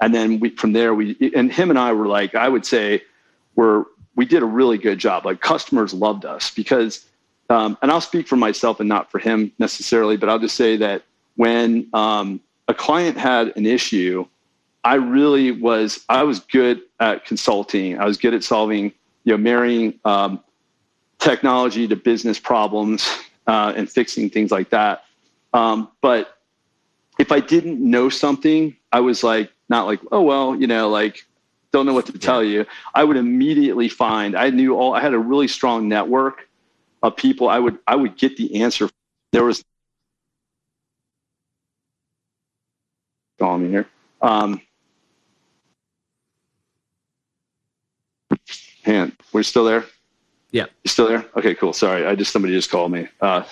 and 0.02 0.14
then 0.14 0.40
we 0.40 0.50
from 0.50 0.74
there 0.74 0.94
we 0.94 1.16
and 1.36 1.52
him 1.52 1.70
and 1.70 1.80
I 1.80 1.94
were 1.94 2.08
like 2.08 2.36
I 2.36 2.50
would 2.50 2.66
say 2.66 3.04
we're 3.56 3.86
we 4.16 4.26
did 4.26 4.42
a 4.42 4.46
really 4.46 4.78
good 4.78 4.98
job. 4.98 5.26
Like 5.26 5.42
customers 5.42 5.94
loved 5.94 6.26
us 6.26 6.50
because, 6.52 7.06
um, 7.50 7.78
and 7.82 7.92
I'll 7.92 8.02
speak 8.02 8.28
for 8.28 8.38
myself 8.38 8.80
and 8.80 8.90
not 8.90 9.12
for 9.12 9.20
him 9.20 9.52
necessarily, 9.60 10.18
but 10.18 10.30
I'll 10.30 10.40
just 10.40 10.56
say 10.56 10.78
that 10.78 11.04
when 11.36 11.88
um, 11.94 12.40
a 12.68 12.74
client 12.74 13.18
had 13.18 13.56
an 13.58 13.66
issue, 13.66 14.26
I 14.84 14.96
really 14.96 15.52
was 15.52 16.06
I 16.10 16.24
was 16.24 16.40
good 16.40 16.82
at 17.00 17.26
consulting. 17.26 18.00
I 18.00 18.06
was 18.06 18.18
good 18.18 18.34
at 18.34 18.44
solving 18.44 18.94
you 19.24 19.34
know 19.34 19.38
marrying 19.38 20.00
um, 20.06 20.42
technology 21.20 21.88
to 21.88 21.96
business 21.96 22.40
problems 22.40 23.08
uh, 23.48 23.74
and 23.76 23.90
fixing 23.90 24.30
things 24.30 24.52
like 24.52 24.70
that. 24.70 25.04
Um, 25.54 25.90
but 26.02 26.38
if 27.18 27.32
I 27.32 27.40
didn't 27.40 27.80
know 27.80 28.10
something, 28.10 28.76
I 28.92 29.00
was 29.00 29.24
like 29.24 29.52
not 29.70 29.86
like, 29.86 30.00
oh 30.12 30.22
well, 30.22 30.56
you 30.56 30.68
know, 30.68 30.90
like 30.90 31.26
don't 31.72 31.86
know 31.86 31.94
what 31.94 32.06
to 32.06 32.18
tell 32.18 32.44
you. 32.44 32.66
I 32.94 33.04
would 33.04 33.18
immediately 33.18 33.90
find 33.90 34.36
I 34.36 34.50
knew 34.50 34.76
all 34.78 34.94
I 34.94 35.02
had 35.02 35.14
a 35.14 35.20
really 35.20 35.48
strong 35.48 35.90
network 35.90 36.48
of 37.04 37.18
people. 37.18 37.50
I 37.50 37.60
would 37.60 37.78
I 37.86 37.96
would 37.96 38.18
get 38.18 38.38
the 38.38 38.62
answer. 38.62 38.90
There 39.32 39.44
was 39.44 39.64
calling 43.40 43.64
me 43.64 43.70
here. 43.70 43.88
Um, 44.22 44.62
hand, 48.84 49.14
we're 49.34 49.44
still 49.44 49.66
there. 49.66 49.86
Yeah, 50.52 50.68
you 50.84 50.90
still 50.90 51.08
there? 51.08 51.26
Okay, 51.36 51.56
cool. 51.56 51.74
Sorry, 51.74 52.06
I 52.06 52.16
just 52.16 52.32
somebody 52.32 52.54
just 52.54 52.72
called 52.72 52.92
me. 52.92 53.10
Uh, 53.20 53.44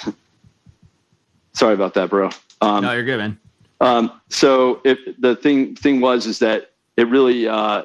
sorry 1.54 1.74
about 1.74 1.96
that, 1.96 2.10
bro. 2.10 2.30
Um, 2.62 2.84
no, 2.84 2.94
you're 2.94 3.04
good, 3.04 3.18
man. 3.18 3.38
Um, 3.84 4.22
so 4.30 4.80
if 4.86 4.98
the 5.20 5.36
thing 5.36 5.76
thing 5.76 6.00
was 6.00 6.26
is 6.26 6.40
that 6.40 6.72
it 6.96 7.08
really 7.10 7.48
uh, 7.50 7.84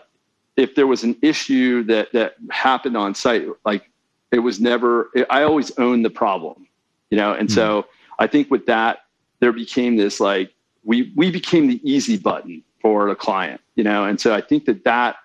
if 0.57 0.77
there 0.77 0.87
was 0.87 1.03
an 1.03 1.17
issue 1.23 1.83
that 1.85 2.13
that 2.13 2.37
happened 2.51 2.97
on 2.97 3.17
site, 3.17 3.47
like 3.67 3.91
it 4.31 4.39
was 4.39 4.61
never. 4.61 5.11
It, 5.15 5.27
I 5.29 5.43
always 5.43 5.77
owned 5.77 6.05
the 6.05 6.11
problem, 6.11 6.69
you 7.11 7.17
know. 7.17 7.33
And 7.33 7.49
mm-hmm. 7.49 7.55
so 7.55 7.87
I 8.19 8.29
think 8.29 8.49
with 8.49 8.67
that, 8.67 9.07
there 9.41 9.53
became 9.53 9.97
this 9.97 10.21
like 10.21 10.53
we 10.85 11.13
we 11.17 11.33
became 11.33 11.67
the 11.67 11.81
easy 11.83 12.17
button 12.17 12.63
for 12.81 13.09
the 13.09 13.17
client, 13.17 13.61
you 13.75 13.83
know. 13.83 14.05
And 14.05 14.21
so 14.21 14.33
I 14.33 14.41
think 14.41 14.67
that 14.67 14.85
that 14.85 15.17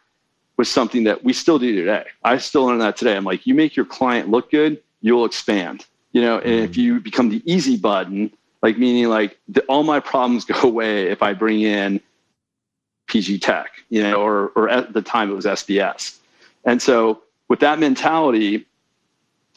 was 0.57 0.69
something 0.69 1.03
that 1.03 1.23
we 1.23 1.33
still 1.33 1.59
do 1.59 1.75
today. 1.75 2.05
I 2.23 2.37
still 2.37 2.65
learn 2.65 2.79
that 2.79 2.97
today. 2.97 3.15
I'm 3.15 3.25
like, 3.25 3.45
you 3.45 3.53
make 3.53 3.75
your 3.75 3.85
client 3.85 4.29
look 4.29 4.49
good, 4.49 4.81
you'll 5.01 5.25
expand, 5.25 5.85
you 6.13 6.21
know. 6.21 6.39
And 6.39 6.45
mm-hmm. 6.45 6.63
if 6.65 6.77
you 6.77 6.99
become 6.99 7.29
the 7.29 7.43
easy 7.45 7.77
button 7.77 8.31
like 8.63 8.77
meaning 8.77 9.09
like 9.09 9.37
the, 9.49 9.61
all 9.63 9.83
my 9.83 9.99
problems 9.99 10.45
go 10.61 10.61
away 10.63 11.09
if 11.09 11.21
I 11.21 11.33
bring 11.33 11.61
in 11.61 12.01
PG 13.07 13.39
Tech, 13.39 13.69
you 13.89 14.01
know, 14.01 14.15
or 14.15 14.51
or 14.55 14.69
at 14.69 14.93
the 14.93 15.03
time 15.03 15.29
it 15.29 15.35
was 15.35 15.45
SBS. 15.45 16.17
And 16.65 16.81
so 16.81 17.21
with 17.49 17.59
that 17.59 17.77
mentality, 17.77 18.65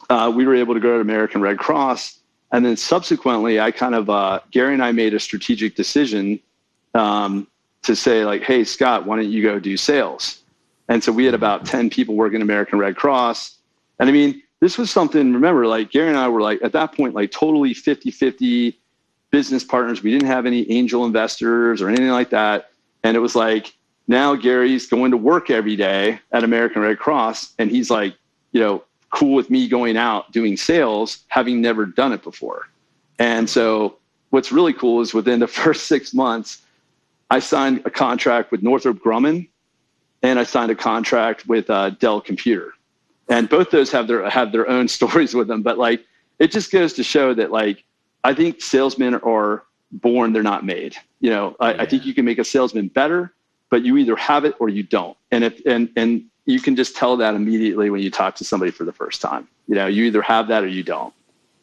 uh, 0.09 0.31
we 0.35 0.45
were 0.45 0.53
able 0.53 0.73
to 0.75 0.79
go 0.79 0.95
to 0.95 0.99
American 0.99 1.41
Red 1.41 1.57
Cross, 1.57 2.19
and 2.51 2.63
then 2.63 2.77
subsequently, 2.77 3.59
I 3.59 3.71
kind 3.71 3.95
of 3.95 4.09
uh, 4.09 4.41
Gary 4.51 4.73
and 4.73 4.83
I 4.83 4.91
made 4.91 5.13
a 5.13 5.19
strategic 5.19 5.75
decision 5.75 6.39
um, 6.93 7.47
to 7.83 7.95
say 7.95 8.25
like, 8.25 8.43
hey 8.43 8.65
Scott, 8.65 9.05
why 9.05 9.15
don't 9.15 9.31
you 9.31 9.41
go 9.41 9.57
do 9.57 9.77
sales? 9.77 10.43
And 10.89 11.03
so 11.03 11.11
we 11.11 11.25
had 11.25 11.33
about 11.33 11.65
ten 11.65 11.89
people 11.89 12.15
working 12.15 12.41
American 12.41 12.77
Red 12.77 12.97
Cross, 12.97 13.57
and 13.99 14.09
I 14.09 14.11
mean 14.11 14.43
this 14.59 14.77
was 14.77 14.91
something. 14.91 15.33
Remember, 15.33 15.65
like 15.65 15.91
Gary 15.91 16.09
and 16.09 16.17
I 16.17 16.27
were 16.27 16.41
like 16.41 16.61
at 16.61 16.73
that 16.73 16.93
point 16.93 17.13
like 17.13 17.31
totally 17.31 17.73
50 17.73 18.11
50 18.11 18.77
business 19.31 19.63
partners. 19.63 20.03
We 20.03 20.11
didn't 20.11 20.27
have 20.27 20.45
any 20.45 20.69
angel 20.71 21.05
investors 21.05 21.81
or 21.81 21.89
anything 21.89 22.09
like 22.09 22.29
that. 22.31 22.71
And 23.03 23.15
it 23.15 23.19
was 23.19 23.35
like, 23.35 23.73
now 24.07 24.35
Gary's 24.35 24.87
going 24.87 25.11
to 25.11 25.17
work 25.17 25.49
every 25.49 25.75
day 25.75 26.19
at 26.31 26.43
American 26.43 26.81
Red 26.81 26.97
Cross. 26.99 27.53
And 27.59 27.69
he's 27.69 27.89
like, 27.89 28.15
you 28.51 28.61
know, 28.61 28.83
cool 29.09 29.33
with 29.35 29.49
me 29.49 29.67
going 29.67 29.97
out 29.97 30.31
doing 30.31 30.57
sales, 30.57 31.23
having 31.27 31.61
never 31.61 31.85
done 31.85 32.13
it 32.13 32.23
before. 32.23 32.67
And 33.19 33.49
so 33.49 33.97
what's 34.29 34.51
really 34.51 34.73
cool 34.73 35.01
is 35.01 35.13
within 35.13 35.39
the 35.39 35.47
first 35.61 35.87
six 35.87 36.13
months, 36.13 36.61
I 37.29 37.39
signed 37.39 37.81
a 37.85 37.89
contract 37.89 38.51
with 38.51 38.63
Northrop 38.63 38.99
Grumman 38.99 39.49
and 40.23 40.39
I 40.39 40.43
signed 40.43 40.71
a 40.71 40.75
contract 40.75 41.47
with 41.47 41.69
uh, 41.69 41.91
Dell 41.91 42.21
Computer. 42.21 42.73
and 43.29 43.49
both 43.49 43.71
those 43.71 43.91
have 43.91 44.07
their 44.07 44.29
have 44.29 44.51
their 44.51 44.67
own 44.69 44.87
stories 44.97 45.33
with 45.33 45.47
them. 45.47 45.61
But 45.61 45.77
like, 45.77 46.05
it 46.39 46.51
just 46.51 46.71
goes 46.71 46.93
to 46.93 47.03
show 47.03 47.33
that 47.33 47.51
like, 47.51 47.83
I 48.27 48.33
think 48.33 48.61
salesmen 48.61 49.15
are 49.15 49.63
born; 49.91 50.33
they're 50.33 50.43
not 50.43 50.65
made. 50.65 50.97
You 51.21 51.29
know, 51.29 51.55
I, 51.61 51.73
yeah. 51.73 51.81
I 51.81 51.85
think 51.85 52.05
you 52.05 52.13
can 52.13 52.25
make 52.25 52.39
a 52.39 52.43
salesman 52.43 52.89
better, 52.89 53.33
but 53.69 53.85
you 53.85 53.95
either 53.95 54.17
have 54.17 54.43
it 54.43 54.55
or 54.59 54.67
you 54.67 54.83
don't. 54.83 55.17
And 55.31 55.45
if 55.45 55.65
and 55.65 55.89
and 55.95 56.25
you 56.45 56.59
can 56.59 56.75
just 56.75 56.95
tell 56.97 57.15
that 57.17 57.35
immediately 57.35 57.89
when 57.89 58.01
you 58.01 58.11
talk 58.11 58.35
to 58.35 58.43
somebody 58.43 58.71
for 58.71 58.83
the 58.83 58.91
first 58.91 59.21
time. 59.21 59.47
You 59.67 59.75
know, 59.75 59.87
you 59.87 60.03
either 60.03 60.21
have 60.21 60.49
that 60.49 60.63
or 60.63 60.67
you 60.67 60.83
don't. 60.83 61.13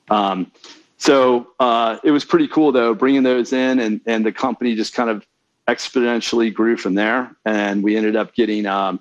Um, 0.08 0.52
so 0.96 1.48
uh, 1.60 1.98
it 2.02 2.12
was 2.12 2.24
pretty 2.24 2.48
cool 2.48 2.72
though, 2.72 2.94
bringing 2.94 3.24
those 3.24 3.52
in, 3.52 3.78
and 3.78 4.00
and 4.06 4.24
the 4.24 4.32
company 4.32 4.74
just 4.74 4.94
kind 4.94 5.10
of 5.10 5.26
exponentially 5.68 6.52
grew 6.52 6.78
from 6.78 6.94
there, 6.94 7.30
and 7.44 7.82
we 7.82 7.94
ended 7.94 8.16
up 8.16 8.34
getting 8.34 8.64
um, 8.64 9.00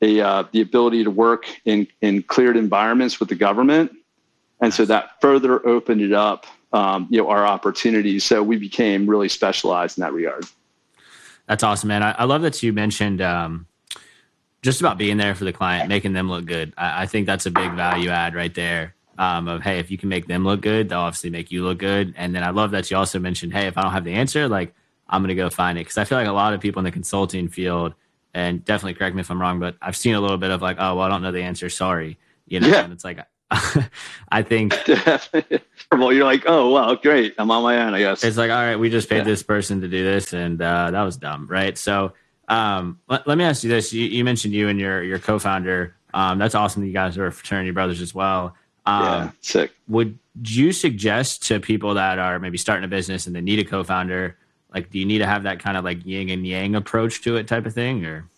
a 0.00 0.20
uh, 0.20 0.44
the 0.52 0.60
ability 0.60 1.02
to 1.02 1.10
work 1.10 1.46
in 1.64 1.88
in 2.02 2.22
cleared 2.22 2.56
environments 2.56 3.18
with 3.18 3.28
the 3.28 3.34
government, 3.34 3.90
and 4.60 4.72
so 4.72 4.84
that 4.84 5.20
further 5.20 5.66
opened 5.66 6.02
it 6.02 6.12
up, 6.12 6.46
um, 6.72 7.08
you 7.10 7.20
know, 7.20 7.28
our 7.28 7.46
opportunities. 7.46 8.24
So 8.24 8.42
we 8.42 8.56
became 8.56 9.08
really 9.08 9.28
specialized 9.28 9.98
in 9.98 10.02
that 10.02 10.12
regard. 10.12 10.44
That's 11.46 11.62
awesome, 11.62 11.88
man. 11.88 12.02
I, 12.02 12.12
I 12.12 12.24
love 12.24 12.42
that 12.42 12.62
you 12.62 12.72
mentioned. 12.72 13.20
Um, 13.20 13.66
just 14.62 14.80
about 14.80 14.98
being 14.98 15.16
there 15.16 15.34
for 15.34 15.44
the 15.44 15.52
client, 15.52 15.88
making 15.88 16.12
them 16.12 16.28
look 16.28 16.44
good. 16.44 16.74
I, 16.76 17.02
I 17.02 17.06
think 17.06 17.26
that's 17.26 17.46
a 17.46 17.50
big 17.50 17.72
value 17.72 18.10
add 18.10 18.34
right 18.34 18.54
there 18.54 18.94
um, 19.18 19.48
of 19.48 19.62
hey, 19.62 19.78
if 19.78 19.90
you 19.90 19.98
can 19.98 20.08
make 20.08 20.26
them 20.26 20.44
look 20.44 20.60
good, 20.60 20.88
they'll 20.88 21.00
obviously 21.00 21.30
make 21.30 21.50
you 21.50 21.62
look 21.62 21.78
good. 21.78 22.14
And 22.16 22.34
then 22.34 22.42
I 22.42 22.50
love 22.50 22.70
that 22.72 22.90
you 22.90 22.96
also 22.96 23.18
mentioned, 23.18 23.52
hey, 23.52 23.66
if 23.66 23.76
I 23.76 23.82
don't 23.82 23.92
have 23.92 24.04
the 24.04 24.14
answer, 24.14 24.48
like 24.48 24.74
I'm 25.08 25.22
gonna 25.22 25.34
go 25.34 25.50
find 25.50 25.78
it 25.78 25.82
because 25.82 25.98
I 25.98 26.04
feel 26.04 26.18
like 26.18 26.28
a 26.28 26.32
lot 26.32 26.54
of 26.54 26.60
people 26.60 26.80
in 26.80 26.84
the 26.84 26.90
consulting 26.90 27.48
field, 27.48 27.94
and 28.32 28.64
definitely 28.64 28.94
correct 28.94 29.14
me 29.14 29.20
if 29.20 29.30
I'm 29.30 29.40
wrong, 29.40 29.60
but 29.60 29.76
I've 29.82 29.96
seen 29.96 30.14
a 30.14 30.20
little 30.20 30.38
bit 30.38 30.50
of 30.50 30.62
like, 30.62 30.76
oh, 30.78 30.96
well, 30.96 31.00
I 31.00 31.08
don't 31.08 31.22
know 31.22 31.32
the 31.32 31.42
answer, 31.42 31.68
sorry, 31.68 32.16
you 32.46 32.60
know. 32.60 32.68
Yeah. 32.68 32.84
And 32.84 32.92
it's 32.92 33.04
like, 33.04 33.18
I 34.30 34.42
think 34.42 34.78
well, 35.92 36.12
you're 36.12 36.24
like, 36.24 36.44
oh 36.46 36.70
well, 36.70 36.94
great, 36.96 37.34
I'm 37.38 37.50
on 37.50 37.62
my 37.62 37.78
own, 37.82 37.94
I 37.94 37.98
guess. 37.98 38.22
It's 38.22 38.36
like, 38.36 38.50
all 38.50 38.62
right, 38.62 38.76
we 38.76 38.90
just 38.90 39.08
paid 39.08 39.18
yeah. 39.18 39.24
this 39.24 39.42
person 39.42 39.80
to 39.80 39.88
do 39.88 40.04
this, 40.04 40.32
and 40.32 40.60
uh, 40.62 40.90
that 40.92 41.02
was 41.02 41.16
dumb, 41.16 41.48
right? 41.48 41.76
So, 41.76 42.12
um, 42.48 43.00
let, 43.08 43.26
let 43.26 43.38
me 43.38 43.44
ask 43.44 43.64
you 43.64 43.70
this: 43.70 43.92
you, 43.92 44.04
you 44.04 44.24
mentioned 44.24 44.54
you 44.54 44.68
and 44.68 44.78
your 44.78 45.02
your 45.02 45.18
co-founder. 45.18 45.96
Um, 46.14 46.38
that's 46.38 46.54
awesome 46.54 46.82
that 46.82 46.88
you 46.88 46.92
guys 46.92 47.18
are 47.18 47.30
fraternity 47.30 47.72
brothers 47.72 48.00
as 48.00 48.14
well. 48.14 48.56
Um, 48.86 49.02
yeah, 49.02 49.30
sick. 49.40 49.72
Would 49.88 50.18
you 50.44 50.72
suggest 50.72 51.46
to 51.48 51.60
people 51.60 51.94
that 51.94 52.18
are 52.18 52.38
maybe 52.38 52.58
starting 52.58 52.84
a 52.84 52.88
business 52.88 53.26
and 53.26 53.34
they 53.34 53.40
need 53.40 53.58
a 53.58 53.64
co-founder, 53.64 54.36
like, 54.72 54.90
do 54.90 54.98
you 54.98 55.06
need 55.06 55.18
to 55.18 55.26
have 55.26 55.42
that 55.42 55.58
kind 55.58 55.76
of 55.76 55.84
like 55.84 56.04
yin 56.06 56.30
and 56.30 56.46
yang 56.46 56.76
approach 56.76 57.22
to 57.22 57.36
it, 57.36 57.48
type 57.48 57.66
of 57.66 57.74
thing, 57.74 58.04
or? 58.06 58.28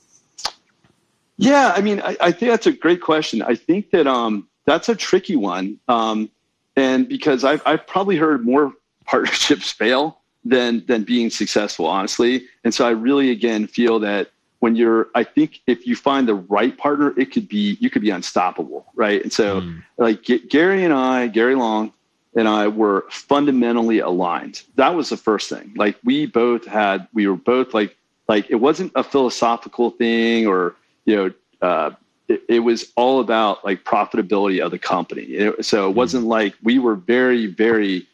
Yeah, 1.36 1.72
I 1.74 1.80
mean, 1.80 2.00
I, 2.00 2.16
I 2.20 2.32
think 2.32 2.50
that's 2.50 2.66
a 2.66 2.72
great 2.72 3.00
question. 3.00 3.42
I 3.42 3.54
think 3.54 3.90
that 3.90 4.06
um, 4.06 4.48
that's 4.64 4.88
a 4.88 4.94
tricky 4.94 5.36
one, 5.36 5.78
um, 5.88 6.30
and 6.76 7.08
because 7.08 7.44
I've 7.44 7.62
I've 7.66 7.86
probably 7.86 8.16
heard 8.16 8.44
more 8.44 8.72
partnerships 9.04 9.70
fail 9.70 10.18
than 10.44 10.84
than 10.86 11.04
being 11.04 11.30
successful, 11.30 11.86
honestly. 11.86 12.46
And 12.64 12.74
so 12.74 12.86
I 12.86 12.90
really 12.90 13.30
again 13.30 13.66
feel 13.66 13.98
that 14.00 14.30
when 14.62 14.76
you're 14.76 15.08
i 15.16 15.24
think 15.24 15.60
if 15.66 15.88
you 15.88 15.96
find 15.96 16.28
the 16.28 16.36
right 16.36 16.78
partner 16.78 17.12
it 17.18 17.32
could 17.32 17.48
be 17.48 17.76
you 17.80 17.90
could 17.90 18.00
be 18.00 18.10
unstoppable 18.10 18.86
right 18.94 19.20
and 19.20 19.32
so 19.32 19.60
mm. 19.60 19.82
like 19.98 20.22
gary 20.48 20.84
and 20.84 20.94
i 20.94 21.26
gary 21.26 21.56
long 21.56 21.92
and 22.36 22.46
i 22.46 22.68
were 22.68 23.04
fundamentally 23.10 23.98
aligned 23.98 24.62
that 24.76 24.94
was 24.94 25.08
the 25.08 25.16
first 25.16 25.50
thing 25.50 25.72
like 25.76 25.96
we 26.04 26.26
both 26.26 26.64
had 26.64 27.08
we 27.12 27.26
were 27.26 27.36
both 27.36 27.74
like 27.74 27.96
like 28.28 28.48
it 28.50 28.54
wasn't 28.54 28.92
a 28.94 29.02
philosophical 29.02 29.90
thing 29.90 30.46
or 30.46 30.76
you 31.06 31.16
know 31.16 31.32
uh, 31.60 31.90
it, 32.32 32.42
it, 32.48 32.58
was 32.60 32.92
all 32.96 33.20
about 33.20 33.64
like 33.64 33.84
profitability 33.84 34.64
of 34.64 34.70
the 34.70 34.78
company 34.78 35.22
it, 35.22 35.64
so 35.64 35.88
it 35.88 35.92
mm. 35.92 35.96
wasn't 35.96 36.24
like 36.26 36.54
we 36.62 36.78
were 36.78 36.94
very 36.94 37.46
very 37.46 38.06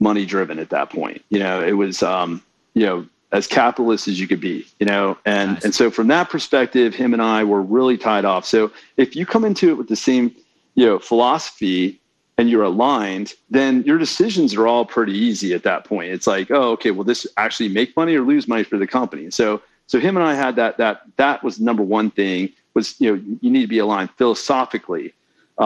money 0.00 0.24
driven 0.24 0.58
at 0.58 0.70
that 0.70 0.90
point 0.90 1.22
you 1.28 1.38
know 1.38 1.62
it 1.62 1.72
was 1.72 2.02
um 2.02 2.42
you 2.74 2.86
know 2.86 3.06
as 3.32 3.46
capitalist 3.46 4.08
as 4.08 4.18
you 4.18 4.26
could 4.26 4.40
be, 4.40 4.66
you 4.80 4.86
know, 4.86 5.16
and 5.26 5.54
nice. 5.54 5.64
and 5.64 5.74
so 5.74 5.90
from 5.90 6.06
that 6.08 6.30
perspective, 6.30 6.94
him 6.94 7.12
and 7.12 7.20
I 7.20 7.44
were 7.44 7.60
really 7.60 7.98
tied 7.98 8.24
off. 8.24 8.44
So 8.46 8.70
if 8.96 9.14
you 9.14 9.26
come 9.26 9.44
into 9.44 9.68
it 9.68 9.74
with 9.74 9.88
the 9.88 9.96
same, 9.96 10.34
you 10.74 10.86
know, 10.86 10.98
philosophy 10.98 12.00
and 12.38 12.48
you're 12.48 12.62
aligned, 12.62 13.34
then 13.50 13.82
your 13.82 13.98
decisions 13.98 14.54
are 14.54 14.66
all 14.66 14.86
pretty 14.86 15.12
easy 15.12 15.52
at 15.52 15.64
that 15.64 15.84
point. 15.84 16.10
It's 16.10 16.26
like, 16.26 16.50
oh, 16.50 16.70
okay, 16.72 16.90
will 16.90 17.04
this 17.04 17.26
actually 17.36 17.68
make 17.68 17.94
money 17.96 18.14
or 18.14 18.22
lose 18.22 18.48
money 18.48 18.62
for 18.62 18.78
the 18.78 18.86
company? 18.86 19.30
So 19.30 19.60
so 19.88 19.98
him 19.98 20.16
and 20.16 20.24
I 20.24 20.34
had 20.34 20.56
that 20.56 20.78
that 20.78 21.02
that 21.16 21.42
was 21.42 21.60
number 21.60 21.82
one 21.82 22.10
thing 22.10 22.50
was 22.78 22.86
you 23.00 23.08
know 23.08 23.22
you 23.42 23.50
need 23.50 23.62
to 23.62 23.74
be 23.76 23.80
aligned 23.86 24.10
philosophically 24.20 25.06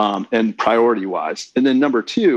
um, 0.01 0.27
and 0.31 0.57
priority 0.57 1.05
wise, 1.05 1.51
and 1.55 1.63
then 1.65 1.77
number 1.79 2.01
two 2.01 2.33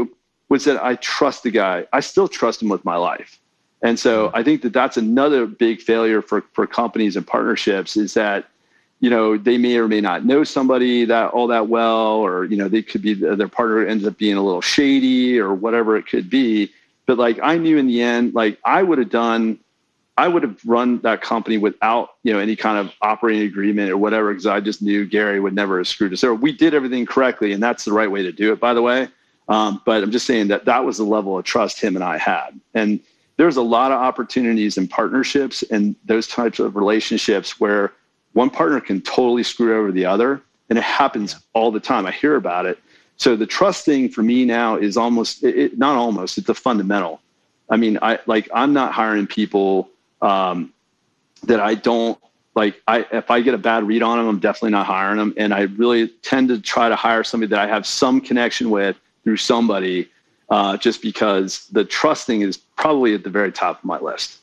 was 0.48 0.64
that 0.64 0.82
I 0.82 0.96
trust 0.96 1.42
the 1.42 1.50
guy. 1.50 1.86
I 1.92 2.00
still 2.00 2.28
trust 2.28 2.62
him 2.62 2.68
with 2.68 2.84
my 2.84 2.96
life. 2.96 3.40
And 3.82 3.98
so 3.98 4.30
I 4.32 4.42
think 4.42 4.62
that 4.62 4.72
that's 4.72 4.96
another 4.96 5.46
big 5.46 5.80
failure 5.80 6.22
for, 6.22 6.44
for 6.52 6.66
companies 6.66 7.16
and 7.16 7.26
partnerships 7.26 7.96
is 7.96 8.14
that, 8.14 8.48
you 9.00 9.10
know, 9.10 9.36
they 9.36 9.58
may 9.58 9.76
or 9.76 9.86
may 9.86 10.00
not 10.00 10.24
know 10.24 10.44
somebody 10.44 11.04
that 11.04 11.30
all 11.30 11.46
that 11.48 11.68
well, 11.68 12.14
or, 12.26 12.44
you 12.44 12.56
know, 12.56 12.68
they 12.68 12.82
could 12.82 13.02
be, 13.02 13.14
their 13.14 13.48
partner 13.48 13.86
ends 13.86 14.06
up 14.06 14.16
being 14.18 14.36
a 14.36 14.42
little 14.42 14.62
shady 14.62 15.38
or 15.38 15.54
whatever 15.54 15.96
it 15.96 16.06
could 16.06 16.30
be. 16.30 16.72
But 17.06 17.18
like 17.18 17.38
I 17.42 17.58
knew 17.58 17.76
in 17.76 17.86
the 17.86 18.02
end, 18.02 18.34
like 18.34 18.58
I 18.64 18.82
would 18.82 18.98
have 18.98 19.10
done, 19.10 19.58
I 20.18 20.28
would 20.28 20.42
have 20.42 20.58
run 20.64 21.00
that 21.00 21.20
company 21.20 21.58
without, 21.58 22.10
you 22.22 22.32
know, 22.32 22.38
any 22.38 22.56
kind 22.56 22.78
of 22.78 22.94
operating 23.02 23.42
agreement 23.42 23.90
or 23.90 23.98
whatever, 23.98 24.30
because 24.32 24.46
I 24.46 24.60
just 24.60 24.80
knew 24.80 25.04
Gary 25.04 25.40
would 25.40 25.54
never 25.54 25.78
have 25.78 25.88
screwed 25.88 26.12
us. 26.12 26.20
So 26.20 26.32
we 26.32 26.52
did 26.52 26.72
everything 26.72 27.04
correctly, 27.04 27.52
and 27.52 27.62
that's 27.62 27.84
the 27.84 27.92
right 27.92 28.10
way 28.10 28.22
to 28.22 28.32
do 28.32 28.52
it, 28.52 28.60
by 28.60 28.72
the 28.72 28.82
way. 28.82 29.08
Um, 29.48 29.82
but 29.84 30.02
I'm 30.02 30.10
just 30.10 30.26
saying 30.26 30.48
that 30.48 30.64
that 30.64 30.84
was 30.84 30.96
the 30.98 31.04
level 31.04 31.38
of 31.38 31.44
trust 31.44 31.80
him 31.80 31.96
and 31.96 32.04
I 32.04 32.18
had. 32.18 32.58
And 32.74 33.00
there's 33.36 33.56
a 33.56 33.62
lot 33.62 33.92
of 33.92 34.00
opportunities 34.00 34.76
and 34.76 34.88
partnerships 34.88 35.62
and 35.64 35.94
those 36.04 36.26
types 36.26 36.58
of 36.58 36.76
relationships 36.76 37.60
where 37.60 37.92
one 38.32 38.50
partner 38.50 38.80
can 38.80 39.00
totally 39.00 39.42
screw 39.42 39.78
over 39.78 39.92
the 39.92 40.04
other 40.04 40.42
and 40.68 40.78
it 40.78 40.84
happens 40.84 41.36
all 41.52 41.70
the 41.70 41.80
time 41.80 42.06
i 42.06 42.10
hear 42.10 42.36
about 42.36 42.66
it 42.66 42.78
so 43.16 43.36
the 43.36 43.46
trust 43.46 43.84
thing 43.84 44.08
for 44.08 44.22
me 44.22 44.44
now 44.44 44.76
is 44.76 44.96
almost 44.96 45.42
it, 45.44 45.78
not 45.78 45.96
almost 45.96 46.38
it's 46.38 46.48
a 46.48 46.54
fundamental 46.54 47.20
i 47.70 47.76
mean 47.76 47.98
i 48.02 48.18
like 48.26 48.48
i'm 48.52 48.72
not 48.72 48.92
hiring 48.92 49.26
people 49.26 49.88
um, 50.22 50.72
that 51.44 51.60
i 51.60 51.74
don't 51.74 52.18
like 52.54 52.80
i 52.88 53.06
if 53.12 53.30
i 53.30 53.40
get 53.40 53.54
a 53.54 53.58
bad 53.58 53.86
read 53.86 54.02
on 54.02 54.18
them 54.18 54.28
i'm 54.28 54.38
definitely 54.38 54.70
not 54.70 54.86
hiring 54.86 55.18
them 55.18 55.34
and 55.36 55.52
i 55.52 55.62
really 55.76 56.08
tend 56.22 56.48
to 56.48 56.60
try 56.60 56.88
to 56.88 56.96
hire 56.96 57.22
somebody 57.22 57.50
that 57.50 57.58
i 57.58 57.66
have 57.66 57.86
some 57.86 58.20
connection 58.20 58.70
with 58.70 58.96
through 59.24 59.36
somebody 59.36 60.08
uh, 60.48 60.76
just 60.76 61.02
because 61.02 61.66
the 61.72 61.84
trusting 61.84 62.42
is 62.42 62.56
probably 62.56 63.14
at 63.14 63.24
the 63.24 63.30
very 63.30 63.50
top 63.50 63.78
of 63.78 63.84
my 63.84 63.98
list. 63.98 64.38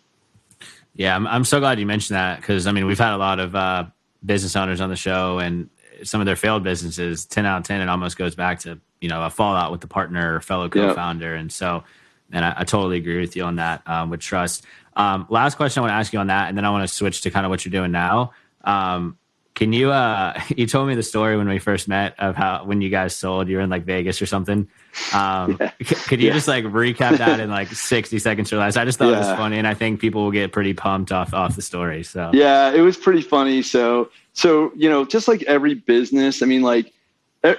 Yeah, 0.95 1.15
I'm, 1.15 1.25
I'm 1.27 1.45
so 1.45 1.59
glad 1.59 1.79
you 1.79 1.85
mentioned 1.85 2.15
that 2.15 2.41
because 2.41 2.67
I 2.67 2.71
mean 2.71 2.85
we've 2.85 2.99
had 2.99 3.13
a 3.13 3.17
lot 3.17 3.39
of 3.39 3.55
uh, 3.55 3.85
business 4.25 4.55
owners 4.55 4.81
on 4.81 4.89
the 4.89 4.95
show 4.95 5.39
and 5.39 5.69
some 6.03 6.19
of 6.19 6.25
their 6.25 6.35
failed 6.35 6.63
businesses. 6.63 7.25
Ten 7.25 7.45
out 7.45 7.59
of 7.59 7.63
ten, 7.63 7.81
it 7.81 7.89
almost 7.89 8.17
goes 8.17 8.35
back 8.35 8.59
to 8.59 8.79
you 9.01 9.09
know 9.09 9.23
a 9.23 9.29
fallout 9.29 9.71
with 9.71 9.81
the 9.81 9.87
partner 9.87 10.35
or 10.35 10.41
fellow 10.41 10.69
co-founder, 10.69 11.31
yep. 11.31 11.39
and 11.39 11.51
so 11.51 11.83
and 12.31 12.45
I, 12.45 12.53
I, 12.57 12.63
totally 12.63 12.97
agree 12.97 13.19
with 13.19 13.35
you 13.35 13.43
on 13.43 13.55
that 13.55 13.81
um, 13.87 14.09
with 14.09 14.19
trust. 14.19 14.65
Um, 14.95 15.25
last 15.29 15.55
question 15.55 15.81
I 15.81 15.81
want 15.81 15.91
to 15.91 15.95
ask 15.95 16.13
you 16.13 16.19
on 16.19 16.27
that, 16.27 16.49
and 16.49 16.57
then 16.57 16.65
I 16.65 16.69
want 16.69 16.87
to 16.87 16.93
switch 16.93 17.21
to 17.21 17.31
kind 17.31 17.45
of 17.45 17.49
what 17.49 17.65
you're 17.65 17.71
doing 17.71 17.91
now. 17.91 18.31
Um, 18.63 19.17
can 19.55 19.71
you 19.71 19.91
uh 19.91 20.39
you 20.55 20.67
told 20.67 20.87
me 20.87 20.95
the 20.95 21.03
story 21.03 21.37
when 21.37 21.47
we 21.47 21.59
first 21.59 21.87
met 21.87 22.15
of 22.19 22.35
how 22.35 22.63
when 22.65 22.81
you 22.81 22.89
guys 22.89 23.15
sold 23.15 23.47
you 23.47 23.57
were 23.57 23.63
in 23.63 23.69
like 23.69 23.85
Vegas 23.85 24.21
or 24.21 24.25
something. 24.25 24.67
Um 25.13 25.57
yeah. 25.59 25.71
could 25.79 26.21
you 26.21 26.27
yeah. 26.27 26.33
just 26.33 26.47
like 26.47 26.65
recap 26.65 27.17
that 27.17 27.39
in 27.39 27.49
like 27.49 27.67
60 27.73 28.19
seconds 28.19 28.51
or 28.51 28.57
less? 28.57 28.75
I 28.77 28.85
just 28.85 28.97
thought 28.97 29.09
yeah. 29.09 29.17
it 29.17 29.19
was 29.19 29.37
funny 29.37 29.57
and 29.57 29.67
I 29.67 29.73
think 29.73 29.99
people 29.99 30.23
will 30.23 30.31
get 30.31 30.51
pretty 30.51 30.73
pumped 30.73 31.11
off 31.11 31.33
off 31.33 31.55
the 31.55 31.61
story. 31.61 32.03
So 32.03 32.31
Yeah, 32.33 32.71
it 32.71 32.81
was 32.81 32.97
pretty 32.97 33.21
funny. 33.21 33.61
So 33.61 34.09
so 34.33 34.71
you 34.75 34.89
know, 34.89 35.05
just 35.05 35.27
like 35.27 35.43
every 35.43 35.75
business, 35.75 36.41
I 36.41 36.45
mean 36.45 36.61
like 36.61 36.91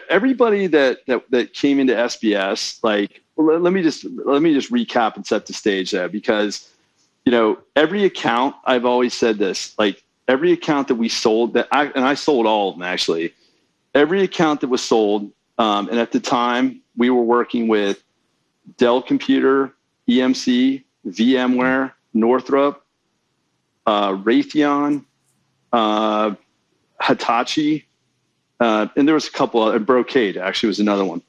everybody 0.09 0.67
that 0.69 1.07
that 1.07 1.31
that 1.31 1.53
came 1.53 1.79
into 1.79 1.93
SBS 1.93 2.83
like 2.83 3.23
let, 3.37 3.63
let 3.63 3.73
me 3.73 3.83
just 3.83 4.05
let 4.05 4.43
me 4.43 4.55
just 4.55 4.73
recap 4.73 5.17
and 5.17 5.27
set 5.27 5.47
the 5.47 5.53
stage 5.53 5.91
there 5.91 6.09
because 6.09 6.71
you 7.25 7.33
know, 7.33 7.59
every 7.75 8.05
account 8.05 8.55
I've 8.65 8.85
always 8.85 9.15
said 9.15 9.39
this 9.39 9.77
like 9.79 10.03
every 10.29 10.53
account 10.53 10.89
that 10.89 10.97
we 10.97 11.09
sold 11.09 11.55
that 11.55 11.69
I, 11.73 11.87
and 11.87 12.05
I 12.05 12.15
sold 12.15 12.47
all 12.47 12.71
of 12.71 12.77
them 12.77 12.83
actually, 12.83 13.35
every 13.95 14.23
account 14.23 14.61
that 14.61 14.69
was 14.69 14.83
sold. 14.83 15.31
Um, 15.59 15.89
and 15.89 15.99
at 15.99 16.13
the 16.13 16.21
time 16.21 16.81
we 16.97 17.11
were 17.11 17.23
working 17.23 17.69
with 17.69 18.03
Dell 18.77 19.01
Computer, 19.01 19.73
EMC, 20.09 20.83
VMware, 21.07 21.93
Northrop, 22.13 22.85
uh, 23.87 24.11
Raytheon, 24.13 25.05
uh, 25.73 26.35
Hitachi, 27.03 27.87
uh, 28.61 28.89
and 28.97 29.07
there 29.07 29.15
was 29.15 29.29
a 29.29 29.33
couple 29.33 29.63
other, 29.63 29.79
Brocade 29.79 30.37
actually 30.37 30.69
was 30.69 30.81
another 30.81 31.05
one. 31.05 31.23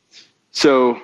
So 0.52 1.02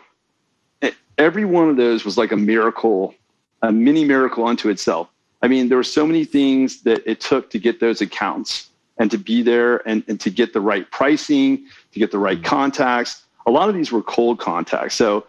every 1.17 1.45
one 1.45 1.69
of 1.69 1.77
those 1.77 2.06
was 2.06 2.17
like 2.17 2.32
a 2.32 2.38
miracle, 2.38 3.13
a 3.62 3.71
mini 3.71 4.06
miracle 4.06 4.45
unto 4.45 4.69
itself. 4.69 5.10
I 5.41 5.47
mean, 5.47 5.69
there 5.69 5.78
were 5.78 5.84
so 5.84 6.06
many 6.06 6.26
things 6.26 6.84
that 6.84 7.02
it 7.10 7.19
took 7.19 7.50
to 7.52 7.60
get 7.60 7.80
those 7.80 8.02
accounts. 8.02 8.69
and 8.97 9.10
to 9.10 9.17
be 9.17 9.41
there 9.41 9.82
and, 9.88 10.04
and 10.08 10.19
to 10.19 10.30
get 10.30 10.54
the 10.54 10.62
right 10.62 10.89
pricing, 10.91 11.65
to 11.91 12.00
get 12.00 12.12
the 12.12 12.19
right 12.19 12.38
mm-hmm. 12.38 12.45
contacts. 12.45 13.24
A 13.47 13.52
lot 13.52 13.67
of 13.67 13.74
these 13.74 13.91
were 13.91 14.04
cold 14.04 14.38
contacts. 14.39 14.93
So 14.95 15.26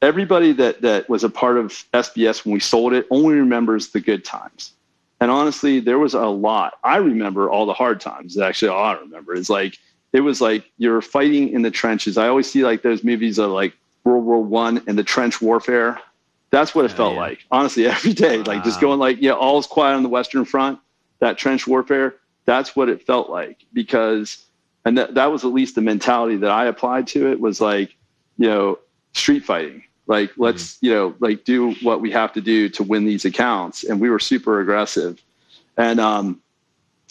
everybody 0.00 0.52
that 0.54 0.82
that 0.82 1.08
was 1.08 1.22
a 1.22 1.30
part 1.30 1.56
of 1.56 1.66
SBS 1.94 2.44
when 2.44 2.52
we 2.52 2.60
sold 2.60 2.92
it 2.92 3.06
only 3.10 3.36
remembers 3.36 3.88
the 3.88 4.00
good 4.00 4.24
times. 4.24 4.72
And 5.20 5.30
honestly, 5.30 5.78
there 5.78 6.00
was 6.00 6.14
a 6.14 6.26
lot. 6.26 6.74
I 6.82 6.96
remember 6.96 7.48
all 7.48 7.64
the 7.64 7.72
hard 7.72 8.00
times. 8.00 8.36
Actually, 8.36 8.70
all 8.70 8.84
I 8.84 8.94
remember 8.94 9.34
is 9.34 9.48
like 9.48 9.78
it 10.12 10.20
was 10.20 10.40
like 10.40 10.68
you're 10.78 11.00
fighting 11.00 11.50
in 11.50 11.62
the 11.62 11.70
trenches. 11.70 12.18
I 12.18 12.26
always 12.26 12.50
see 12.50 12.64
like 12.64 12.82
those 12.82 13.04
movies 13.04 13.38
of 13.38 13.52
like 13.52 13.72
World 14.02 14.24
War 14.24 14.42
One 14.42 14.82
and 14.88 14.98
the 14.98 15.04
trench 15.04 15.40
warfare. 15.40 16.00
That's 16.52 16.74
what 16.74 16.84
it 16.84 16.92
oh, 16.92 16.96
felt 16.96 17.14
yeah. 17.14 17.20
like. 17.20 17.44
Honestly, 17.50 17.86
every 17.88 18.12
day, 18.12 18.38
wow. 18.38 18.44
like 18.46 18.62
just 18.62 18.80
going 18.80 19.00
like, 19.00 19.20
yeah, 19.20 19.32
all's 19.32 19.66
quiet 19.66 19.96
on 19.96 20.04
the 20.04 20.08
Western 20.08 20.44
Front. 20.44 20.78
That 21.18 21.38
trench 21.38 21.66
warfare. 21.66 22.14
That's 22.44 22.76
what 22.76 22.88
it 22.88 23.04
felt 23.04 23.30
like 23.30 23.64
because, 23.72 24.44
and 24.84 24.98
that 24.98 25.14
that 25.14 25.32
was 25.32 25.44
at 25.44 25.52
least 25.52 25.74
the 25.74 25.80
mentality 25.80 26.36
that 26.36 26.50
I 26.50 26.66
applied 26.66 27.08
to 27.08 27.30
it 27.30 27.40
was 27.40 27.60
like, 27.60 27.96
you 28.38 28.48
know, 28.48 28.78
street 29.12 29.44
fighting 29.44 29.82
like 30.06 30.30
mm-hmm. 30.30 30.42
let's 30.42 30.78
you 30.80 30.90
know 30.90 31.14
like 31.20 31.44
do 31.44 31.72
what 31.82 32.00
we 32.00 32.10
have 32.10 32.32
to 32.32 32.40
do 32.40 32.68
to 32.68 32.82
win 32.82 33.04
these 33.04 33.24
accounts 33.24 33.84
and 33.84 34.00
we 34.00 34.10
were 34.10 34.18
super 34.18 34.60
aggressive 34.60 35.22
and 35.76 36.00
um, 36.00 36.40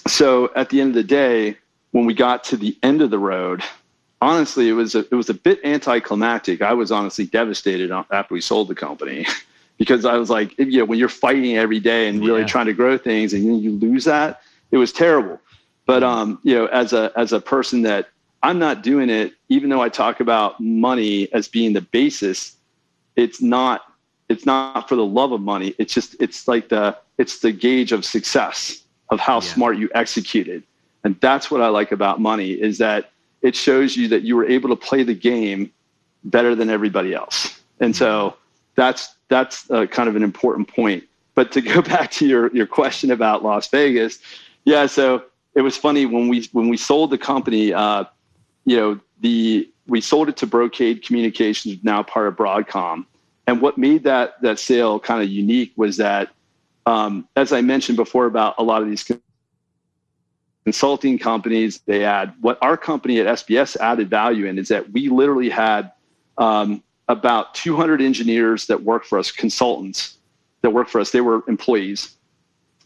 so 0.08 0.52
at 0.56 0.70
the 0.70 0.82
end 0.82 0.90
of 0.90 0.96
the 0.96 1.04
day 1.04 1.58
when 1.92 2.06
we 2.06 2.14
got 2.14 2.44
to 2.44 2.58
the 2.58 2.78
end 2.84 3.02
of 3.02 3.10
the 3.10 3.20
road 3.20 3.64
honestly 4.22 4.70
it 4.70 4.74
was 4.74 4.96
a, 4.96 5.00
it 5.00 5.14
was 5.14 5.30
a 5.30 5.34
bit 5.34 5.60
anticlimactic 5.64 6.62
i 6.62 6.74
was 6.74 6.92
honestly 6.92 7.26
devastated 7.26 7.92
after 7.92 8.34
we 8.34 8.42
sold 8.42 8.68
the 8.68 8.76
company 8.76 9.26
because 9.78 10.06
i 10.06 10.16
was 10.16 10.30
like 10.30 10.58
you 10.58 10.80
know 10.80 10.86
when 10.86 11.00
you're 11.00 11.10
fighting 11.10 11.58
every 11.58 11.80
day 11.80 12.08
and 12.08 12.22
really 12.22 12.42
yeah. 12.42 12.48
trying 12.48 12.66
to 12.68 12.74
grow 12.74 12.98
things 12.98 13.34
and 13.34 13.62
you 13.62 13.72
lose 13.72 14.06
that 14.06 14.42
it 14.72 14.78
was 14.78 14.92
terrible 14.92 15.40
but 15.86 16.04
um, 16.04 16.40
you 16.44 16.56
know 16.56 16.68
as 16.68 16.94
a 16.94 17.12
as 17.16 17.34
a 17.34 17.42
person 17.42 17.82
that 17.82 18.10
i'm 18.44 18.60
not 18.60 18.84
doing 18.84 19.10
it 19.10 19.34
even 19.50 19.70
though 19.70 19.82
i 19.82 19.90
talk 19.90 20.20
about 20.20 20.60
money 20.60 21.32
as 21.34 21.48
being 21.48 21.74
the 21.74 21.82
basis 21.82 22.56
it's 23.16 23.42
not 23.42 23.92
it's 24.32 24.46
not 24.46 24.88
for 24.88 24.96
the 24.96 25.06
love 25.06 25.32
of 25.34 25.42
money. 25.42 25.76
It's 25.78 25.94
just 25.94 26.16
it's 26.20 26.48
like 26.48 26.70
the 26.70 26.98
it's 27.18 27.40
the 27.40 27.52
gauge 27.52 27.92
of 27.92 28.06
success 28.06 28.82
of 29.10 29.20
how 29.20 29.36
yeah. 29.36 29.54
smart 29.54 29.78
you 29.78 29.90
executed. 29.94 30.64
And 31.04 31.20
that's 31.20 31.52
what 31.52 31.62
I 31.62 31.68
like 31.68 31.92
about 31.92 32.22
money 32.22 32.52
is 32.52 32.78
that 32.78 33.12
it 33.42 33.56
shows 33.56 33.96
you 33.96 34.08
that 34.10 34.24
you 34.24 34.36
were 34.36 34.46
able 34.46 34.70
to 34.70 34.76
play 34.76 35.04
the 35.04 35.14
game 35.14 35.72
better 36.24 36.56
than 36.56 36.70
everybody 36.70 37.14
else. 37.14 37.60
And 37.80 37.96
so 37.96 38.36
that's 38.76 39.16
that's 39.30 39.70
uh, 39.72 39.86
kind 39.88 40.08
of 40.08 40.16
an 40.16 40.24
important 40.24 40.68
point. 40.68 41.04
But 41.36 41.52
to 41.54 41.62
go 41.62 41.82
back 41.94 42.12
to 42.12 42.28
your 42.28 42.56
your 42.56 42.68
question 42.68 43.12
about 43.12 43.44
Las 43.44 43.68
Vegas, 43.70 44.20
yeah. 44.66 44.86
So 44.86 45.24
it 45.56 45.62
was 45.62 45.76
funny 45.78 46.06
when 46.06 46.28
we 46.28 46.48
when 46.52 46.70
we 46.70 46.78
sold 46.78 47.10
the 47.10 47.18
company. 47.18 47.74
Uh, 47.74 48.06
you 48.66 48.78
know, 48.78 49.00
the 49.22 49.68
we 49.88 50.02
sold 50.02 50.30
it 50.30 50.38
to 50.38 50.48
Brocade 50.48 51.04
Communications, 51.04 51.84
now 51.84 52.04
part 52.04 52.28
of 52.28 52.36
Broadcom. 52.36 53.06
And 53.48 53.62
what 53.62 53.78
made 53.78 54.04
that 54.04 54.42
that 54.42 54.60
sale 54.60 55.00
kind 55.00 55.22
of 55.24 55.30
unique 55.30 55.74
was 55.76 55.98
that, 55.98 56.30
um, 56.86 57.28
as 57.36 57.52
I 57.52 57.62
mentioned 57.62 57.98
before 57.98 58.28
about 58.28 58.56
a 58.58 58.64
lot 58.64 58.82
of 58.82 58.88
these 58.88 59.04
consulting 60.64 61.18
companies, 61.18 61.80
they 61.86 62.04
add 62.06 62.34
what 62.42 62.58
our 62.62 62.78
company 62.78 63.20
at 63.20 63.28
SBS 63.28 63.76
added 63.78 64.10
value 64.10 64.46
in 64.46 64.58
is 64.58 64.68
that 64.68 64.92
we 64.92 65.10
literally 65.10 65.50
had 65.50 65.92
um, 66.38 66.84
about 67.08 67.54
200 67.56 68.02
engineers 68.02 68.68
that 68.68 68.84
work 68.84 69.06
for 69.06 69.18
us, 69.20 69.32
consultants 69.32 70.18
that 70.62 70.70
work 70.70 70.88
for 70.88 71.02
us. 71.02 71.12
They 71.12 71.22
were 71.22 71.44
employees, 71.48 72.16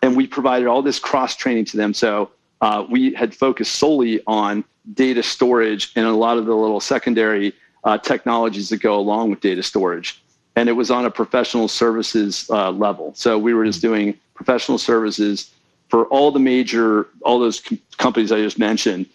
and 0.02 0.16
we 0.16 0.28
provided 0.28 0.68
all 0.68 0.82
this 0.82 1.00
cross 1.00 1.36
training 1.36 1.66
to 1.66 1.78
them. 1.78 1.94
So 1.94 2.32
uh, 2.62 2.86
we 2.90 3.14
had 3.14 3.36
focused 3.36 3.76
solely 3.76 4.22
on 4.28 4.64
data 4.94 5.24
storage 5.24 5.92
and 5.96 6.06
a 6.06 6.12
lot 6.12 6.38
of 6.38 6.46
the 6.46 6.56
little 6.56 6.80
secondary 6.80 7.54
uh, 7.84 7.98
technologies 7.98 8.70
that 8.70 8.78
go 8.78 8.98
along 8.98 9.30
with 9.30 9.42
data 9.42 9.64
storage. 9.64 10.22
And 10.56 10.70
it 10.70 10.74
was 10.74 10.90
on 10.90 11.06
a 11.06 11.12
professional 11.12 11.68
services 11.68 12.50
uh, 12.50 12.72
level. 12.72 13.14
So 13.16 13.38
we 13.38 13.54
were 13.54 13.66
just 13.66 13.82
doing 13.82 14.18
professional 14.34 14.78
services 14.78 15.52
for 15.96 16.08
all 16.08 16.30
the 16.30 16.40
major, 16.40 17.08
all 17.22 17.40
those 17.40 17.62
com- 17.62 17.80
companies 17.96 18.30
I 18.30 18.42
just 18.42 18.60
mentioned. 18.60 19.06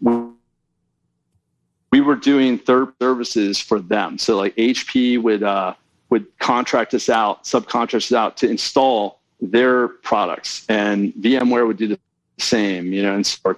We 0.00 2.00
were 2.00 2.14
doing 2.14 2.56
third 2.56 2.92
services 3.02 3.58
for 3.58 3.80
them. 3.80 4.16
So 4.16 4.36
like 4.36 4.54
HP 4.54 5.20
would 5.20 5.42
uh, 5.42 5.74
would 6.10 6.26
contract 6.38 6.94
us 6.94 7.08
out, 7.08 7.42
subcontract 7.42 7.94
us 7.94 8.12
out 8.12 8.36
to 8.36 8.48
install 8.48 9.18
their 9.40 9.88
products, 9.88 10.64
and 10.68 11.12
VMware 11.14 11.66
would 11.66 11.78
do 11.78 11.88
the 11.88 11.98
same, 12.38 12.92
you 12.92 13.02
know, 13.02 13.16
and 13.16 13.26
so 13.26 13.56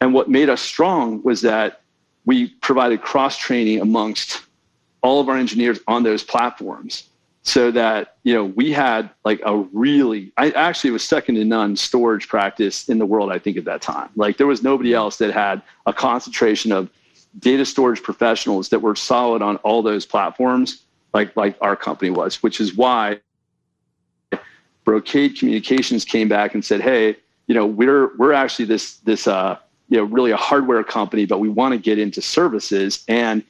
and 0.00 0.14
what 0.14 0.30
made 0.30 0.48
us 0.48 0.62
strong 0.62 1.22
was 1.24 1.42
that 1.42 1.82
we 2.24 2.48
provided 2.62 3.02
cross 3.02 3.36
training 3.36 3.82
amongst 3.82 4.40
all 5.02 5.20
of 5.20 5.28
our 5.28 5.36
engineers 5.36 5.78
on 5.86 6.04
those 6.04 6.24
platforms 6.24 7.04
so 7.44 7.70
that 7.70 8.16
you 8.24 8.34
know 8.34 8.44
we 8.44 8.72
had 8.72 9.08
like 9.24 9.40
a 9.44 9.56
really 9.72 10.32
i 10.36 10.50
actually 10.50 10.90
was 10.90 11.04
second 11.04 11.36
to 11.36 11.44
none 11.44 11.76
storage 11.76 12.26
practice 12.28 12.88
in 12.88 12.98
the 12.98 13.06
world 13.06 13.30
i 13.30 13.38
think 13.38 13.56
at 13.56 13.64
that 13.64 13.80
time 13.80 14.08
like 14.16 14.36
there 14.36 14.46
was 14.46 14.62
nobody 14.62 14.92
else 14.92 15.18
that 15.18 15.32
had 15.32 15.62
a 15.86 15.92
concentration 15.92 16.72
of 16.72 16.90
data 17.38 17.64
storage 17.64 18.02
professionals 18.02 18.68
that 18.68 18.80
were 18.80 18.96
solid 18.96 19.42
on 19.42 19.56
all 19.58 19.82
those 19.82 20.06
platforms 20.06 20.82
like 21.12 21.34
like 21.36 21.56
our 21.60 21.76
company 21.76 22.10
was 22.10 22.42
which 22.42 22.60
is 22.60 22.74
why 22.74 23.18
brocade 24.84 25.38
communications 25.38 26.04
came 26.04 26.28
back 26.28 26.54
and 26.54 26.64
said 26.64 26.80
hey 26.80 27.16
you 27.46 27.54
know 27.54 27.66
we're 27.66 28.16
we're 28.16 28.32
actually 28.32 28.64
this 28.64 28.96
this 28.98 29.26
uh 29.26 29.56
you 29.88 29.98
know 29.98 30.04
really 30.04 30.30
a 30.30 30.36
hardware 30.36 30.82
company, 30.82 31.26
but 31.26 31.38
we 31.38 31.48
want 31.48 31.72
to 31.72 31.78
get 31.78 31.98
into 31.98 32.20
services. 32.22 33.04
And 33.08 33.44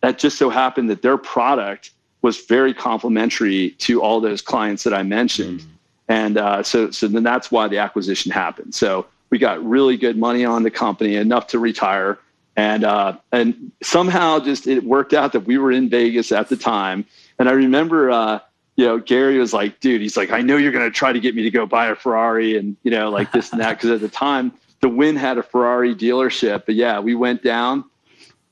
that 0.00 0.18
just 0.18 0.38
so 0.38 0.50
happened 0.50 0.90
that 0.90 1.02
their 1.02 1.18
product 1.18 1.90
was 2.22 2.40
very 2.46 2.72
complimentary 2.72 3.70
to 3.70 4.00
all 4.00 4.20
those 4.20 4.40
clients 4.40 4.84
that 4.84 4.94
I 4.94 5.02
mentioned. 5.02 5.60
Mm-hmm. 5.60 5.68
And 6.08 6.38
uh, 6.38 6.62
so 6.62 6.90
so 6.90 7.08
then 7.08 7.22
that's 7.22 7.50
why 7.50 7.68
the 7.68 7.78
acquisition 7.78 8.32
happened. 8.32 8.74
So 8.74 9.06
we 9.30 9.38
got 9.38 9.64
really 9.64 9.96
good 9.96 10.16
money 10.16 10.44
on 10.44 10.62
the 10.62 10.70
company, 10.70 11.16
enough 11.16 11.46
to 11.48 11.58
retire. 11.58 12.18
And 12.56 12.84
uh, 12.84 13.16
and 13.32 13.72
somehow 13.82 14.38
just 14.38 14.66
it 14.66 14.84
worked 14.84 15.14
out 15.14 15.32
that 15.32 15.40
we 15.40 15.58
were 15.58 15.72
in 15.72 15.88
Vegas 15.88 16.32
at 16.32 16.48
the 16.48 16.56
time. 16.56 17.06
And 17.38 17.48
I 17.48 17.52
remember 17.52 18.10
uh, 18.10 18.40
you 18.76 18.86
know, 18.86 18.98
Gary 18.98 19.38
was 19.38 19.52
like, 19.52 19.80
dude, 19.80 20.00
he's 20.00 20.16
like, 20.16 20.30
I 20.30 20.40
know 20.40 20.56
you're 20.56 20.72
going 20.72 20.84
to 20.84 20.90
try 20.90 21.12
to 21.12 21.20
get 21.20 21.34
me 21.34 21.42
to 21.42 21.50
go 21.50 21.66
buy 21.66 21.88
a 21.88 21.94
Ferrari 21.94 22.56
and, 22.56 22.76
you 22.82 22.90
know, 22.90 23.10
like 23.10 23.32
this 23.32 23.52
and 23.52 23.60
that. 23.60 23.78
Cause 23.78 23.90
at 23.90 24.00
the 24.00 24.08
time, 24.08 24.52
the 24.80 24.88
Wynn 24.88 25.16
had 25.16 25.38
a 25.38 25.42
Ferrari 25.42 25.94
dealership. 25.94 26.64
But 26.66 26.74
yeah, 26.74 26.98
we 26.98 27.14
went 27.14 27.42
down. 27.42 27.84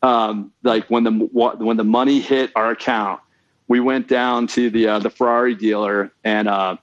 Um, 0.02 0.52
like 0.62 0.86
when 0.88 1.04
the 1.04 1.10
when 1.10 1.76
the 1.76 1.84
money 1.84 2.20
hit 2.20 2.52
our 2.56 2.70
account, 2.70 3.20
we 3.70 3.78
went 3.78 4.08
down 4.08 4.48
to 4.48 4.68
the 4.68 4.88
uh, 4.88 4.98
the 4.98 5.10
Ferrari 5.10 5.54
dealer, 5.54 6.10
and 6.24 6.48
uh, 6.48 6.76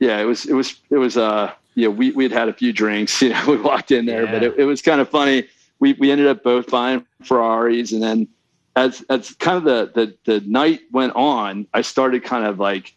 yeah, 0.00 0.18
it 0.20 0.24
was 0.24 0.46
it 0.46 0.54
was 0.54 0.80
it 0.88 0.96
was 0.96 1.18
uh 1.18 1.52
yeah 1.74 1.88
we 1.88 2.12
we 2.12 2.24
had 2.24 2.32
had 2.32 2.48
a 2.48 2.54
few 2.54 2.72
drinks. 2.72 3.20
You 3.28 3.28
know, 3.28 3.44
we 3.46 3.58
walked 3.58 3.90
in 3.92 4.06
there, 4.06 4.24
yeah. 4.24 4.32
but 4.32 4.42
it, 4.42 4.54
it 4.56 4.64
was 4.64 4.80
kind 4.80 5.02
of 5.02 5.10
funny. 5.10 5.46
We 5.80 5.92
we 5.92 6.10
ended 6.10 6.26
up 6.26 6.42
both 6.42 6.70
buying 6.70 7.04
Ferraris, 7.22 7.92
and 7.92 8.02
then 8.02 8.26
as 8.74 9.04
as 9.10 9.34
kind 9.34 9.58
of 9.58 9.64
the 9.64 9.92
the 10.24 10.40
the 10.40 10.46
night 10.48 10.80
went 10.92 11.14
on, 11.14 11.66
I 11.74 11.82
started 11.82 12.24
kind 12.24 12.46
of 12.46 12.58
like 12.58 12.94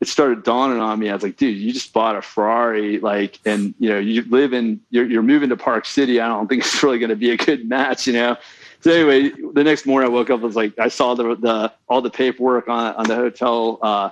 it 0.00 0.08
started 0.08 0.42
dawning 0.42 0.78
on 0.78 0.98
me. 0.98 1.10
I 1.10 1.14
was 1.14 1.22
like, 1.22 1.36
dude, 1.36 1.58
you 1.58 1.70
just 1.70 1.92
bought 1.92 2.16
a 2.16 2.22
Ferrari, 2.22 2.98
like, 2.98 3.40
and 3.44 3.74
you 3.78 3.88
know, 3.88 3.98
you 3.98 4.22
live 4.22 4.52
in, 4.52 4.80
you're, 4.90 5.06
you're 5.06 5.24
moving 5.24 5.48
to 5.48 5.56
Park 5.56 5.86
City. 5.86 6.20
I 6.20 6.28
don't 6.28 6.46
think 6.46 6.62
it's 6.62 6.82
really 6.84 7.00
going 7.00 7.10
to 7.10 7.16
be 7.16 7.30
a 7.30 7.36
good 7.36 7.68
match, 7.68 8.06
you 8.06 8.12
know. 8.12 8.36
So 8.80 8.92
anyway, 8.92 9.32
the 9.52 9.64
next 9.64 9.86
morning 9.86 10.10
I 10.10 10.12
woke 10.12 10.30
up, 10.30 10.40
I 10.40 10.44
was 10.44 10.56
like, 10.56 10.78
I 10.78 10.88
saw 10.88 11.14
the 11.14 11.34
the 11.36 11.72
all 11.88 12.00
the 12.00 12.10
paperwork 12.10 12.68
on 12.68 12.94
on 12.94 13.06
the 13.06 13.16
hotel 13.16 13.78
uh, 13.82 14.10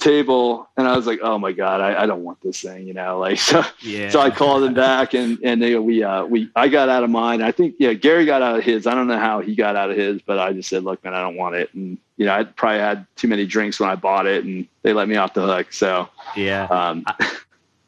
table 0.00 0.68
and 0.76 0.88
I 0.88 0.96
was 0.96 1.06
like, 1.06 1.20
oh 1.22 1.38
my 1.38 1.52
God, 1.52 1.80
I, 1.80 2.02
I 2.02 2.06
don't 2.06 2.24
want 2.24 2.40
this 2.40 2.60
thing, 2.60 2.88
you 2.88 2.94
know, 2.94 3.18
like, 3.18 3.38
so, 3.38 3.62
yeah. 3.80 4.08
so 4.08 4.20
I 4.20 4.30
called 4.30 4.64
him 4.64 4.74
back 4.74 5.14
and, 5.14 5.38
and 5.44 5.62
they, 5.62 5.76
we, 5.76 6.02
uh, 6.02 6.24
we, 6.24 6.50
I 6.56 6.68
got 6.68 6.88
out 6.88 7.04
of 7.04 7.10
mine. 7.10 7.42
I 7.42 7.52
think, 7.52 7.76
yeah, 7.78 7.92
Gary 7.92 8.24
got 8.24 8.42
out 8.42 8.58
of 8.58 8.64
his. 8.64 8.86
I 8.86 8.94
don't 8.94 9.06
know 9.06 9.18
how 9.18 9.40
he 9.40 9.54
got 9.54 9.76
out 9.76 9.90
of 9.90 9.96
his, 9.96 10.20
but 10.22 10.38
I 10.38 10.52
just 10.52 10.68
said, 10.68 10.82
look, 10.82 11.04
man, 11.04 11.14
I 11.14 11.20
don't 11.20 11.36
want 11.36 11.54
it. 11.54 11.72
And, 11.74 11.98
you 12.16 12.26
know, 12.26 12.34
I 12.34 12.44
probably 12.44 12.80
had 12.80 13.06
too 13.16 13.28
many 13.28 13.46
drinks 13.46 13.78
when 13.78 13.88
I 13.88 13.94
bought 13.94 14.26
it 14.26 14.44
and 14.44 14.66
they 14.82 14.92
let 14.92 15.08
me 15.08 15.16
off 15.16 15.34
the 15.34 15.46
hook. 15.46 15.72
So, 15.72 16.08
yeah. 16.34 16.64
Um, 16.64 17.04
I, 17.06 17.36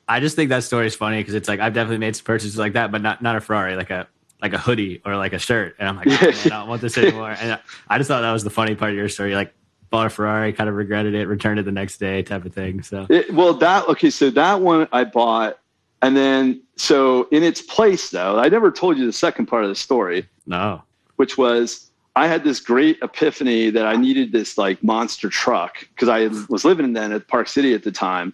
I 0.08 0.20
just 0.20 0.36
think 0.36 0.50
that 0.50 0.64
story 0.64 0.86
is 0.86 0.94
funny 0.94 1.18
because 1.18 1.34
it's 1.34 1.48
like, 1.48 1.60
I've 1.60 1.74
definitely 1.74 1.98
made 1.98 2.14
some 2.14 2.24
purchases 2.24 2.58
like 2.58 2.74
that, 2.74 2.92
but 2.92 3.02
not, 3.02 3.22
not 3.22 3.36
a 3.36 3.40
Ferrari, 3.40 3.76
like 3.76 3.90
a, 3.90 4.06
like 4.42 4.52
a 4.52 4.58
hoodie 4.58 5.00
or 5.06 5.16
like 5.16 5.32
a 5.32 5.38
shirt. 5.38 5.76
And 5.78 5.88
I'm 5.88 5.96
like, 5.96 6.08
oh, 6.08 6.10
man, 6.20 6.34
I 6.44 6.48
don't 6.48 6.68
want 6.68 6.82
this 6.82 6.98
anymore. 6.98 7.30
And 7.30 7.58
I 7.88 7.98
just 7.98 8.08
thought 8.08 8.20
that 8.20 8.32
was 8.32 8.44
the 8.44 8.50
funny 8.50 8.74
part 8.74 8.90
of 8.90 8.96
your 8.96 9.08
story. 9.08 9.34
Like, 9.34 9.54
bought 9.92 10.06
a 10.06 10.10
Ferrari, 10.10 10.52
kind 10.52 10.68
of 10.68 10.74
regretted 10.74 11.14
it, 11.14 11.28
returned 11.28 11.60
it 11.60 11.64
the 11.64 11.70
next 11.70 11.98
day, 11.98 12.22
type 12.22 12.44
of 12.44 12.52
thing. 12.52 12.82
So, 12.82 13.06
it, 13.08 13.32
well, 13.32 13.54
that 13.54 13.86
okay. 13.88 14.10
So 14.10 14.30
that 14.30 14.60
one 14.60 14.88
I 14.90 15.04
bought, 15.04 15.60
and 16.00 16.16
then 16.16 16.60
so 16.76 17.28
in 17.30 17.44
its 17.44 17.62
place 17.62 18.10
though, 18.10 18.40
I 18.40 18.48
never 18.48 18.72
told 18.72 18.98
you 18.98 19.06
the 19.06 19.12
second 19.12 19.46
part 19.46 19.62
of 19.62 19.68
the 19.68 19.76
story. 19.76 20.26
No, 20.46 20.82
which 21.16 21.38
was 21.38 21.90
I 22.16 22.26
had 22.26 22.42
this 22.42 22.58
great 22.58 22.98
epiphany 23.02 23.70
that 23.70 23.86
I 23.86 23.94
needed 23.94 24.32
this 24.32 24.58
like 24.58 24.82
monster 24.82 25.28
truck 25.28 25.86
because 25.94 26.08
I 26.08 26.28
was 26.48 26.64
living 26.64 26.94
then 26.94 27.12
at 27.12 27.28
Park 27.28 27.46
City 27.46 27.74
at 27.74 27.84
the 27.84 27.92
time, 27.92 28.32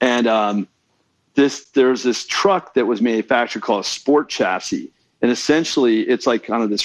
and 0.00 0.26
um, 0.26 0.68
this 1.34 1.66
there's 1.70 2.02
this 2.02 2.24
truck 2.24 2.74
that 2.74 2.86
was 2.86 3.02
manufactured 3.02 3.62
called 3.62 3.84
a 3.84 3.88
sport 3.88 4.28
chassis, 4.28 4.92
and 5.22 5.30
essentially 5.30 6.00
it's 6.02 6.26
like 6.26 6.44
kind 6.44 6.62
of 6.62 6.70
this 6.70 6.82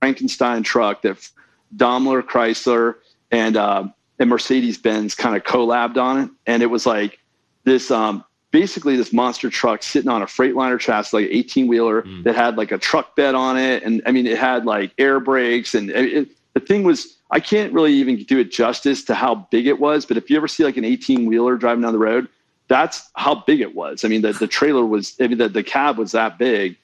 Frankenstein 0.00 0.62
truck 0.62 1.02
that 1.02 1.28
Daimler, 1.74 2.22
Chrysler, 2.22 2.96
and 3.30 3.56
uh, 3.56 3.84
and 4.18 4.30
Mercedes 4.30 4.78
Benz 4.78 5.14
kind 5.14 5.36
of 5.36 5.42
collabed 5.42 5.96
on 5.96 6.20
it, 6.20 6.30
and 6.46 6.62
it 6.62 6.66
was 6.66 6.86
like 6.86 7.18
this 7.64 7.90
um, 7.90 8.24
basically 8.50 8.96
this 8.96 9.12
monster 9.12 9.50
truck 9.50 9.82
sitting 9.82 10.10
on 10.10 10.22
a 10.22 10.26
Freightliner 10.26 10.78
chassis, 10.78 11.16
like 11.16 11.28
18 11.30 11.66
wheeler 11.66 12.02
mm. 12.02 12.22
that 12.24 12.34
had 12.34 12.56
like 12.56 12.72
a 12.72 12.78
truck 12.78 13.16
bed 13.16 13.34
on 13.34 13.58
it, 13.58 13.82
and 13.82 14.02
I 14.06 14.12
mean 14.12 14.26
it 14.26 14.38
had 14.38 14.64
like 14.64 14.92
air 14.98 15.20
brakes, 15.20 15.74
and 15.74 15.90
it, 15.90 16.28
the 16.54 16.60
thing 16.60 16.84
was 16.84 17.16
I 17.30 17.40
can't 17.40 17.72
really 17.72 17.92
even 17.94 18.22
do 18.24 18.38
it 18.38 18.52
justice 18.52 19.04
to 19.04 19.14
how 19.14 19.46
big 19.50 19.66
it 19.66 19.80
was, 19.80 20.06
but 20.06 20.16
if 20.16 20.30
you 20.30 20.36
ever 20.36 20.48
see 20.48 20.64
like 20.64 20.76
an 20.76 20.84
18 20.84 21.26
wheeler 21.26 21.56
driving 21.56 21.82
down 21.82 21.92
the 21.92 21.98
road, 21.98 22.28
that's 22.68 23.10
how 23.14 23.36
big 23.46 23.60
it 23.60 23.74
was. 23.74 24.04
I 24.04 24.08
mean 24.08 24.22
the 24.22 24.32
the 24.32 24.46
trailer 24.46 24.84
was 24.84 25.14
I 25.20 25.28
mean 25.28 25.38
the, 25.38 25.48
the 25.48 25.62
cab 25.62 25.98
was 25.98 26.12
that 26.12 26.38
big. 26.38 26.76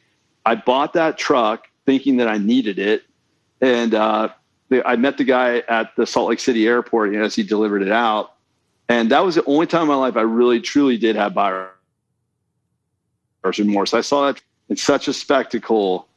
I 0.44 0.54
bought 0.54 0.92
that 0.94 1.18
truck 1.18 1.68
thinking 1.86 2.16
that 2.18 2.28
I 2.28 2.38
needed 2.38 2.78
it, 2.78 3.04
and 3.60 3.94
uh, 3.94 4.28
I 4.84 4.96
met 4.96 5.18
the 5.18 5.24
guy 5.24 5.58
at 5.68 5.94
the 5.96 6.06
Salt 6.06 6.30
Lake 6.30 6.40
City 6.40 6.66
airport 6.66 7.12
you 7.12 7.18
know, 7.18 7.24
as 7.24 7.34
he 7.34 7.42
delivered 7.42 7.82
it 7.82 7.92
out. 7.92 8.34
And 8.88 9.10
that 9.10 9.24
was 9.24 9.36
the 9.36 9.44
only 9.44 9.66
time 9.66 9.82
in 9.82 9.88
my 9.88 9.94
life 9.94 10.16
I 10.16 10.22
really 10.22 10.60
truly 10.60 10.96
did 10.96 11.16
have 11.16 11.34
buyer's 11.34 11.68
remorse. 13.58 13.94
I 13.94 14.00
saw 14.00 14.26
that 14.26 14.42
in 14.68 14.76
such 14.76 15.08
a 15.08 15.12
spectacle 15.12 16.08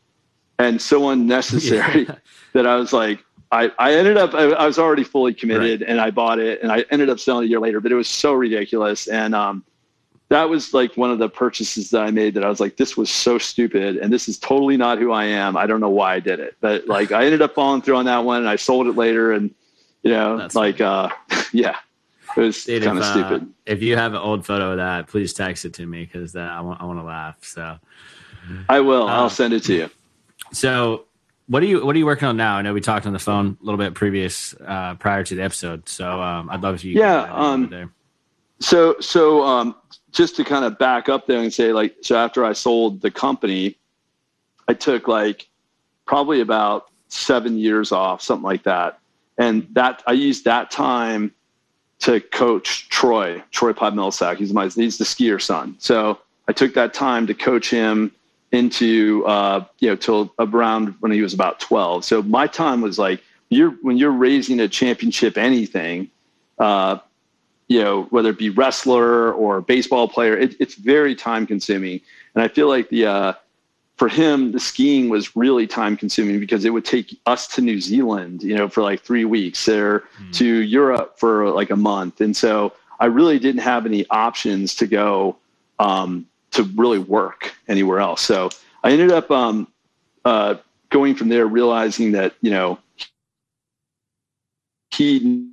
and 0.59 0.81
so 0.81 1.09
unnecessary 1.11 2.05
yeah. 2.05 2.15
that 2.53 2.65
I 2.65 2.75
was 2.75 2.93
like, 2.93 3.23
I, 3.55 3.71
I 3.79 3.93
ended 3.93 4.17
up, 4.17 4.33
I, 4.33 4.51
I 4.51 4.67
was 4.67 4.77
already 4.77 5.03
fully 5.03 5.33
committed 5.33 5.81
right. 5.81 5.89
and 5.89 6.01
I 6.01 6.11
bought 6.11 6.39
it 6.39 6.61
and 6.61 6.71
I 6.71 6.83
ended 6.91 7.09
up 7.09 7.19
selling 7.19 7.45
a 7.45 7.47
year 7.47 7.59
later, 7.59 7.79
but 7.79 7.91
it 7.91 7.95
was 7.95 8.09
so 8.09 8.33
ridiculous. 8.33 9.07
And, 9.07 9.33
um, 9.33 9.63
that 10.29 10.49
was 10.49 10.73
like 10.73 10.97
one 10.97 11.11
of 11.11 11.19
the 11.19 11.29
purchases 11.29 11.91
that 11.91 12.01
I 12.01 12.11
made 12.11 12.33
that 12.33 12.43
I 12.43 12.49
was 12.49 12.59
like, 12.59 12.77
this 12.77 12.97
was 12.97 13.09
so 13.09 13.37
stupid 13.37 13.97
and 13.97 14.11
this 14.11 14.27
is 14.27 14.39
totally 14.39 14.75
not 14.75 14.97
who 14.97 15.11
I 15.11 15.25
am. 15.25 15.55
I 15.55 15.67
don't 15.67 15.79
know 15.79 15.89
why 15.89 16.15
I 16.15 16.19
did 16.19 16.39
it, 16.39 16.57
but 16.59 16.87
like 16.95 17.11
I 17.11 17.25
ended 17.25 17.41
up 17.41 17.53
falling 17.53 17.81
through 17.81 17.95
on 17.97 18.05
that 18.05 18.25
one 18.25 18.39
and 18.39 18.49
I 18.49 18.55
sold 18.55 18.87
it 18.87 18.95
later 18.95 19.31
and 19.31 19.53
you 20.03 20.11
know, 20.11 20.37
That's 20.37 20.53
like, 20.53 20.79
funny. 20.79 21.11
uh, 21.31 21.41
yeah, 21.53 21.77
it 22.35 22.39
was 22.39 22.65
kind 22.65 22.85
of 22.85 22.97
uh, 22.97 23.11
stupid. 23.11 23.53
If 23.65 23.81
you 23.81 23.97
have 23.97 24.13
an 24.13 24.19
old 24.19 24.45
photo 24.45 24.71
of 24.71 24.77
that, 24.77 25.07
please 25.07 25.33
text 25.33 25.65
it 25.65 25.73
to 25.75 25.85
me 25.85 26.05
because 26.05 26.35
I 26.35 26.61
want, 26.61 26.81
I 26.81 26.85
want 26.85 26.99
to 26.99 27.03
laugh. 27.03 27.37
So 27.41 27.79
I 28.69 28.81
will, 28.81 29.07
I'll 29.07 29.25
uh, 29.25 29.29
send 29.29 29.53
it 29.53 29.63
to 29.63 29.73
you. 29.73 29.89
So 30.51 31.05
what 31.47 31.61
are 31.61 31.65
you, 31.65 31.85
what 31.85 31.95
are 31.95 31.99
you 31.99 32.05
working 32.05 32.27
on 32.27 32.37
now? 32.37 32.57
I 32.57 32.61
know 32.61 32.73
we 32.73 32.81
talked 32.81 33.05
on 33.05 33.13
the 33.13 33.19
phone 33.19 33.57
a 33.61 33.65
little 33.65 33.77
bit 33.77 33.93
previous, 33.93 34.55
uh, 34.65 34.95
prior 34.95 35.23
to 35.23 35.35
the 35.35 35.43
episode. 35.43 35.87
So, 35.87 36.21
um, 36.21 36.49
I'd 36.49 36.61
love 36.61 36.75
if 36.75 36.83
you, 36.83 36.99
yeah, 36.99 37.27
um, 37.31 37.91
so, 38.59 38.95
so, 38.99 39.43
um, 39.43 39.75
just 40.15 40.37
to 40.37 40.45
kind 40.45 40.63
of 40.63 40.79
back 40.79 41.09
up 41.09 41.27
there 41.27 41.39
and 41.39 41.53
say 41.53 41.73
like 41.73 41.95
so 42.01 42.15
after 42.15 42.43
i 42.43 42.53
sold 42.53 43.01
the 43.01 43.11
company 43.11 43.77
i 44.67 44.73
took 44.73 45.07
like 45.07 45.47
probably 46.05 46.41
about 46.41 46.87
seven 47.09 47.57
years 47.57 47.91
off 47.91 48.21
something 48.21 48.43
like 48.43 48.63
that 48.63 48.97
and 49.37 49.67
that 49.73 50.01
i 50.07 50.13
used 50.13 50.45
that 50.45 50.71
time 50.71 51.31
to 51.99 52.19
coach 52.19 52.89
troy 52.89 53.43
troy 53.51 53.73
podmilsak 53.73 54.37
he's 54.37 54.53
my 54.53 54.67
he's 54.67 54.97
the 54.97 55.05
skier 55.05 55.39
son 55.39 55.75
so 55.77 56.17
i 56.47 56.53
took 56.53 56.73
that 56.73 56.93
time 56.93 57.27
to 57.27 57.33
coach 57.33 57.69
him 57.69 58.11
into 58.55 59.23
uh, 59.25 59.63
you 59.79 59.89
know 59.89 59.95
till 59.95 60.33
around 60.39 60.95
when 60.99 61.11
he 61.11 61.21
was 61.21 61.33
about 61.33 61.59
12 61.59 62.03
so 62.03 62.23
my 62.23 62.47
time 62.47 62.81
was 62.81 62.97
like 62.97 63.21
you're 63.49 63.71
when 63.81 63.97
you're 63.97 64.11
raising 64.11 64.59
a 64.59 64.67
championship 64.67 65.37
anything 65.37 66.09
uh, 66.57 66.97
you 67.67 67.81
know, 67.81 68.03
whether 68.03 68.29
it 68.29 68.37
be 68.37 68.49
wrestler 68.49 69.33
or 69.33 69.61
baseball 69.61 70.07
player, 70.07 70.37
it, 70.37 70.55
it's 70.59 70.75
very 70.75 71.15
time 71.15 71.47
consuming. 71.47 71.99
And 72.35 72.43
I 72.43 72.47
feel 72.47 72.67
like 72.67 72.89
the, 72.89 73.05
uh, 73.05 73.33
for 73.97 74.07
him, 74.07 74.51
the 74.51 74.59
skiing 74.59 75.09
was 75.09 75.35
really 75.35 75.65
time 75.65 75.97
consuming 75.97 76.39
because 76.39 76.65
it 76.65 76.71
would 76.71 76.85
take 76.85 77.17
us 77.25 77.47
to 77.55 77.61
New 77.61 77.79
Zealand, 77.79 78.43
you 78.43 78.55
know, 78.55 78.67
for 78.67 78.83
like 78.83 79.01
three 79.01 79.25
weeks 79.25 79.67
or 79.67 80.03
mm. 80.21 80.33
to 80.33 80.45
Europe 80.45 81.17
for 81.17 81.49
like 81.49 81.69
a 81.69 81.75
month. 81.75 82.21
And 82.21 82.35
so 82.35 82.73
I 82.99 83.05
really 83.05 83.39
didn't 83.39 83.61
have 83.61 83.85
any 83.85 84.05
options 84.09 84.75
to 84.75 84.87
go 84.87 85.37
um, 85.79 86.27
to 86.55 86.63
really 86.75 86.99
work 86.99 87.53
anywhere 87.67 87.99
else. 87.99 88.21
So 88.21 88.49
I 88.83 88.91
ended 88.91 89.11
up 89.11 89.29
um, 89.31 89.67
uh, 90.23 90.55
going 90.89 91.15
from 91.15 91.29
there, 91.29 91.45
realizing 91.45 92.11
that, 92.13 92.35
you 92.41 92.51
know, 92.51 92.79
he 94.91 95.49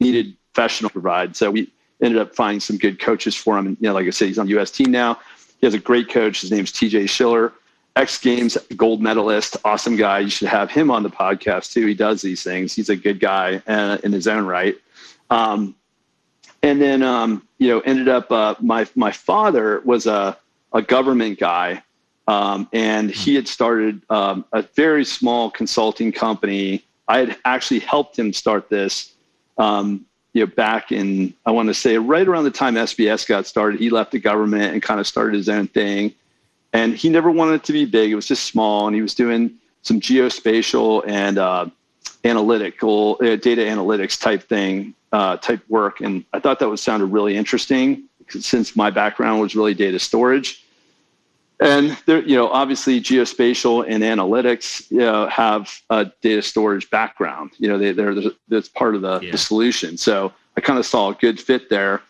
needed 0.00 0.36
professional 0.54 0.90
provide. 0.90 1.36
So 1.36 1.50
we 1.50 1.70
ended 2.02 2.20
up 2.20 2.34
finding 2.34 2.60
some 2.60 2.78
good 2.78 2.98
coaches 2.98 3.34
for 3.34 3.58
him. 3.58 3.66
And, 3.66 3.76
you 3.80 3.88
know, 3.88 3.94
like 3.94 4.06
I 4.06 4.10
said, 4.10 4.28
he's 4.28 4.38
on 4.38 4.46
the 4.46 4.52
U.S. 4.52 4.70
team 4.70 4.90
now. 4.90 5.18
He 5.60 5.66
has 5.66 5.74
a 5.74 5.78
great 5.78 6.08
coach. 6.08 6.40
His 6.40 6.50
name's 6.50 6.72
TJ 6.72 7.08
Schiller, 7.08 7.52
X 7.96 8.18
Games 8.18 8.56
gold 8.76 9.02
medalist, 9.02 9.56
awesome 9.64 9.96
guy. 9.96 10.20
You 10.20 10.30
should 10.30 10.48
have 10.48 10.70
him 10.70 10.90
on 10.90 11.02
the 11.02 11.10
podcast 11.10 11.72
too. 11.72 11.86
He 11.86 11.94
does 11.94 12.22
these 12.22 12.42
things. 12.42 12.74
He's 12.74 12.90
a 12.90 12.96
good 12.96 13.20
guy 13.20 13.62
uh, 13.66 13.98
in 14.02 14.12
his 14.12 14.28
own 14.28 14.46
right. 14.46 14.76
Um, 15.30 15.74
and 16.66 16.82
then, 16.82 17.02
um, 17.04 17.46
you 17.58 17.68
know, 17.68 17.78
ended 17.80 18.08
up, 18.08 18.32
uh, 18.32 18.56
my, 18.60 18.88
my 18.96 19.12
father 19.12 19.80
was 19.84 20.06
a, 20.06 20.36
a 20.72 20.82
government 20.82 21.38
guy. 21.38 21.82
Um, 22.26 22.68
and 22.72 23.08
he 23.08 23.36
had 23.36 23.46
started 23.46 24.02
um, 24.10 24.44
a 24.52 24.62
very 24.62 25.04
small 25.04 25.48
consulting 25.48 26.10
company. 26.10 26.84
I 27.06 27.18
had 27.18 27.36
actually 27.44 27.78
helped 27.80 28.18
him 28.18 28.32
start 28.32 28.68
this 28.68 29.12
um, 29.58 30.04
you 30.32 30.44
know, 30.44 30.52
back 30.54 30.90
in, 30.90 31.32
I 31.46 31.52
want 31.52 31.68
to 31.68 31.74
say 31.74 31.98
right 31.98 32.26
around 32.26 32.44
the 32.44 32.50
time 32.50 32.74
SBS 32.74 33.28
got 33.28 33.46
started, 33.46 33.78
he 33.78 33.88
left 33.88 34.10
the 34.10 34.18
government 34.18 34.72
and 34.72 34.82
kind 34.82 34.98
of 34.98 35.06
started 35.06 35.34
his 35.34 35.48
own 35.48 35.68
thing. 35.68 36.12
And 36.72 36.96
he 36.96 37.08
never 37.08 37.30
wanted 37.30 37.54
it 37.54 37.64
to 37.64 37.72
be 37.72 37.84
big. 37.84 38.10
It 38.10 38.16
was 38.16 38.26
just 38.26 38.44
small. 38.44 38.88
And 38.88 38.96
he 38.96 39.02
was 39.02 39.14
doing 39.14 39.54
some 39.82 40.00
geospatial 40.00 41.04
and 41.06 41.38
uh, 41.38 41.66
analytical, 42.26 43.18
uh, 43.20 43.36
data 43.36 43.62
analytics 43.62 44.20
type 44.20 44.42
thing, 44.42 44.94
uh, 45.12 45.36
type 45.36 45.62
work. 45.68 46.00
And 46.00 46.24
I 46.32 46.40
thought 46.40 46.58
that 46.58 46.68
would 46.68 46.78
sounded 46.78 47.06
really 47.06 47.36
interesting 47.36 48.04
since 48.28 48.74
my 48.74 48.90
background 48.90 49.40
was 49.40 49.54
really 49.54 49.74
data 49.74 49.98
storage 49.98 50.66
and 51.60 51.96
there, 52.04 52.22
you 52.22 52.36
know, 52.36 52.48
obviously 52.48 53.00
geospatial 53.00 53.84
and 53.88 54.02
analytics 54.02 54.90
you 54.90 54.98
know, 54.98 55.26
have 55.28 55.80
a 55.88 56.10
data 56.20 56.42
storage 56.42 56.90
background. 56.90 57.52
You 57.58 57.68
know, 57.68 57.78
they, 57.78 57.92
they're 57.92 58.14
that's 58.48 58.68
part 58.68 58.94
of 58.94 59.02
the, 59.02 59.20
yeah. 59.20 59.32
the 59.32 59.38
solution. 59.38 59.96
So 59.96 60.32
I 60.56 60.60
kind 60.60 60.78
of 60.78 60.84
saw 60.84 61.10
a 61.10 61.14
good 61.14 61.40
fit 61.40 61.70
there, 61.70 62.02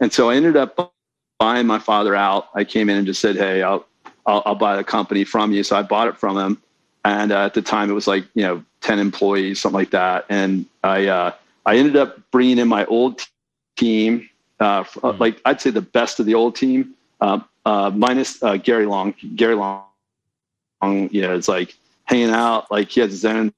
and 0.00 0.12
so 0.12 0.30
I 0.30 0.36
ended 0.36 0.56
up 0.56 0.92
buying 1.38 1.66
my 1.66 1.78
father 1.78 2.16
out. 2.16 2.48
I 2.54 2.64
came 2.64 2.88
in 2.88 2.96
and 2.96 3.06
just 3.06 3.20
said, 3.20 3.36
"Hey, 3.36 3.62
I'll 3.62 3.86
I'll, 4.26 4.42
I'll 4.46 4.54
buy 4.56 4.76
the 4.76 4.84
company 4.84 5.22
from 5.24 5.52
you." 5.52 5.62
So 5.62 5.76
I 5.76 5.82
bought 5.82 6.08
it 6.08 6.16
from 6.16 6.36
him, 6.36 6.62
and 7.08 7.32
uh, 7.32 7.46
at 7.46 7.54
the 7.54 7.62
time 7.62 7.90
it 7.90 7.94
was 7.94 8.06
like 8.06 8.24
you 8.34 8.42
know 8.42 8.62
ten 8.82 8.98
employees, 8.98 9.60
something 9.60 9.78
like 9.78 9.90
that. 9.90 10.26
And 10.28 10.66
I 10.84 11.06
uh, 11.06 11.32
I 11.64 11.76
ended 11.76 11.96
up 11.96 12.18
bringing 12.30 12.58
in 12.58 12.68
my 12.68 12.84
old 12.84 13.26
team, 13.76 14.28
uh, 14.60 14.84
mm. 14.84 15.18
like 15.18 15.40
I'd 15.46 15.60
say 15.60 15.70
the 15.70 15.80
best 15.80 16.20
of 16.20 16.26
the 16.26 16.34
old 16.34 16.54
team. 16.54 16.94
Um, 17.20 17.44
uh, 17.64 17.90
minus 17.94 18.42
uh, 18.42 18.56
Gary 18.58 18.86
Long. 18.86 19.14
Gary 19.36 19.54
Long, 19.54 19.82
you 21.10 21.22
know, 21.22 21.34
it's 21.34 21.48
like 21.48 21.74
hanging 22.04 22.30
out, 22.30 22.70
like 22.70 22.90
he 22.90 23.00
has 23.00 23.10
his 23.10 23.24
own 23.24 23.52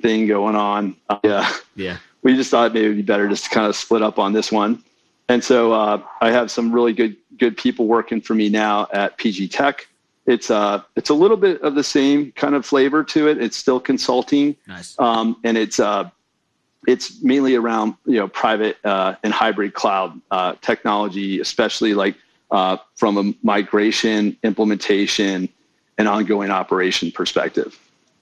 thing 0.00 0.26
going 0.26 0.54
on. 0.54 0.96
Yeah, 1.24 1.50
yeah. 1.74 1.96
We 2.22 2.36
just 2.36 2.50
thought 2.50 2.74
maybe 2.74 2.86
it'd 2.86 2.96
be 2.96 3.02
better 3.02 3.28
just 3.28 3.44
to 3.44 3.50
kind 3.50 3.66
of 3.66 3.74
split 3.74 4.02
up 4.02 4.18
on 4.18 4.32
this 4.32 4.52
one. 4.52 4.82
And 5.28 5.42
so 5.42 5.72
uh, 5.72 6.02
I 6.20 6.30
have 6.30 6.50
some 6.50 6.72
really 6.72 6.92
good 6.92 7.16
good 7.38 7.56
people 7.56 7.86
working 7.86 8.20
for 8.20 8.34
me 8.34 8.48
now 8.48 8.86
at 8.92 9.16
PG 9.16 9.48
Tech. 9.48 9.88
It's 10.26 10.50
uh 10.50 10.82
it's 10.96 11.10
a 11.10 11.14
little 11.14 11.36
bit 11.36 11.60
of 11.62 11.74
the 11.74 11.84
same 11.84 12.32
kind 12.32 12.54
of 12.54 12.66
flavor 12.66 13.04
to 13.04 13.28
it. 13.28 13.40
It's 13.40 13.56
still 13.56 13.80
consulting, 13.80 14.56
nice. 14.66 14.98
um, 14.98 15.36
and 15.44 15.56
it's 15.56 15.78
uh 15.78 16.10
it's 16.86 17.22
mainly 17.22 17.54
around 17.54 17.94
you 18.06 18.18
know 18.18 18.28
private 18.28 18.78
uh, 18.84 19.14
and 19.22 19.32
hybrid 19.32 19.74
cloud 19.74 20.20
uh, 20.30 20.54
technology, 20.62 21.40
especially 21.40 21.94
like 21.94 22.16
uh, 22.50 22.76
from 22.94 23.18
a 23.18 23.34
migration, 23.42 24.36
implementation, 24.42 25.48
and 25.98 26.08
ongoing 26.08 26.50
operation 26.50 27.10
perspective. 27.10 27.78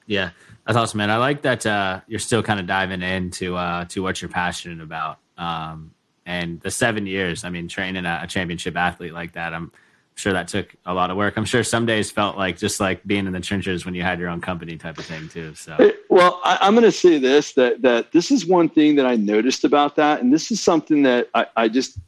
Yeah, 0.07 0.31
that's 0.67 0.77
awesome, 0.77 0.99
man. 0.99 1.11
I 1.11 1.19
like 1.19 1.43
that 1.43 1.67
uh, 1.67 2.01
you're 2.07 2.19
still 2.21 2.43
kind 2.43 2.59
of 2.59 2.67
diving 2.67 3.03
into 3.03 3.57
uh, 3.57 3.85
to 3.87 4.03
what 4.03 4.21
you're 4.21 4.31
passionate 4.31 4.83
about. 4.83 5.19
Um, 5.37 5.93
and 6.27 6.61
the 6.61 6.71
seven 6.71 7.07
years, 7.07 7.45
I 7.45 7.51
mean, 7.51 7.69
training 7.69 8.07
a, 8.07 8.21
a, 8.23 8.27
championship 8.27 8.77
athlete 8.77 9.13
like 9.13 9.33
that, 9.33 9.53
I'm 9.53 9.73
sure 10.17 10.33
that 10.33 10.49
took 10.49 10.75
a 10.87 10.95
lot 10.95 11.11
of 11.11 11.17
work. 11.17 11.37
I'm 11.37 11.45
sure 11.45 11.65
some 11.65 11.87
days 11.87 12.11
felt 12.11 12.37
like 12.37 12.57
just 12.57 12.81
like 12.81 13.05
being 13.07 13.27
in 13.27 13.33
the 13.33 13.41
trenches 13.41 13.85
when 13.85 13.95
you 13.95 14.03
had 14.03 14.19
your 14.19 14.29
own 14.29 14.41
company 14.41 14.77
type 14.77 14.99
of 14.99 15.05
thing 15.05 15.29
too. 15.29 15.55
So, 15.55 15.93
well, 16.09 16.41
I, 16.45 16.67
am 16.67 16.75
going 16.75 16.85
to 16.85 16.93
say 16.93 17.19
this 17.19 17.53
that 17.55 17.83
that 17.83 18.13
this 18.13 18.31
is 18.31 18.47
one 18.47 18.69
thing 18.69 18.97
that 18.97 19.07
I 19.07 19.17
noticed 19.17 19.65
about 19.65 19.97
that, 19.97 20.23
and 20.23 20.33
this 20.33 20.51
is 20.51 20.61
something 20.61 21.03
that 21.03 21.29
I, 21.35 21.47
I 21.57 21.69
just 21.69 21.99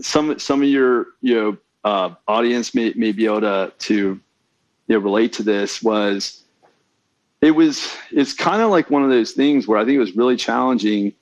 some 0.00 0.38
some 0.38 0.62
of 0.62 0.68
your 0.68 1.08
you 1.20 1.34
know 1.34 1.56
uh, 1.84 2.14
audience 2.26 2.74
may, 2.74 2.92
may 2.94 3.12
be 3.12 3.26
able 3.26 3.40
to 3.42 3.72
to 3.78 3.94
you 3.94 4.20
know, 4.88 4.98
relate 4.98 5.32
to 5.34 5.42
this 5.42 5.82
was 5.82 6.44
it 7.40 7.52
was 7.52 7.94
it's 8.10 8.34
kind 8.34 8.62
of 8.62 8.70
like 8.70 8.90
one 8.90 9.02
of 9.02 9.10
those 9.10 9.32
things 9.32 9.66
where 9.66 9.78
I 9.78 9.84
think 9.84 9.96
it 9.96 10.00
was 10.00 10.16
really 10.16 10.36
challenging 10.36 11.12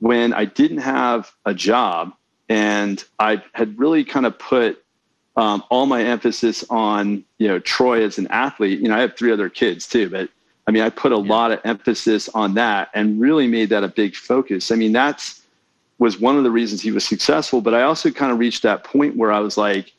when 0.00 0.32
I 0.32 0.44
didn't 0.44 0.78
have 0.78 1.32
a 1.44 1.52
job 1.52 2.12
and 2.48 3.02
I 3.18 3.42
had 3.52 3.78
really 3.78 4.04
kind 4.04 4.24
of 4.24 4.38
put 4.38 4.82
um, 5.38 5.62
all 5.70 5.86
my 5.86 6.02
emphasis 6.02 6.64
on 6.68 7.24
you 7.38 7.46
know 7.46 7.60
Troy 7.60 8.04
as 8.04 8.18
an 8.18 8.26
athlete. 8.26 8.80
You 8.80 8.88
know, 8.88 8.96
I 8.96 9.00
have 9.00 9.16
three 9.16 9.32
other 9.32 9.48
kids 9.48 9.86
too, 9.86 10.10
but 10.10 10.28
I 10.66 10.72
mean, 10.72 10.82
I 10.82 10.90
put 10.90 11.12
a 11.12 11.14
yeah. 11.14 11.32
lot 11.32 11.52
of 11.52 11.60
emphasis 11.64 12.28
on 12.30 12.54
that 12.54 12.90
and 12.92 13.20
really 13.20 13.46
made 13.46 13.70
that 13.70 13.84
a 13.84 13.88
big 13.88 14.16
focus. 14.16 14.72
I 14.72 14.74
mean, 14.74 14.92
that's 14.92 15.42
was 15.98 16.20
one 16.20 16.36
of 16.36 16.44
the 16.44 16.50
reasons 16.50 16.80
he 16.80 16.90
was 16.90 17.04
successful. 17.04 17.60
But 17.60 17.74
I 17.74 17.82
also 17.82 18.10
kind 18.10 18.32
of 18.32 18.38
reached 18.38 18.62
that 18.64 18.84
point 18.84 19.16
where 19.16 19.32
I 19.32 19.40
was 19.40 19.56
like, 19.56 19.92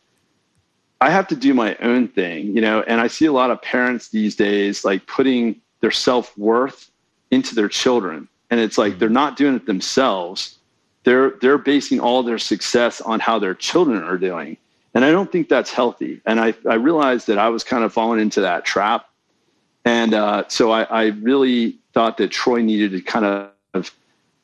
I 1.01 1.09
have 1.09 1.27
to 1.29 1.35
do 1.35 1.53
my 1.53 1.75
own 1.77 2.09
thing, 2.09 2.53
you 2.53 2.61
know. 2.61 2.81
And 2.81 2.99
I 2.99 3.07
see 3.07 3.25
a 3.25 3.31
lot 3.31 3.49
of 3.49 3.61
parents 3.61 4.09
these 4.09 4.35
days 4.35 4.83
like 4.83 5.07
putting 5.07 5.59
their 5.79 5.91
self 5.91 6.37
worth 6.37 6.91
into 7.31 7.55
their 7.55 7.69
children, 7.69 8.27
and 8.49 8.59
it's 8.59 8.77
like 8.77 8.91
mm-hmm. 8.91 8.99
they're 8.99 9.09
not 9.09 9.37
doing 9.37 9.55
it 9.55 9.65
themselves. 9.65 10.57
They're 11.05 11.31
they're 11.41 11.57
basing 11.57 12.01
all 12.01 12.23
their 12.23 12.37
success 12.37 12.99
on 12.99 13.21
how 13.21 13.39
their 13.39 13.55
children 13.55 14.03
are 14.03 14.17
doing, 14.17 14.57
and 14.93 15.05
I 15.05 15.11
don't 15.11 15.31
think 15.31 15.49
that's 15.49 15.71
healthy. 15.71 16.21
And 16.25 16.39
I 16.39 16.53
I 16.67 16.75
realized 16.75 17.27
that 17.27 17.37
I 17.37 17.49
was 17.49 17.63
kind 17.63 17.83
of 17.83 17.93
falling 17.93 18.19
into 18.19 18.41
that 18.41 18.65
trap, 18.65 19.09
and 19.85 20.13
uh, 20.13 20.43
so 20.47 20.71
I, 20.71 20.83
I 20.83 21.05
really 21.07 21.77
thought 21.93 22.17
that 22.17 22.31
Troy 22.31 22.61
needed 22.61 22.91
to 22.91 23.01
kind 23.01 23.25
of 23.73 23.93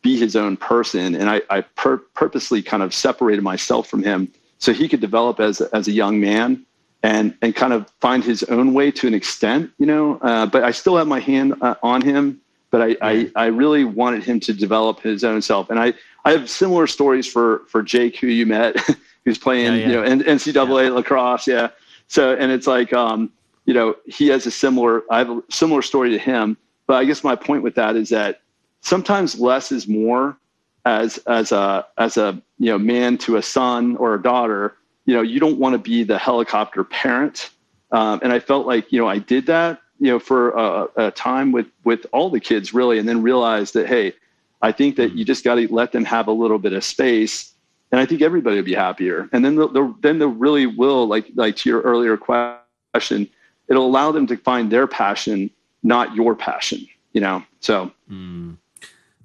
be 0.02 0.18
his 0.18 0.36
own 0.36 0.56
person, 0.56 1.16
and 1.16 1.30
I, 1.30 1.42
I 1.50 1.62
pur- 1.62 2.04
purposely 2.14 2.62
kind 2.62 2.84
of 2.84 2.94
separated 2.94 3.42
myself 3.42 3.88
from 3.88 4.04
him 4.04 4.32
so 4.60 4.72
he 4.72 4.88
could 4.88 5.02
develop 5.02 5.40
as 5.40 5.62
as 5.62 5.88
a 5.88 5.92
young 5.92 6.20
man 6.20 6.66
and 7.04 7.36
and 7.42 7.56
kind 7.56 7.74
of 7.74 7.90
find 8.02 8.24
his 8.24 8.44
own 8.44 8.74
way 8.74 8.92
to 8.92 9.08
an 9.08 9.14
extent, 9.14 9.72
you 9.78 9.86
know. 9.86 10.18
Uh, 10.22 10.46
but 10.46 10.64
I 10.64 10.72
still 10.72 10.98
have 10.98 11.08
my 11.08 11.20
hand 11.20 11.54
uh, 11.62 11.76
on 11.84 12.02
him. 12.02 12.42
But 12.72 12.82
I, 12.82 12.98
I, 13.02 13.32
I 13.36 13.46
really 13.46 13.86
wanted 13.86 14.24
him 14.24 14.40
to 14.42 14.54
develop 14.54 15.00
his 15.00 15.24
own 15.24 15.42
self, 15.42 15.70
and 15.70 15.80
I 15.80 15.94
I 16.26 16.32
have 16.32 16.50
similar 16.50 16.88
stories 16.88 17.28
for 17.32 17.64
for 17.68 17.84
Jake, 17.84 18.18
who 18.18 18.28
you 18.28 18.46
met, 18.46 18.76
who's 19.26 19.38
playing 19.38 19.74
yeah, 19.74 19.88
yeah. 19.88 19.88
you 19.88 20.16
know 20.16 20.24
NCAA 20.24 20.86
yeah. 20.86 20.90
lacrosse, 20.92 21.48
yeah. 21.48 21.70
So 22.08 22.36
and 22.36 22.52
it's 22.52 22.68
like 22.68 22.94
um, 22.94 23.32
you 23.66 23.74
know 23.74 23.96
he 24.06 24.28
has 24.28 24.46
a 24.46 24.52
similar 24.52 25.04
I 25.12 25.20
have 25.20 25.30
a 25.30 25.44
similar 25.50 25.82
story 25.82 26.12
to 26.12 26.18
him. 26.18 26.58
But 26.88 26.96
I 26.96 27.06
guess 27.06 27.24
my 27.24 27.36
point 27.36 27.64
with 27.64 27.76
that 27.76 27.96
is 27.96 28.10
that 28.10 28.42
sometimes 28.82 29.40
less 29.40 29.72
is 29.72 29.88
more 29.88 30.38
as 30.86 31.18
as 31.26 31.52
a 31.52 31.86
as 31.98 32.16
a 32.16 32.42
you 32.60 32.70
know 32.70 32.78
man 32.78 33.18
to 33.18 33.38
a 33.38 33.42
son 33.42 33.98
or 33.98 34.14
a 34.14 34.22
daughter 34.22 34.78
you 35.06 35.14
know 35.14 35.22
you 35.22 35.40
don't 35.40 35.58
want 35.58 35.74
to 35.74 35.80
be 35.80 36.04
the 36.04 36.18
helicopter 36.18 36.84
parent 36.84 37.50
um, 37.92 38.20
and 38.24 38.32
i 38.32 38.40
felt 38.40 38.68
like 38.68 38.92
you 38.92 39.00
know 39.00 39.08
i 39.08 39.18
did 39.18 39.48
that 39.48 39.82
you 40.00 40.12
know 40.12 40.20
for 40.20 40.52
a, 40.52 40.88
a, 41.08 41.12
time 41.12 41.52
with 41.52 41.66
with 41.84 42.06
all 42.12 42.30
the 42.30 42.40
kids 42.40 42.74
really 42.74 43.00
and 43.00 43.10
then 43.10 43.22
realized 43.22 43.74
that 43.74 43.88
hey 43.88 44.14
i 44.62 44.72
think 44.72 44.96
that 44.96 45.14
you 45.14 45.26
just 45.26 45.44
got 45.44 45.56
to 45.56 45.74
let 45.74 45.92
them 45.92 46.06
have 46.06 46.28
a 46.28 46.32
little 46.32 46.60
bit 46.60 46.72
of 46.72 46.84
space 46.84 47.55
and 47.92 48.00
i 48.00 48.06
think 48.06 48.22
everybody 48.22 48.56
will 48.58 48.64
be 48.64 48.74
happier 48.74 49.30
and 49.32 49.44
then 49.44 49.56
the, 49.56 49.96
then 50.02 50.20
they 50.20 50.26
really 50.26 50.66
will 50.66 51.08
like 51.08 51.28
like 51.36 51.56
to 51.56 51.70
your 51.70 51.82
earlier 51.82 52.18
question 52.18 53.30
it'll 53.68 53.86
allow 53.86 54.12
them 54.12 54.28
to 54.28 54.38
find 54.38 54.72
their 54.72 54.88
passion 54.88 55.50
not 55.84 56.16
your 56.16 56.36
passion 56.36 56.86
you 57.14 57.22
know 57.22 57.44
so 57.60 57.92
mm. 58.10 58.56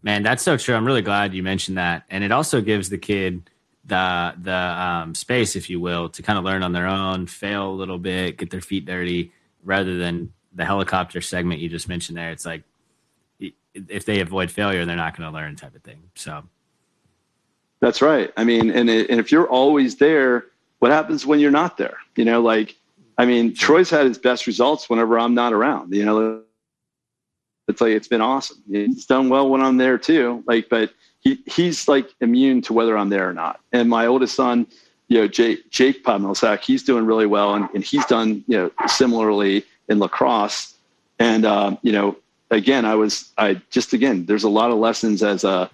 Man, 0.03 0.23
that's 0.23 0.43
so 0.43 0.57
true. 0.57 0.75
I'm 0.75 0.87
really 0.87 1.03
glad 1.03 1.35
you 1.35 1.43
mentioned 1.43 1.77
that, 1.77 2.05
and 2.09 2.25
it 2.25 2.33
also 2.33 2.61
gives 2.61 2.89
the 2.89 2.99
kid 2.99 3.51
the 3.85 4.35
the 4.41 4.55
um, 4.55 5.15
space, 5.15 5.57
if 5.57 5.69
you 5.69 5.79
will, 5.79 6.09
to 6.11 6.23
kind 6.23 6.39
of 6.39 6.45
learn 6.45 6.63
on 6.63 6.73
their 6.73 6.87
own, 6.87 7.27
fail 7.27 7.71
a 7.71 7.73
little 7.73 7.99
bit, 7.99 8.39
get 8.39 8.51
their 8.51 8.63
feet 8.63 8.87
dirty, 8.87 9.33
rather 9.63 9.99
than 9.99 10.33
the 10.55 10.65
helicopter 10.65 11.21
segment 11.21 11.61
you 11.61 11.69
just 11.69 11.89
mentioned 11.89 12.17
there. 12.17 12.31
It's 12.31 12.47
like 12.47 12.63
if 13.75 14.05
they 14.07 14.21
avoid 14.21 14.51
failure, 14.51 14.85
they're 14.85 14.97
not 14.97 15.17
going 15.17 15.31
to 15.31 15.37
learn, 15.37 15.55
type 15.55 15.77
of 15.77 15.83
thing. 15.83 16.03
So 16.15 16.45
that's 17.81 18.03
right. 18.03 18.33
I 18.37 18.45
mean, 18.45 18.71
and 18.71 18.89
it, 18.91 19.11
and 19.11 19.19
if 19.19 19.33
you're 19.33 19.49
always 19.49 19.97
there, 19.97 20.47
what 20.79 20.91
happens 20.91 21.27
when 21.27 21.41
you're 21.41 21.51
not 21.51 21.77
there? 21.77 21.97
You 22.17 22.25
know, 22.25 22.41
like 22.41 22.77
I 23.21 23.27
mean, 23.27 23.55
Troy's 23.55 23.91
had 23.91 24.07
his 24.07 24.19
best 24.19 24.47
results 24.47 24.89
whenever 24.89 25.19
I'm 25.19 25.35
not 25.35 25.53
around. 25.53 25.95
You 25.95 26.05
know, 26.05 26.43
it's 27.69 27.81
like 27.81 27.93
it's 27.93 28.09
been 28.09 28.23
awesome. 28.23 28.63
He's 28.67 29.07
done 29.07 29.29
well 29.29 29.49
when 29.49 29.61
I'm 29.61 29.77
there 29.77 29.99
too. 29.99 30.43
Like, 30.47 30.69
but 30.69 30.93
he 31.21 31.39
he's 31.47 31.87
like 31.87 32.09
immune 32.21 32.63
to 32.63 32.73
whether 32.73 32.97
I'm 32.97 33.11
there 33.11 33.29
or 33.29 33.35
not. 33.35 33.61
And 33.73 33.89
my 33.89 34.07
oldest 34.07 34.35
son, 34.35 34.67
you 35.09 35.19
know, 35.19 35.29
Jake 35.29 35.71
Jake 35.71 36.03
Podmilsak, 36.03 36.61
he's 36.61 36.83
doing 36.83 37.05
really 37.05 37.27
well, 37.27 37.55
and, 37.55 37.69
and 37.75 37.85
he's 37.85 38.07
done 38.07 38.45
you 38.47 38.57
know 38.57 38.71
similarly 38.87 39.65
in 39.89 39.99
lacrosse. 39.99 40.75
And 41.19 41.45
um, 41.45 41.79
you 41.83 41.93
know, 41.93 42.17
again, 42.51 42.85
I 42.85 42.95
was 42.95 43.33
I 43.37 43.61
just 43.71 43.93
again, 43.93 44.27
there's 44.27 44.45
a 44.45 44.49
lot 44.51 44.71
of 44.71 44.79
lessons 44.79 45.23
as 45.23 45.45
a. 45.45 45.71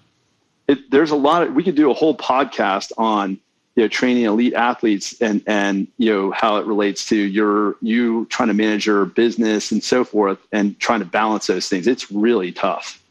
It, 0.67 0.91
there's 0.91 1.11
a 1.11 1.15
lot 1.15 1.43
of 1.43 1.53
we 1.53 1.63
could 1.63 1.75
do 1.75 1.89
a 1.89 1.93
whole 1.93 2.15
podcast 2.15 2.91
on 2.97 3.39
you 3.77 3.83
know 3.83 3.87
training 3.87 4.23
elite 4.23 4.53
athletes 4.53 5.15
and 5.21 5.41
and 5.47 5.87
you 5.97 6.11
know 6.11 6.31
how 6.31 6.57
it 6.57 6.65
relates 6.65 7.07
to 7.09 7.15
your 7.15 7.77
you 7.81 8.25
trying 8.25 8.47
to 8.47 8.53
manage 8.53 8.85
your 8.85 9.05
business 9.05 9.71
and 9.71 9.83
so 9.83 10.03
forth 10.03 10.39
and 10.51 10.77
trying 10.79 10.99
to 10.99 11.05
balance 11.05 11.47
those 11.47 11.69
things. 11.69 11.87
It's 11.87 12.11
really 12.11 12.51
tough. 12.51 13.01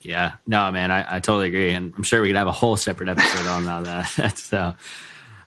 Yeah. 0.00 0.32
No 0.46 0.70
man 0.70 0.90
i, 0.90 1.16
I 1.16 1.20
totally 1.20 1.48
agree. 1.48 1.72
And 1.72 1.92
i'm 1.96 2.04
sure 2.04 2.22
we 2.22 2.28
could 2.28 2.36
have 2.36 2.46
a 2.46 2.52
whole 2.52 2.76
separate 2.76 3.08
episode 3.08 3.46
on 3.46 3.64
that. 3.84 4.38
So 4.38 4.74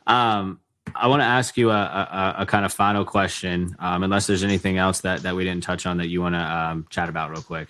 um 0.05 0.59
i 0.95 1.07
want 1.07 1.21
to 1.21 1.25
ask 1.25 1.57
you 1.57 1.69
a, 1.69 1.73
a, 1.73 2.35
a, 2.39 2.45
kind 2.45 2.63
of 2.65 2.71
final 2.71 3.03
question 3.03 3.75
um, 3.79 4.03
unless 4.03 4.25
there's 4.25 4.43
anything 4.43 4.77
else 4.77 5.01
that 5.01 5.23
that 5.23 5.35
we 5.35 5.43
didn't 5.43 5.63
touch 5.63 5.85
on 5.85 5.97
that 5.97 6.07
you 6.07 6.21
want 6.21 6.33
to 6.33 6.39
um, 6.39 6.87
chat 6.89 7.09
about 7.09 7.29
real 7.29 7.41
quick 7.41 7.67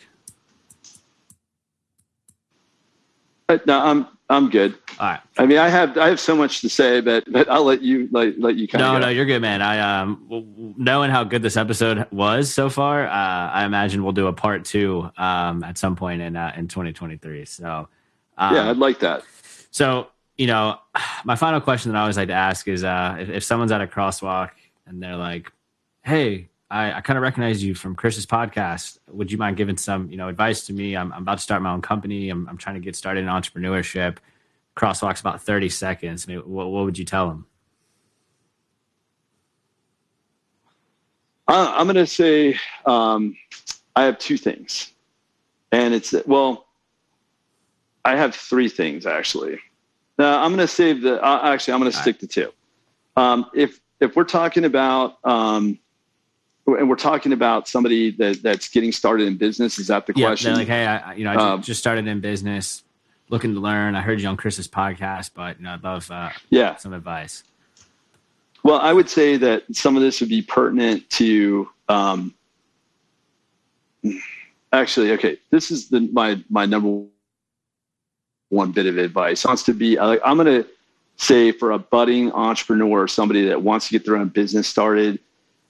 uh, 3.21 3.36
no 3.65 3.79
i'm 3.79 4.07
I'm 4.29 4.49
good. 4.49 4.77
All 4.99 5.07
right. 5.07 5.21
I 5.37 5.45
mean, 5.45 5.57
I 5.57 5.69
have 5.69 5.97
I 5.97 6.09
have 6.09 6.19
so 6.19 6.35
much 6.35 6.59
to 6.61 6.69
say, 6.69 6.99
but 6.99 7.23
but 7.31 7.49
I'll 7.49 7.63
let 7.63 7.81
you 7.81 8.09
let 8.11 8.37
let 8.39 8.55
you 8.57 8.67
kind. 8.67 8.81
No, 8.81 8.99
no, 8.99 9.07
you're 9.07 9.25
good, 9.25 9.41
man. 9.41 9.61
I 9.61 10.01
um 10.01 10.75
knowing 10.77 11.11
how 11.11 11.23
good 11.23 11.41
this 11.41 11.55
episode 11.55 12.07
was 12.11 12.53
so 12.53 12.69
far, 12.69 13.07
uh, 13.07 13.09
I 13.09 13.63
imagine 13.63 14.03
we'll 14.03 14.11
do 14.11 14.27
a 14.27 14.33
part 14.33 14.65
two 14.65 15.09
um 15.17 15.63
at 15.63 15.77
some 15.77 15.95
point 15.95 16.21
in 16.21 16.35
uh, 16.35 16.53
in 16.57 16.67
2023. 16.67 17.45
So. 17.45 17.87
Um, 18.39 18.55
yeah, 18.55 18.69
I'd 18.69 18.77
like 18.77 18.99
that. 18.99 19.23
So 19.71 20.07
you 20.35 20.47
know, 20.47 20.77
my 21.23 21.35
final 21.37 21.61
question 21.61 21.91
that 21.91 21.97
I 21.97 22.01
always 22.01 22.17
like 22.17 22.27
to 22.27 22.33
ask 22.33 22.67
is, 22.67 22.83
uh, 22.83 23.15
if, 23.19 23.29
if 23.29 23.43
someone's 23.43 23.71
at 23.71 23.81
a 23.81 23.87
crosswalk 23.87 24.51
and 24.85 25.01
they're 25.01 25.15
like, 25.15 25.51
"Hey, 26.03 26.49
I, 26.69 26.93
I 26.93 27.01
kind 27.01 27.17
of 27.17 27.23
recognize 27.23 27.63
you 27.63 27.73
from 27.73 27.95
Chris's 27.95 28.25
podcast. 28.25 28.99
Would 29.09 29.31
you 29.31 29.37
mind 29.37 29.55
giving 29.55 29.77
some, 29.77 30.09
you 30.11 30.17
know, 30.17 30.27
advice 30.27 30.65
to 30.65 30.73
me? 30.73 30.95
I'm, 30.95 31.13
I'm 31.13 31.21
about 31.21 31.37
to 31.37 31.43
start 31.43 31.61
my 31.61 31.71
own 31.71 31.81
company. 31.81 32.29
I'm, 32.29 32.47
I'm 32.49 32.57
trying 32.57 32.75
to 32.75 32.81
get 32.81 32.95
started 32.95 33.21
in 33.21 33.27
entrepreneurship. 33.27 34.17
Crosswalk's 34.75 35.21
about 35.21 35.41
30 35.41 35.69
seconds. 35.69 36.25
I 36.27 36.33
mean, 36.33 36.39
what, 36.39 36.69
what 36.69 36.83
would 36.83 36.97
you 36.97 37.05
tell 37.05 37.29
them? 37.29 37.45
Uh, 41.47 41.73
I'm 41.75 41.85
going 41.85 41.95
to 41.95 42.05
say 42.05 42.59
um, 42.85 43.37
I 43.95 44.03
have 44.03 44.19
two 44.19 44.37
things. 44.37 44.91
And 45.71 45.93
it's, 45.93 46.13
well, 46.25 46.67
I 48.03 48.17
have 48.17 48.35
three 48.35 48.67
things 48.67 49.05
actually. 49.05 49.59
Now 50.17 50.43
I'm 50.43 50.49
going 50.53 50.65
to 50.65 50.67
save 50.67 51.01
the, 51.01 51.23
uh, 51.23 51.41
actually, 51.43 51.73
I'm 51.73 51.79
going 51.79 51.91
to 51.91 51.97
stick 51.97 52.15
right. 52.15 52.19
to 52.19 52.27
two. 52.27 52.53
Um, 53.15 53.45
if, 53.55 53.79
if 54.01 54.15
we're 54.15 54.25
talking 54.25 54.65
about, 54.65 55.17
um, 55.23 55.79
and 56.75 56.89
we're 56.89 56.95
talking 56.95 57.31
about 57.31 57.67
somebody 57.67 58.11
that, 58.11 58.41
that's 58.43 58.67
getting 58.67 58.91
started 58.91 59.27
in 59.27 59.37
business. 59.37 59.79
Is 59.79 59.87
that 59.87 60.05
the 60.05 60.13
yeah, 60.15 60.27
question? 60.27 60.53
like, 60.53 60.67
hey, 60.67 60.85
I, 60.85 61.13
you 61.13 61.23
know, 61.23 61.31
I 61.31 61.53
um, 61.53 61.61
just 61.61 61.79
started 61.79 62.07
in 62.07 62.19
business, 62.19 62.83
looking 63.29 63.53
to 63.53 63.59
learn. 63.59 63.95
I 63.95 64.01
heard 64.01 64.19
you 64.19 64.27
on 64.27 64.35
Chris's 64.35 64.67
podcast, 64.67 65.31
but 65.33 65.57
you 65.57 65.63
know, 65.63 65.73
I'd 65.73 65.83
love 65.83 66.11
uh, 66.11 66.29
yeah 66.49 66.75
some 66.75 66.93
advice. 66.93 67.43
Well, 68.63 68.79
I 68.79 68.91
would 68.91 69.09
say 69.09 69.37
that 69.37 69.63
some 69.71 69.95
of 69.95 70.01
this 70.01 70.19
would 70.19 70.29
be 70.29 70.41
pertinent 70.41 71.09
to. 71.11 71.69
Um, 71.87 72.33
actually, 74.73 75.11
okay, 75.13 75.37
this 75.51 75.71
is 75.71 75.87
the 75.87 76.01
my 76.01 76.43
my 76.49 76.65
number 76.65 77.05
one 78.49 78.71
bit 78.73 78.87
of 78.87 78.97
advice. 78.97 79.45
Wants 79.45 79.63
to 79.63 79.73
be 79.73 79.97
I'm 79.97 80.37
going 80.37 80.63
to 80.63 80.67
say 81.15 81.51
for 81.53 81.71
a 81.71 81.79
budding 81.79 82.31
entrepreneur, 82.33 83.07
somebody 83.07 83.47
that 83.47 83.61
wants 83.61 83.87
to 83.87 83.93
get 83.93 84.05
their 84.05 84.17
own 84.17 84.27
business 84.27 84.67
started 84.67 85.19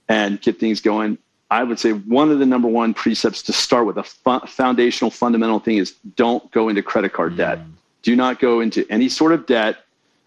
and 0.10 0.41
get 0.41 0.60
things 0.60 0.82
going. 0.82 1.18
I 1.49 1.64
would 1.64 1.80
say 1.80 1.91
one 1.91 2.30
of 2.30 2.39
the 2.39 2.45
number 2.45 2.68
one 2.68 2.93
precepts 2.93 3.41
to 3.43 3.53
start 3.53 3.86
with 3.86 3.97
a 3.97 4.03
fu- 4.03 4.45
foundational 4.47 5.12
fundamental 5.12 5.60
thing 5.60 5.78
is 5.78 5.93
don't 6.16 6.49
go 6.51 6.68
into 6.70 6.84
credit 6.84 7.14
card 7.14 7.34
mm. 7.34 7.38
debt. 7.38 7.60
Do 8.01 8.16
not 8.16 8.39
go 8.39 8.60
into 8.60 8.86
any 8.89 9.10
sort 9.10 9.32
of 9.32 9.45
debt. 9.45 9.78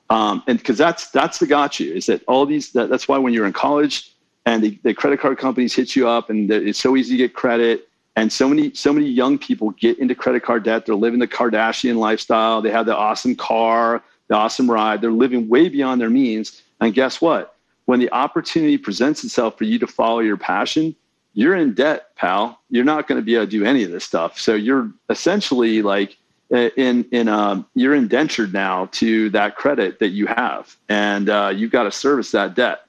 Um, 0.09 0.43
and 0.47 0.59
because 0.59 0.77
that's 0.77 1.11
that's 1.11 1.39
the 1.39 1.47
gotcha 1.47 1.85
is 1.85 2.07
that 2.07 2.23
all 2.27 2.47
these 2.47 2.73
that, 2.73 2.89
that's 2.89 3.07
why 3.07 3.19
when 3.19 3.33
you're 3.33 3.47
in 3.47 3.53
college 3.53 4.13
and 4.47 4.63
the, 4.63 4.79
the 4.83 4.95
credit 4.95 5.21
card 5.21 5.39
companies 5.39 5.75
hit 5.75 5.95
you 5.95 6.09
up 6.09 6.31
and 6.31 6.51
it's 6.51 6.81
so 6.81 6.97
easy 6.97 7.13
to 7.13 7.17
get 7.19 7.35
credit 7.35 7.89
and 8.17 8.33
so 8.33 8.49
many 8.49 8.75
so 8.75 8.93
many 8.93 9.07
young 9.07 9.39
people 9.39 9.71
get 9.73 9.99
into 9.99 10.15
credit 10.15 10.43
card 10.43 10.65
debt 10.65 10.85
they're 10.85 10.95
living 10.95 11.21
the 11.21 11.29
kardashian 11.29 11.97
lifestyle 11.97 12.61
they 12.61 12.71
have 12.71 12.87
the 12.87 12.97
awesome 12.97 13.37
car 13.37 14.03
the 14.29 14.35
awesome 14.35 14.69
ride 14.69 15.01
they're 15.01 15.13
living 15.13 15.49
way 15.49 15.69
beyond 15.69 16.01
their 16.01 16.11
means 16.11 16.63
and 16.81 16.93
guess 16.95 17.21
what 17.21 17.55
when 17.87 18.01
the 18.01 18.13
opportunity 18.13 18.79
presents 18.79 19.25
itself 19.25 19.59
for 19.59 19.65
you 19.65 19.79
to 19.79 19.87
follow 19.87 20.21
your 20.21 20.37
passion, 20.37 20.95
you're 21.33 21.57
in 21.57 21.75
debt, 21.75 22.15
pal. 22.17 22.61
You're 22.71 22.85
not 22.85 23.07
going 23.07 23.21
to 23.21 23.25
be 23.25 23.35
able 23.35 23.47
to 23.47 23.51
do 23.51 23.65
any 23.65 23.85
of 23.85 23.91
this 23.91 24.05
stuff. 24.05 24.39
So 24.39 24.55
you're 24.55 24.91
essentially 25.09 25.83
like 25.83 26.17
in 26.51 27.05
in 27.13 27.29
um, 27.29 27.67
you're 27.75 27.95
indentured 27.95 28.53
now 28.53 28.89
to 28.93 29.31
that 29.31 29.57
credit 29.57 30.01
that 30.01 30.09
you 30.09 30.27
have, 30.27 30.77
and 30.89 31.29
uh, 31.29 31.53
you've 31.55 31.71
got 31.71 31.85
to 31.85 31.93
service 31.93 32.33
that 32.33 32.55
debt. 32.55 32.87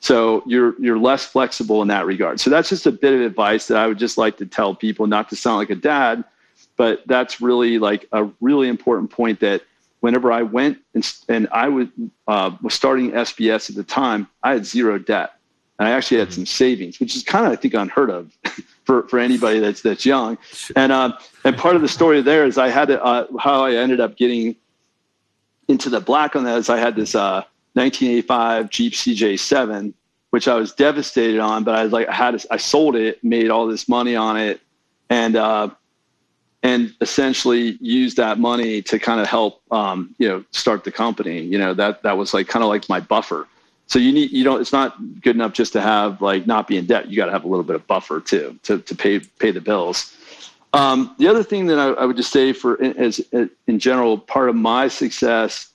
So 0.00 0.42
you're 0.46 0.80
you're 0.80 0.98
less 0.98 1.24
flexible 1.24 1.82
in 1.82 1.88
that 1.88 2.06
regard. 2.06 2.40
So 2.40 2.50
that's 2.50 2.68
just 2.68 2.86
a 2.86 2.92
bit 2.92 3.14
of 3.14 3.20
advice 3.20 3.66
that 3.68 3.78
I 3.78 3.86
would 3.86 3.98
just 3.98 4.18
like 4.18 4.36
to 4.38 4.46
tell 4.46 4.74
people, 4.74 5.06
not 5.06 5.28
to 5.30 5.36
sound 5.36 5.58
like 5.58 5.70
a 5.70 5.74
dad, 5.74 6.24
but 6.76 7.02
that's 7.06 7.40
really 7.40 7.78
like 7.78 8.06
a 8.12 8.28
really 8.40 8.68
important 8.68 9.10
point 9.10 9.40
that 9.40 9.62
whenever 10.00 10.32
I 10.32 10.42
went 10.42 10.78
and, 10.94 11.12
and 11.28 11.48
I 11.52 11.68
was, 11.68 11.88
uh, 12.26 12.50
was 12.62 12.74
starting 12.74 13.12
SBS 13.12 13.70
at 13.70 13.76
the 13.76 13.84
time, 13.84 14.28
I 14.42 14.52
had 14.52 14.66
zero 14.66 14.98
debt. 14.98 15.34
And 15.78 15.88
I 15.88 15.92
actually 15.92 16.18
had 16.18 16.28
mm-hmm. 16.28 16.34
some 16.34 16.46
savings, 16.46 17.00
which 17.00 17.16
is 17.16 17.22
kind 17.22 17.46
of, 17.46 17.52
I 17.52 17.56
think, 17.56 17.72
unheard 17.74 18.10
of 18.10 18.36
for, 18.84 19.08
for 19.08 19.18
anybody 19.18 19.60
that's, 19.60 19.80
that's 19.80 20.04
young. 20.04 20.36
And, 20.76 20.92
uh, 20.92 21.16
and 21.44 21.56
part 21.56 21.76
of 21.76 21.82
the 21.82 21.88
story 21.88 22.20
there 22.20 22.44
is 22.44 22.58
I 22.58 22.68
had 22.68 22.88
to, 22.88 23.02
uh, 23.02 23.26
how 23.38 23.64
I 23.64 23.74
ended 23.74 24.00
up 24.00 24.16
getting 24.16 24.56
into 25.68 25.88
the 25.88 26.00
black 26.00 26.36
on 26.36 26.44
that 26.44 26.58
is 26.58 26.68
I 26.68 26.78
had 26.78 26.96
this 26.96 27.14
1985 27.14 28.64
uh, 28.64 28.68
Jeep 28.68 28.92
CJ7, 28.92 29.94
which 30.30 30.48
I 30.48 30.54
was 30.54 30.72
devastated 30.72 31.40
on, 31.40 31.64
but 31.64 31.74
I 31.74 31.84
was 31.84 31.92
like, 31.92 32.08
I 32.08 32.14
had, 32.14 32.44
I 32.50 32.56
sold 32.56 32.96
it, 32.96 33.22
made 33.24 33.50
all 33.50 33.66
this 33.66 33.88
money 33.88 34.16
on 34.16 34.36
it. 34.36 34.60
And, 35.08 35.36
uh, 35.36 35.70
and 36.62 36.94
essentially 37.00 37.78
use 37.80 38.14
that 38.16 38.38
money 38.38 38.82
to 38.82 38.98
kind 38.98 39.20
of 39.20 39.26
help 39.26 39.62
um, 39.70 40.14
you 40.18 40.28
know 40.28 40.44
start 40.52 40.84
the 40.84 40.92
company. 40.92 41.40
You 41.40 41.58
know 41.58 41.74
that 41.74 42.02
that 42.02 42.16
was 42.16 42.34
like 42.34 42.48
kind 42.48 42.62
of 42.62 42.68
like 42.68 42.88
my 42.88 43.00
buffer. 43.00 43.46
So 43.86 43.98
you 43.98 44.12
need 44.12 44.30
you 44.30 44.44
know 44.44 44.56
it's 44.56 44.72
not 44.72 44.96
good 45.20 45.36
enough 45.36 45.52
just 45.52 45.72
to 45.72 45.80
have 45.80 46.20
like 46.20 46.46
not 46.46 46.68
be 46.68 46.76
in 46.76 46.86
debt. 46.86 47.08
You 47.08 47.16
got 47.16 47.26
to 47.26 47.32
have 47.32 47.44
a 47.44 47.48
little 47.48 47.64
bit 47.64 47.76
of 47.76 47.86
buffer 47.86 48.20
too 48.20 48.58
to, 48.64 48.78
to 48.78 48.94
pay 48.94 49.20
pay 49.20 49.50
the 49.50 49.60
bills. 49.60 50.16
Um, 50.72 51.16
the 51.18 51.26
other 51.26 51.42
thing 51.42 51.66
that 51.66 51.80
I, 51.80 51.88
I, 52.02 52.04
would 52.04 52.16
just 52.16 52.32
say 52.32 52.52
for 52.52 52.80
as 52.80 53.18
in 53.66 53.78
general 53.78 54.16
part 54.16 54.48
of 54.48 54.54
my 54.54 54.86
success 54.86 55.68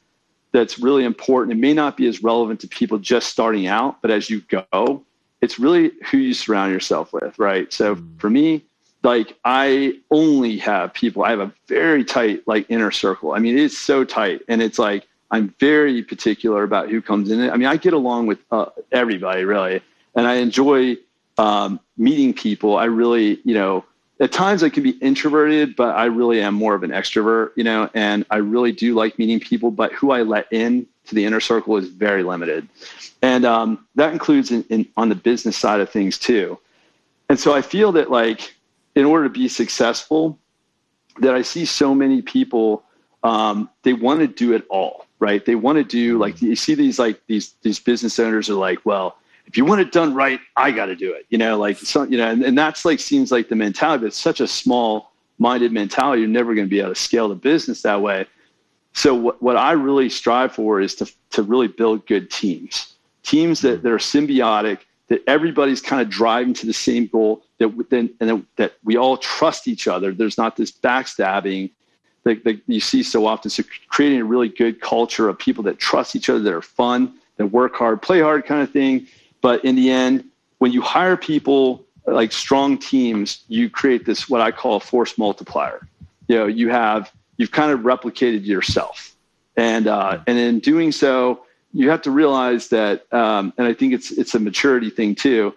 that's 0.54 0.80
really 0.80 1.04
important 1.04 1.58
it 1.58 1.60
may 1.60 1.74
not 1.74 1.98
be 1.98 2.08
as 2.08 2.24
relevant 2.24 2.62
to 2.62 2.68
people 2.70 2.98
just 2.98 3.28
starting 3.28 3.68
out 3.68 4.02
but 4.02 4.10
as 4.10 4.30
you 4.30 4.40
go 4.42 5.04
it's 5.42 5.60
really 5.60 5.92
who 6.10 6.18
you 6.18 6.34
surround 6.34 6.72
yourself 6.72 7.12
with 7.12 7.38
right? 7.38 7.74
So 7.74 7.98
mm. 7.98 8.20
for 8.22 8.30
me 8.30 8.64
like 9.06 9.38
I 9.46 10.00
only 10.10 10.58
have 10.58 10.94
people. 10.94 11.24
I 11.24 11.30
have 11.30 11.40
a 11.40 11.54
very 11.68 12.04
tight 12.04 12.46
like 12.48 12.66
inner 12.70 12.92
circle. 12.92 13.34
I 13.34 13.40
mean, 13.40 13.58
it's 13.58 13.78
so 13.78 14.04
tight, 14.04 14.42
and 14.48 14.62
it's 14.62 14.80
like 14.80 15.08
I'm 15.30 15.54
very 15.60 16.04
particular 16.04 16.64
about 16.64 16.90
who 16.90 17.02
comes 17.02 17.30
in. 17.30 17.50
I 17.50 17.56
mean, 17.56 17.68
I 17.68 17.78
get 17.78 17.94
along 17.94 18.26
with 18.26 18.40
uh, 18.52 18.66
everybody 18.92 19.46
really, 19.46 19.82
and 20.16 20.28
I 20.28 20.36
enjoy 20.36 20.98
um, 21.38 21.80
meeting 21.98 22.34
people. 22.34 22.78
I 22.78 22.86
really, 22.86 23.40
you 23.44 23.54
know, 23.54 23.86
at 24.20 24.32
times 24.32 24.64
I 24.64 24.70
can 24.70 24.82
be 24.82 24.92
introverted, 24.92 25.76
but 25.76 25.96
I 25.96 26.06
really 26.06 26.42
am 26.42 26.56
more 26.56 26.74
of 26.74 26.82
an 26.82 26.90
extrovert, 26.90 27.52
you 27.56 27.64
know, 27.64 27.90
and 27.94 28.26
I 28.32 28.38
really 28.38 28.72
do 28.72 28.96
like 28.96 29.20
meeting 29.20 29.40
people. 29.40 29.70
But 29.70 29.94
who 29.94 30.12
I 30.12 30.24
let 30.24 30.52
in 30.52 30.88
to 31.06 31.16
the 31.16 31.26
inner 31.26 31.40
circle 31.40 31.78
is 31.78 31.90
very 31.90 32.24
limited, 32.24 32.68
and 33.22 33.46
um, 33.46 33.86
that 33.94 34.14
includes 34.14 34.50
in, 34.50 34.64
in 34.70 34.88
on 34.98 35.10
the 35.10 35.16
business 35.16 35.56
side 35.56 35.80
of 35.80 35.92
things 35.92 36.18
too. 36.18 36.58
And 37.30 37.40
so 37.40 37.54
I 37.54 37.62
feel 37.62 37.92
that 37.94 38.10
like 38.10 38.56
in 38.96 39.06
order 39.06 39.26
to 39.26 39.30
be 39.30 39.48
successful 39.48 40.40
that 41.20 41.36
I 41.36 41.42
see 41.42 41.66
so 41.66 41.94
many 41.94 42.22
people 42.22 42.84
um, 43.24 43.70
they 43.84 43.94
want 43.94 44.20
to 44.20 44.28
do 44.28 44.54
it 44.54 44.66
all 44.70 45.06
right? 45.20 45.46
They 45.46 45.56
want 45.56 45.78
to 45.78 45.84
do 45.84 46.18
like 46.18 46.42
you 46.42 46.56
see 46.56 46.76
these 46.76 47.00
like 47.00 47.22
these 47.28 47.54
these 47.62 47.80
business 47.80 48.20
owners 48.20 48.50
are 48.50 48.56
like 48.56 48.86
well 48.86 49.18
if 49.48 49.58
you 49.58 49.66
want 49.66 49.82
it 49.82 49.92
done 49.92 50.14
right 50.14 50.40
I 50.56 50.72
got 50.72 50.88
to 50.88 50.96
do 50.96 51.14
it 51.14 51.26
you 51.30 51.38
know 51.38 51.58
like 51.58 51.78
so, 51.78 52.04
you 52.04 52.18
know 52.18 52.30
and, 52.30 52.44
and 52.44 52.58
that's 52.58 52.86
like 52.86 53.00
seems 53.00 53.32
like 53.32 53.50
the 53.50 53.56
mentality 53.56 54.02
but 54.02 54.08
it's 54.08 54.18
such 54.18 54.40
a 54.40 54.48
small 54.48 55.12
minded 55.38 55.72
mentality 55.72 56.22
you're 56.22 56.30
never 56.30 56.54
going 56.56 56.68
to 56.68 56.70
be 56.70 56.80
able 56.80 56.90
to 56.90 56.96
scale 56.96 57.30
the 57.30 57.36
business 57.36 57.82
that 57.82 58.02
way. 58.02 58.26
So 58.94 59.14
what, 59.14 59.42
what 59.42 59.58
I 59.58 59.74
really 59.74 60.10
strive 60.10 60.54
for 60.54 60.80
is 60.80 60.96
to 60.96 61.12
to 61.32 61.44
really 61.44 61.68
build 61.68 62.06
good 62.08 62.30
teams 62.30 62.94
teams 63.24 63.62
that, 63.62 63.82
that 63.84 63.92
are 63.92 63.98
symbiotic 63.98 64.80
that 65.08 65.22
everybody's 65.28 65.82
kind 65.82 66.02
of 66.02 66.10
driving 66.10 66.54
to 66.54 66.66
the 66.66 66.74
same 66.74 67.08
goal 67.08 67.44
that 67.60 67.72
then 67.90 68.10
and 68.20 68.46
that 68.56 68.74
we 68.84 68.98
all 68.98 69.18
trust 69.18 69.68
each 69.68 69.88
other. 69.88 70.12
There's 70.14 70.38
not 70.38 70.56
this 70.56 70.72
backstabbing 70.72 71.72
that, 72.24 72.44
that, 72.44 72.60
you 72.68 72.80
see 72.80 73.04
so 73.04 73.26
often. 73.28 73.52
So 73.52 73.64
creating 73.88 74.22
a 74.22 74.26
really 74.26 74.50
good 74.50 74.82
culture 74.82 75.30
of 75.30 75.38
people 75.38 75.64
that 75.66 75.78
trust 75.78 76.16
each 76.16 76.30
other 76.30 76.40
that 76.40 76.54
are 76.54 76.62
fun 76.62 77.14
that 77.38 77.48
work 77.48 77.76
hard 77.76 78.02
play 78.02 78.22
hard 78.22 78.46
kind 78.46 78.62
of 78.62 78.72
thing. 78.72 79.08
But 79.42 79.64
in 79.64 79.76
the 79.76 79.92
end 79.92 80.26
when 80.58 80.72
you 80.72 80.82
hire 80.82 81.18
people 81.18 81.86
like 82.08 82.32
strong 82.32 82.78
teams 82.78 83.44
you 83.48 83.70
create 83.70 84.06
this 84.06 84.30
what 84.30 84.40
i 84.40 84.52
call 84.52 84.78
a 84.78 84.80
force 84.80 85.18
multiplier. 85.18 85.88
You 86.28 86.38
know 86.38 86.48
you 86.48 86.70
have 86.70 87.12
you've 87.38 87.52
kind 87.52 87.72
of 87.72 87.82
replicated 87.82 88.46
yourself. 88.46 89.16
And 89.58 89.88
uh, 89.88 90.20
and 90.28 90.38
in 90.38 90.60
doing 90.60 90.92
so 90.92 91.46
you 91.76 91.90
have 91.90 92.02
to 92.04 92.12
realize 92.12 92.70
that, 92.70 93.12
um, 93.14 93.52
and 93.58 93.68
I 93.68 93.74
think 93.74 93.94
it's 93.94 94.10
it's 94.10 94.34
a 94.34 94.40
maturity 94.40 94.90
thing 94.90 95.14
too, 95.14 95.54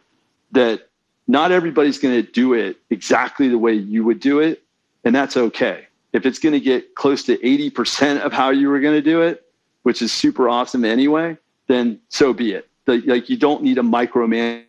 that 0.51 0.89
not 1.29 1.53
everybody's 1.53 1.99
going 1.99 2.15
to 2.17 2.29
do 2.29 2.55
it 2.55 2.77
exactly 2.91 3.47
the 3.47 3.57
way 3.57 3.75
you 3.75 4.03
would 4.03 4.19
do 4.19 4.41
it, 4.41 4.65
and 5.05 5.15
that's 5.15 5.37
okay. 5.37 5.87
If 6.13 6.27
it's 6.27 6.41
going 6.41 6.55
to 6.55 6.61
get 6.61 6.97
close 6.97 7.23
to 7.25 7.37
80% 7.37 8.21
of 8.21 8.33
how 8.33 8.51
you 8.51 8.69
were 8.69 8.81
going 8.81 8.97
to 8.97 9.03
do 9.03 9.23
it, 9.23 9.45
which 9.85 10.03
is 10.03 10.13
super 10.13 10.49
awesome 10.49 10.85
anyway, 10.85 11.37
then 11.69 12.01
so 12.09 12.33
be 12.33 12.53
it. 12.53 12.69
The, 12.87 13.01
like 13.03 13.31
you 13.31 13.37
don't 13.37 13.63
need 13.63 13.75
to 13.75 13.85
micromanage 13.85 14.65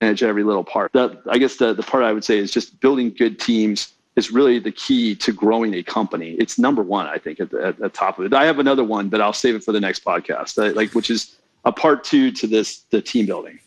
every 0.00 0.42
little 0.42 0.64
part. 0.64 0.92
That 0.92 1.20
I 1.28 1.36
guess 1.36 1.56
the, 1.56 1.74
the 1.74 1.82
part 1.82 2.02
I 2.02 2.14
would 2.14 2.24
say 2.24 2.38
is 2.38 2.50
just 2.50 2.80
building 2.80 3.12
good 3.12 3.38
teams 3.38 3.92
is 4.16 4.30
really 4.30 4.58
the 4.58 4.72
key 4.72 5.14
to 5.16 5.32
growing 5.32 5.74
a 5.74 5.82
company. 5.82 6.32
It's 6.32 6.58
number 6.58 6.82
one, 6.82 7.06
I 7.06 7.18
think, 7.18 7.40
at 7.40 7.50
the, 7.50 7.64
at 7.64 7.78
the 7.78 7.88
top 7.88 8.18
of 8.18 8.26
it. 8.26 8.34
I 8.34 8.44
have 8.44 8.58
another 8.58 8.84
one, 8.84 9.08
but 9.08 9.20
I'll 9.20 9.32
save 9.32 9.54
it 9.54 9.64
for 9.64 9.72
the 9.72 9.80
next 9.80 10.04
podcast, 10.04 10.58
uh, 10.58 10.74
like 10.74 10.92
which 10.92 11.10
is 11.10 11.36
a 11.64 11.72
part 11.72 12.04
two 12.04 12.30
to 12.32 12.46
this 12.46 12.80
the 12.90 13.00
team 13.00 13.26
building. 13.26 13.58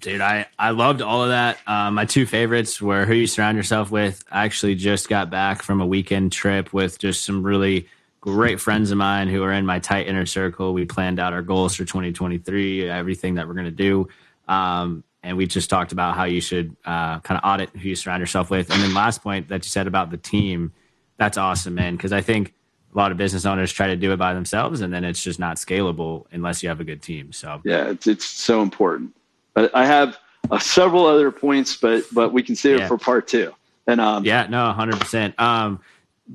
Dude, 0.00 0.20
I, 0.20 0.46
I 0.58 0.70
loved 0.70 1.00
all 1.00 1.22
of 1.22 1.30
that. 1.30 1.58
Um, 1.66 1.94
my 1.94 2.04
two 2.04 2.26
favorites 2.26 2.80
were 2.80 3.06
who 3.06 3.14
you 3.14 3.26
surround 3.26 3.56
yourself 3.56 3.90
with. 3.90 4.22
I 4.30 4.44
actually 4.44 4.74
just 4.74 5.08
got 5.08 5.30
back 5.30 5.62
from 5.62 5.80
a 5.80 5.86
weekend 5.86 6.30
trip 6.30 6.72
with 6.72 6.98
just 6.98 7.24
some 7.24 7.42
really 7.42 7.88
great 8.20 8.60
friends 8.60 8.90
of 8.90 8.98
mine 8.98 9.28
who 9.28 9.42
are 9.42 9.52
in 9.52 9.64
my 9.64 9.78
tight 9.78 10.06
inner 10.06 10.26
circle. 10.26 10.74
We 10.74 10.84
planned 10.84 11.18
out 11.18 11.32
our 11.32 11.42
goals 11.42 11.74
for 11.74 11.84
2023, 11.84 12.88
everything 12.88 13.34
that 13.34 13.48
we're 13.48 13.54
going 13.54 13.64
to 13.64 13.70
do. 13.70 14.08
Um, 14.46 15.04
and 15.24 15.36
we 15.36 15.46
just 15.46 15.70
talked 15.70 15.92
about 15.92 16.14
how 16.14 16.24
you 16.24 16.40
should 16.40 16.76
uh, 16.84 17.18
kind 17.20 17.40
of 17.42 17.48
audit 17.48 17.70
who 17.70 17.88
you 17.88 17.96
surround 17.96 18.20
yourself 18.20 18.50
with. 18.50 18.70
And 18.70 18.82
then 18.82 18.94
last 18.94 19.22
point 19.22 19.48
that 19.48 19.64
you 19.64 19.68
said 19.68 19.86
about 19.86 20.10
the 20.10 20.16
team, 20.16 20.72
that's 21.16 21.38
awesome, 21.38 21.74
man. 21.74 21.96
Because 21.96 22.12
I 22.12 22.20
think 22.20 22.54
a 22.94 22.98
lot 22.98 23.10
of 23.10 23.16
business 23.16 23.44
owners 23.44 23.72
try 23.72 23.88
to 23.88 23.96
do 23.96 24.12
it 24.12 24.18
by 24.18 24.34
themselves, 24.34 24.80
and 24.80 24.92
then 24.92 25.02
it's 25.02 25.22
just 25.22 25.40
not 25.40 25.56
scalable 25.56 26.26
unless 26.30 26.62
you 26.62 26.68
have 26.68 26.80
a 26.80 26.84
good 26.84 27.02
team. 27.02 27.32
So 27.32 27.60
yeah, 27.64 27.88
it's 27.90 28.06
it's 28.06 28.24
so 28.24 28.62
important. 28.62 29.16
But 29.54 29.74
I 29.74 29.86
have 29.86 30.18
uh, 30.50 30.58
several 30.58 31.06
other 31.06 31.30
points, 31.30 31.76
but 31.76 32.04
but 32.12 32.32
we 32.32 32.42
can 32.42 32.54
save 32.54 32.78
yeah. 32.78 32.84
it 32.84 32.88
for 32.88 32.98
part 32.98 33.26
two. 33.26 33.54
And 33.86 34.00
um, 34.00 34.24
yeah, 34.24 34.46
no, 34.48 34.72
hundred 34.72 34.94
um, 34.94 35.00
percent. 35.00 35.34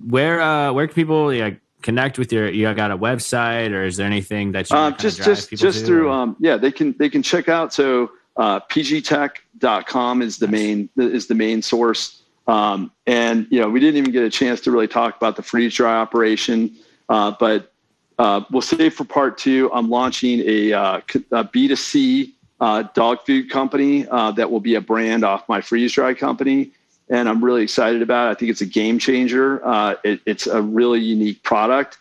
Where 0.08 0.42
uh, 0.42 0.74
where 0.74 0.88
can 0.88 0.96
people 0.96 1.34
yeah, 1.34 1.52
connect 1.82 2.20
with 2.20 2.32
your? 2.32 2.50
You 2.50 2.74
got 2.74 2.92
a 2.92 2.98
website, 2.98 3.72
or 3.72 3.86
is 3.86 3.98
there 3.98 4.06
anything 4.06 4.52
that 4.52 4.70
you 4.70 4.76
uh, 4.76 4.92
just 4.92 5.24
just 5.24 5.52
just 5.52 5.86
through? 5.86 6.12
Um, 6.12 6.36
yeah, 6.40 6.58
they 6.58 6.72
can 6.72 6.96
they 7.00 7.10
can 7.10 7.24
check 7.24 7.50
out 7.50 7.74
so 7.74 8.12
uh, 8.38 8.60
pgtech.com 8.62 10.22
is 10.22 10.38
the 10.38 10.48
main 10.48 10.90
is 10.98 11.28
the 11.28 11.36
main 11.36 11.62
source. 11.62 12.22
Um, 12.48 12.92
and 13.06 13.46
you 13.52 13.60
know, 13.60 13.70
we 13.70 13.80
didn't 13.80 13.98
even 13.98 14.12
get 14.12 14.24
a 14.24 14.30
chance 14.30 14.62
to 14.62 14.72
really 14.72 14.88
talk 14.88 15.16
about 15.16 15.36
the 15.36 15.44
freeze 15.44 15.76
dry 15.76 15.96
operation, 15.98 16.76
uh, 17.08 17.34
but 17.40 17.72
uh, 18.18 18.42
we'll 18.50 18.62
save 18.62 18.94
for 18.94 19.06
part 19.06 19.38
two. 19.38 19.70
I'm 19.74 19.90
launching 19.90 20.42
a 20.46 20.74
uh, 20.74 20.98
a 21.32 21.44
B2C 21.46 22.34
uh, 22.60 22.84
dog 22.94 23.20
food 23.26 23.50
company 23.50 24.08
uh, 24.08 24.32
that 24.32 24.50
will 24.50 24.60
be 24.60 24.76
a 24.76 24.82
brand 24.82 25.24
off 25.24 25.48
my 25.48 25.62
freeze 25.62 25.94
dry 25.94 26.14
company, 26.14 26.72
and 27.10 27.30
I'm 27.30 27.44
really 27.44 27.64
excited 27.64 28.02
about 28.02 28.28
it. 28.28 28.32
I 28.32 28.34
think 28.36 28.52
it's 28.52 28.62
a 28.62 28.66
game 28.66 29.00
changer. 29.00 29.66
Uh, 29.66 29.96
it, 30.04 30.22
it's 30.26 30.48
a 30.48 30.62
really 30.62 31.00
unique 31.00 31.44
product, 31.44 31.98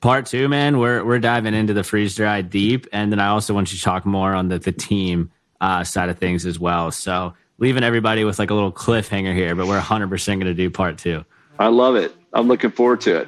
Part 0.02 0.26
two, 0.26 0.48
man, 0.48 0.80
we're 0.80 1.04
we're 1.04 1.20
diving 1.20 1.54
into 1.54 1.74
the 1.74 1.84
freeze 1.84 2.16
dry 2.16 2.42
deep, 2.42 2.88
and 2.94 3.12
then 3.12 3.20
I 3.20 3.28
also 3.28 3.54
want 3.54 3.70
you 3.72 3.78
to 3.78 3.84
talk 3.84 4.06
more 4.06 4.34
on 4.34 4.48
the 4.48 4.58
the 4.58 4.72
team 4.72 5.30
uh, 5.60 5.84
side 5.84 6.08
of 6.08 6.18
things 6.18 6.46
as 6.46 6.58
well. 6.58 6.90
So 6.92 7.34
leaving 7.58 7.84
everybody 7.84 8.24
with 8.24 8.40
like 8.40 8.50
a 8.50 8.54
little 8.54 8.72
cliffhanger 8.72 9.36
here, 9.36 9.56
but 9.56 9.68
we're 9.68 9.74
100 9.74 10.10
percent 10.10 10.42
going 10.42 10.56
to 10.56 10.64
do 10.64 10.70
part 10.70 10.98
two. 10.98 11.26
I 11.60 11.68
love 11.68 11.98
it. 11.98 12.16
I'm 12.32 12.48
looking 12.48 12.72
forward 12.72 13.02
to 13.02 13.18
it. 13.18 13.28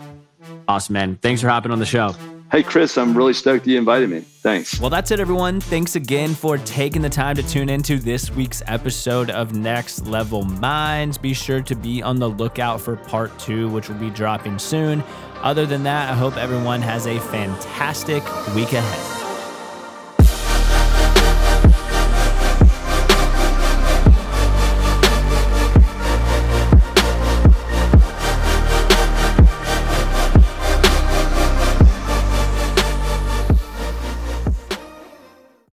Awesome, 0.67 0.93
man. 0.93 1.17
Thanks 1.17 1.41
for 1.41 1.49
hopping 1.49 1.73
on 1.73 1.79
the 1.79 1.85
show. 1.85 2.15
Hey, 2.51 2.63
Chris, 2.63 2.97
I'm 2.97 3.15
really 3.15 3.31
stoked 3.31 3.65
you 3.65 3.77
invited 3.77 4.09
me. 4.09 4.19
Thanks. 4.19 4.77
Well, 4.77 4.89
that's 4.89 5.09
it, 5.11 5.21
everyone. 5.21 5.61
Thanks 5.61 5.95
again 5.95 6.35
for 6.35 6.57
taking 6.57 7.01
the 7.01 7.09
time 7.09 7.37
to 7.37 7.43
tune 7.43 7.69
into 7.69 7.97
this 7.97 8.29
week's 8.29 8.61
episode 8.67 9.29
of 9.29 9.53
Next 9.53 10.05
Level 10.05 10.43
Minds. 10.43 11.17
Be 11.17 11.33
sure 11.33 11.61
to 11.61 11.75
be 11.75 12.03
on 12.03 12.19
the 12.19 12.27
lookout 12.27 12.81
for 12.81 12.97
part 12.97 13.39
two, 13.39 13.69
which 13.69 13.87
will 13.87 13.95
be 13.95 14.09
dropping 14.09 14.59
soon. 14.59 15.01
Other 15.35 15.65
than 15.65 15.83
that, 15.83 16.11
I 16.11 16.13
hope 16.13 16.35
everyone 16.35 16.81
has 16.81 17.07
a 17.07 17.21
fantastic 17.21 18.21
week 18.53 18.73
ahead. 18.73 19.20